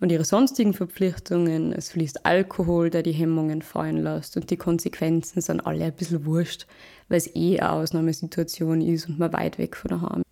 und 0.02 0.12
ihre 0.12 0.26
sonstigen 0.26 0.74
Verpflichtungen. 0.74 1.72
Es 1.72 1.92
fließt 1.92 2.26
Alkohol, 2.26 2.90
der 2.90 3.04
die 3.04 3.14
Hemmungen 3.14 3.62
fallen 3.62 4.04
lässt 4.04 4.36
und 4.36 4.50
die 4.50 4.58
Konsequenzen 4.58 5.42
sind 5.42 5.66
alle 5.66 5.86
ein 5.86 5.94
bisschen 5.94 6.26
wurscht, 6.26 6.68
weil 7.08 7.20
es 7.20 7.34
eh 7.36 7.60
eine 7.60 7.72
Ausnahmesituation 7.72 8.82
ist 8.82 9.08
und 9.08 9.18
man 9.18 9.32
weit 9.32 9.58
weg 9.58 9.78
von 9.78 9.90
daheim. 9.90 10.24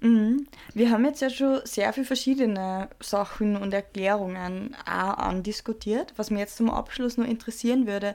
Mhm. 0.00 0.46
Wir 0.74 0.90
haben 0.90 1.04
jetzt 1.04 1.20
ja 1.20 1.28
schon 1.28 1.60
sehr 1.64 1.92
viele 1.92 2.06
verschiedene 2.06 2.88
Sachen 3.00 3.56
und 3.56 3.74
Erklärungen 3.74 4.74
auch 4.86 5.18
andiskutiert. 5.18 6.14
Was 6.16 6.30
mir 6.30 6.38
jetzt 6.38 6.56
zum 6.56 6.70
Abschluss 6.70 7.16
noch 7.16 7.26
interessieren 7.26 7.86
würde, 7.86 8.14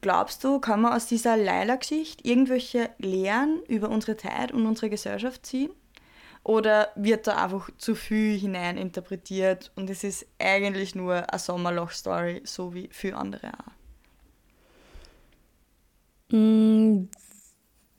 glaubst 0.00 0.44
du, 0.44 0.58
kann 0.58 0.80
man 0.80 0.92
aus 0.92 1.06
dieser 1.06 1.36
Leila-Geschichte 1.36 2.26
irgendwelche 2.26 2.90
Lehren 2.98 3.60
über 3.68 3.90
unsere 3.90 4.16
Zeit 4.16 4.52
und 4.52 4.66
unsere 4.66 4.90
Gesellschaft 4.90 5.46
ziehen? 5.46 5.70
Oder 6.44 6.88
wird 6.94 7.26
da 7.26 7.44
einfach 7.44 7.68
zu 7.78 7.94
viel 7.94 8.38
hineininterpretiert 8.38 9.70
und 9.76 9.90
es 9.90 10.04
ist 10.04 10.26
eigentlich 10.38 10.94
nur 10.94 11.30
eine 11.30 11.38
Sommerloch-Story, 11.38 12.42
so 12.44 12.72
wie 12.72 12.88
für 12.90 13.16
andere 13.16 13.52
auch? 13.52 13.72
Mm, 16.34 17.08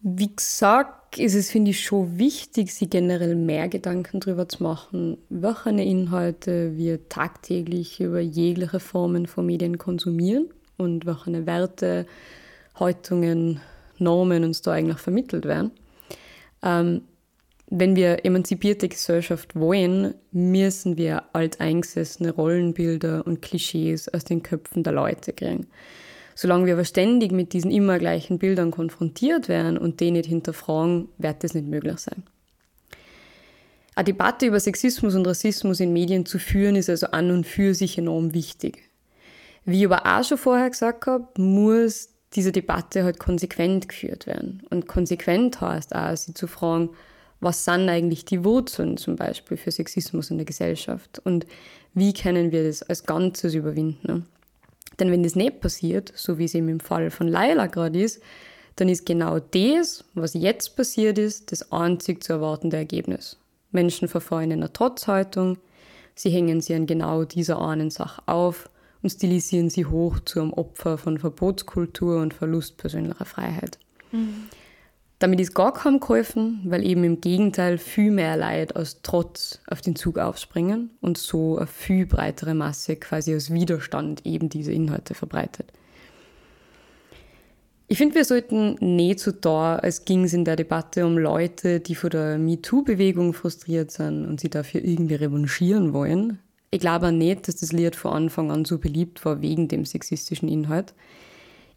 wie 0.02 0.36
gesagt, 0.36 1.20
ist 1.20 1.36
es, 1.36 1.52
finde 1.52 1.72
ich, 1.72 1.84
schon 1.84 2.18
wichtig, 2.18 2.74
sich 2.74 2.90
generell 2.90 3.36
mehr 3.36 3.68
Gedanken 3.68 4.20
darüber 4.20 4.48
zu 4.48 4.64
machen, 4.64 5.18
welche 5.30 5.70
Inhalte 5.70 6.76
wir 6.78 7.10
tagtäglich 7.10 8.00
über 8.00 8.20
jegliche 8.20 8.80
Formen 8.80 9.28
von 9.28 9.46
Medien 9.46 9.78
konsumieren 9.78 10.50
und 10.80 11.06
welche 11.06 11.46
Werte, 11.46 12.06
Häutungen, 12.80 13.62
Normen 13.98 14.44
uns 14.44 14.62
da 14.62 14.72
eigentlich 14.72 15.00
vermittelt 15.00 15.46
werden. 15.46 15.72
Ähm, 16.64 17.02
wenn 17.72 17.96
wir 17.96 18.26
emanzipierte 18.26 18.90
Gesellschaft 18.90 19.56
wollen, 19.56 20.16
müssen 20.32 20.98
wir 20.98 21.24
alteingesessene 21.34 22.32
Rollenbilder 22.32 23.28
und 23.28 23.42
Klischees 23.44 24.10
aus 24.10 24.24
den 24.24 24.42
Köpfen 24.42 24.84
der 24.84 24.94
Leute 24.94 25.34
kriegen. 25.34 25.68
Solange 26.34 26.66
wir 26.66 26.74
aber 26.74 26.86
ständig 26.86 27.32
mit 27.32 27.54
diesen 27.54 27.70
immer 27.70 28.00
gleichen 28.00 28.40
Bildern 28.40 28.72
konfrontiert 28.72 29.50
werden 29.50 29.78
und 29.78 30.00
die 30.00 30.10
nicht 30.10 30.26
hinterfragen, 30.26 31.10
wird 31.18 31.44
das 31.44 31.54
nicht 31.54 31.68
möglich 31.68 32.00
sein. 32.00 32.24
Eine 33.94 34.06
Debatte 34.06 34.46
über 34.46 34.60
Sexismus 34.60 35.14
und 35.14 35.28
Rassismus 35.28 35.80
in 35.80 35.92
Medien 35.94 36.26
zu 36.26 36.40
führen, 36.40 36.78
ist 36.78 36.90
also 36.90 37.08
an 37.08 37.30
und 37.32 37.46
für 37.46 37.76
sich 37.76 37.98
enorm 37.98 38.34
wichtig. 38.34 38.89
Wie 39.70 39.82
ich 39.82 39.92
aber 39.92 40.06
auch 40.06 40.24
schon 40.24 40.40
vorher 40.40 40.70
gesagt 40.70 41.06
habe, 41.06 41.28
muss 41.38 42.10
diese 42.34 42.52
Debatte 42.52 43.04
halt 43.04 43.20
konsequent 43.20 43.88
geführt 43.88 44.26
werden. 44.26 44.64
Und 44.72 44.88
konsequent 44.88 45.62
heißt 45.62 45.94
auch, 45.96 46.18
sie 46.18 46.34
zu 46.34 46.48
fragen, 46.48 46.90
was 47.40 47.66
sind 47.66 47.88
eigentlich 47.88 48.26
die 48.26 48.44
Wurzeln 48.44 48.98
zum 48.98 49.16
Beispiel 49.16 49.58
für 49.58 49.70
Sexismus 49.70 50.32
in 50.32 50.38
der 50.38 50.46
Gesellschaft 50.46 51.22
und 51.24 51.46
wie 51.94 52.14
können 52.14 52.52
wir 52.52 52.64
das 52.64 52.82
als 52.82 53.04
Ganzes 53.04 53.54
überwinden. 53.54 54.26
Denn 55.00 55.12
wenn 55.12 55.22
das 55.22 55.36
nicht 55.36 55.62
passiert, 55.62 56.12
so 56.16 56.40
wie 56.40 56.46
es 56.46 56.56
eben 56.56 56.70
im 56.70 56.80
Fall 56.80 57.12
von 57.12 57.28
Laila 57.28 57.68
gerade 57.68 58.02
ist, 58.02 58.24
dann 58.76 58.90
ist 58.90 59.06
genau 59.06 59.40
das, 59.40 60.04
was 60.16 60.34
jetzt 60.34 60.76
passiert 60.76 61.20
ist, 61.20 61.52
das 61.52 61.72
einzig 61.72 62.24
zu 62.24 62.34
erwartende 62.34 62.78
Ergebnis. 62.78 63.38
Menschen 63.72 64.08
verfallen 64.08 64.50
in 64.50 64.60
einer 64.60 64.74
Trotzhaltung, 64.74 65.60
sie 66.16 66.32
hängen 66.32 66.60
sie 66.60 66.74
an 66.74 66.88
genau 66.88 67.24
dieser 67.24 67.62
einen 67.62 67.92
Sache 67.92 68.24
auf 68.26 68.68
und 69.02 69.10
stilisieren 69.10 69.70
sie 69.70 69.86
hoch 69.86 70.20
zu 70.20 70.42
einem 70.42 70.54
Opfer 70.54 70.98
von 70.98 71.18
Verbotskultur 71.18 72.22
und 72.22 72.34
Verlust 72.34 72.78
persönlicher 72.78 73.26
Freiheit. 73.26 73.80
Mhm. 74.12 74.50
Damit 75.20 75.42
ist 75.42 75.54
gar 75.54 75.74
kaum 75.74 76.00
geholfen, 76.00 76.62
weil 76.64 76.86
eben 76.86 77.04
im 77.04 77.20
Gegenteil 77.20 77.78
viel 77.78 78.10
mehr 78.10 78.38
Leid 78.38 78.78
aus 78.78 79.02
Trotz 79.04 79.60
auf 79.68 79.82
den 79.82 79.98
Zug 79.98 80.18
aufspringen 80.18 80.92
und 81.02 81.18
so 81.18 81.58
eine 81.58 81.68
viel 81.68 82.06
breitere 82.06 82.54
Masse 82.54 82.96
quasi 82.96 83.36
aus 83.36 83.52
Widerstand 83.52 84.26
eben 84.26 84.48
diese 84.48 84.72
Inhalte 84.72 85.16
verbreitet. 85.16 85.74
Ich 87.92 87.98
finde, 87.98 88.16
wir 88.16 88.24
sollten 88.24 88.76
nicht 88.80 89.20
so 89.20 89.32
da, 89.32 89.76
als 89.76 90.06
ging 90.06 90.24
es 90.24 90.34
in 90.34 90.46
der 90.46 90.56
Debatte 90.56 91.06
um 91.06 91.18
Leute, 91.18 91.80
die 91.80 91.96
von 91.96 92.12
der 92.12 92.38
MeToo-Bewegung 92.38 93.34
frustriert 93.34 93.92
sind 93.92 94.26
und 94.26 94.40
sie 94.40 94.50
dafür 94.50 94.84
irgendwie 94.84 95.16
revanchieren 95.16 95.92
wollen. 95.92 96.40
Ich 96.72 96.80
glaube 96.80 97.08
auch 97.08 97.12
nicht, 97.12 97.48
dass 97.48 97.58
das 97.58 97.72
Lied 97.72 97.96
von 97.96 98.14
Anfang 98.14 98.52
an 98.52 98.66
so 98.66 98.78
beliebt 98.78 99.26
war 99.26 99.42
wegen 99.42 99.68
dem 99.68 99.86
sexistischen 99.86 100.50
Inhalt. 100.50 100.94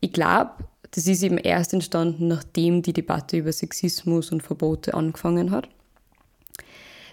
Ich 0.01 0.13
glaube, 0.13 0.53
das 0.91 1.07
ist 1.07 1.23
eben 1.23 1.39
erst 1.39 1.73
entstanden, 1.73 2.29
nachdem 2.29 2.83
die 2.83 2.93
Debatte 2.93 3.39
über 3.39 3.53
Sexismus 3.53 4.31
und 4.33 4.43
Verbote 4.43 4.95
angefangen 4.95 5.51
hat. 5.51 5.69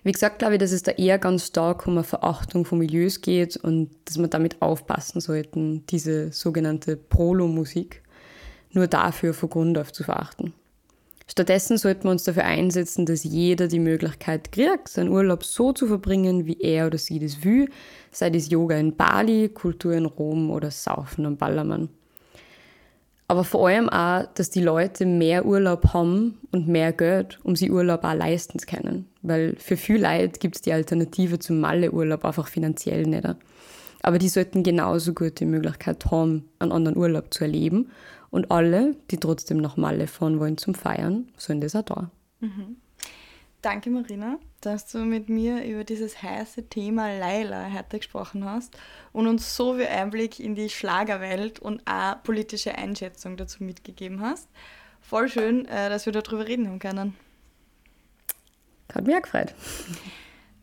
Wie 0.04 0.12
gesagt, 0.12 0.40
glaube 0.40 0.56
ich, 0.56 0.60
dass 0.60 0.72
es 0.72 0.84
da 0.84 0.92
eher 0.92 1.20
ganz 1.20 1.48
stark 1.48 1.86
um 1.88 1.94
eine 1.94 2.04
Verachtung 2.04 2.66
von 2.66 2.80
Milieus 2.80 3.22
geht 3.22 3.58
und 3.58 3.90
dass 4.06 4.18
wir 4.18 4.28
damit 4.28 4.62
aufpassen 4.62 5.20
sollten, 5.22 5.86
diese 5.88 6.32
sogenannte 6.32 6.96
Prolo-Musik 6.96 8.02
nur 8.72 8.88
dafür 8.88 9.34
von 9.34 9.50
Grund 9.50 9.78
auf 9.78 9.92
zu 9.92 10.04
verachten. 10.04 10.54
Stattdessen 11.30 11.78
sollten 11.78 12.06
wir 12.06 12.12
uns 12.12 12.24
dafür 12.24 12.46
einsetzen, 12.46 13.06
dass 13.06 13.24
jeder 13.24 13.68
die 13.68 13.80
Möglichkeit 13.80 14.52
kriegt, 14.52 14.90
seinen 14.90 15.10
Urlaub 15.10 15.44
so 15.44 15.72
zu 15.74 15.86
verbringen, 15.86 16.48
wie 16.48 16.60
er 16.60 16.88
oder 16.88 16.98
sie 16.98 17.20
das 17.20 17.44
will, 17.44 17.70
sei 18.12 18.32
das 18.32 18.50
Yoga 18.50 18.76
in 18.78 18.96
Bali, 18.96 19.50
Kultur 19.50 19.94
in 19.94 20.08
Rom 20.08 20.50
oder 20.50 20.72
Saufen 20.72 21.28
am 21.28 21.38
Ballermann. 21.38 21.90
Aber 23.28 23.44
vor 23.44 23.68
allem 23.68 23.90
auch, 23.90 24.26
dass 24.34 24.50
die 24.50 24.64
Leute 24.64 25.06
mehr 25.06 25.46
Urlaub 25.46 25.94
haben 25.94 26.40
und 26.52 26.68
mehr 26.68 26.92
Geld, 26.94 27.38
um 27.44 27.56
sie 27.56 27.70
Urlaub 27.70 28.04
auch 28.04 28.16
leisten 28.16 28.58
zu 28.58 28.66
können. 28.66 29.08
Weil 29.22 29.56
für 29.60 29.78
viel 29.78 30.02
Leute 30.02 30.40
gibt 30.40 30.56
es 30.56 30.64
die 30.64 30.74
Alternative 30.74 31.38
zum 31.38 31.60
Malle-Urlaub 31.60 32.26
einfach 32.26 32.48
finanziell 32.48 33.06
nicht. 33.06 33.28
Aber 34.02 34.18
die 34.18 34.30
sollten 34.30 34.64
genauso 34.64 35.14
gut 35.14 35.40
die 35.40 35.46
Möglichkeit 35.46 36.06
haben, 36.10 36.50
einen 36.58 36.72
anderen 36.72 36.98
Urlaub 36.98 37.32
zu 37.32 37.44
erleben. 37.44 37.92
Und 38.32 38.52
alle, 38.52 38.96
die 39.12 39.18
trotzdem 39.18 39.58
nach 39.58 39.78
Malle 39.78 40.08
fahren 40.08 40.40
wollen 40.40 40.58
zum 40.58 40.76
Feiern, 40.76 41.30
sollen 41.38 41.62
das 41.62 41.76
auch 41.76 41.84
da. 41.84 42.12
Mhm. 42.40 42.78
Danke, 43.62 43.90
Marina, 43.90 44.38
dass 44.62 44.88
du 44.88 45.00
mit 45.00 45.28
mir 45.28 45.66
über 45.66 45.84
dieses 45.84 46.24
heiße 46.24 46.70
Thema 46.70 47.18
Laila 47.18 47.70
heute 47.74 47.98
gesprochen 47.98 48.46
hast 48.46 48.78
und 49.12 49.28
uns 49.28 49.56
so 49.56 49.76
viel 49.76 49.88
Einblick 49.88 50.40
in 50.40 50.56
die 50.56 50.70
Schlagerwelt 50.70 51.60
und 51.60 51.82
auch 51.86 52.24
politische 52.24 52.76
Einschätzung 52.76 53.36
dazu 53.36 53.64
mitgegeben 53.64 54.22
hast. 54.22 54.48
Voll 55.02 55.28
schön, 55.28 55.66
äh, 55.66 55.90
dass 55.90 56.06
wir 56.06 56.14
darüber 56.14 56.48
reden 56.48 56.68
haben 56.68 56.80
können. 56.80 57.16
Hat 58.94 59.06
mich 59.06 59.16
auch 59.16 59.22
gefreut. 59.22 59.54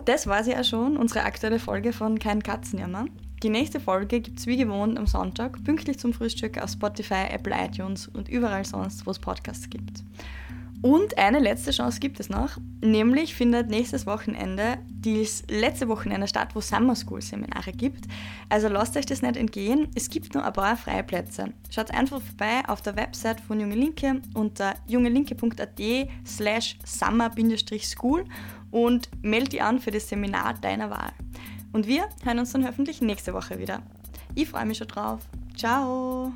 Das 0.04 0.26
war 0.26 0.42
sie 0.42 0.52
ja 0.52 0.64
schon, 0.64 0.96
unsere 0.96 1.24
aktuelle 1.24 1.58
Folge 1.58 1.92
von 1.92 2.18
Kein 2.18 2.42
Katzenjammer. 2.42 3.06
Die 3.42 3.50
nächste 3.50 3.80
Folge 3.80 4.20
gibt 4.20 4.38
es 4.38 4.46
wie 4.46 4.56
gewohnt 4.56 4.98
am 4.98 5.06
Sonntag, 5.06 5.62
pünktlich 5.62 5.98
zum 5.98 6.14
Frühstück 6.14 6.56
auf 6.62 6.70
Spotify, 6.70 7.26
Apple 7.30 7.54
iTunes 7.54 8.08
und 8.08 8.28
überall 8.28 8.64
sonst, 8.64 9.06
wo 9.06 9.10
es 9.10 9.18
Podcasts 9.18 9.68
gibt. 9.68 10.02
Und 10.82 11.18
eine 11.18 11.38
letzte 11.38 11.70
Chance 11.70 12.00
gibt 12.00 12.20
es 12.20 12.28
noch, 12.28 12.58
nämlich 12.80 13.34
findet 13.34 13.68
nächstes 13.68 14.06
Wochenende 14.06 14.78
das 14.90 15.42
letzte 15.50 15.88
Wochenende 15.88 16.28
statt, 16.28 16.54
wo 16.54 16.60
Summer 16.60 16.94
School 16.94 17.22
Seminare 17.22 17.72
gibt. 17.72 18.04
Also 18.48 18.68
lasst 18.68 18.96
euch 18.96 19.06
das 19.06 19.22
nicht 19.22 19.36
entgehen, 19.36 19.88
es 19.94 20.08
gibt 20.10 20.34
nur 20.34 20.44
ein 20.44 20.52
paar 20.52 20.76
freie 20.76 21.02
Plätze. 21.02 21.52
Schaut 21.70 21.90
einfach 21.92 22.20
vorbei 22.20 22.62
auf 22.68 22.82
der 22.82 22.96
Website 22.96 23.40
von 23.40 23.58
Junge 23.58 23.74
Linke 23.74 24.20
unter 24.34 24.74
jungelinke.at 24.86 25.80
slash 26.26 26.78
summer-school 26.84 28.24
und 28.70 29.08
melde 29.22 29.50
dich 29.50 29.62
an 29.62 29.78
für 29.78 29.90
das 29.90 30.08
Seminar 30.08 30.54
deiner 30.54 30.90
Wahl. 30.90 31.12
Und 31.76 31.86
wir 31.86 32.08
hören 32.24 32.38
uns 32.38 32.52
dann 32.52 32.66
hoffentlich 32.66 33.02
nächste 33.02 33.34
Woche 33.34 33.58
wieder. 33.58 33.82
Ich 34.34 34.48
freue 34.48 34.64
mich 34.64 34.78
schon 34.78 34.88
drauf. 34.88 35.20
Ciao! 35.54 36.32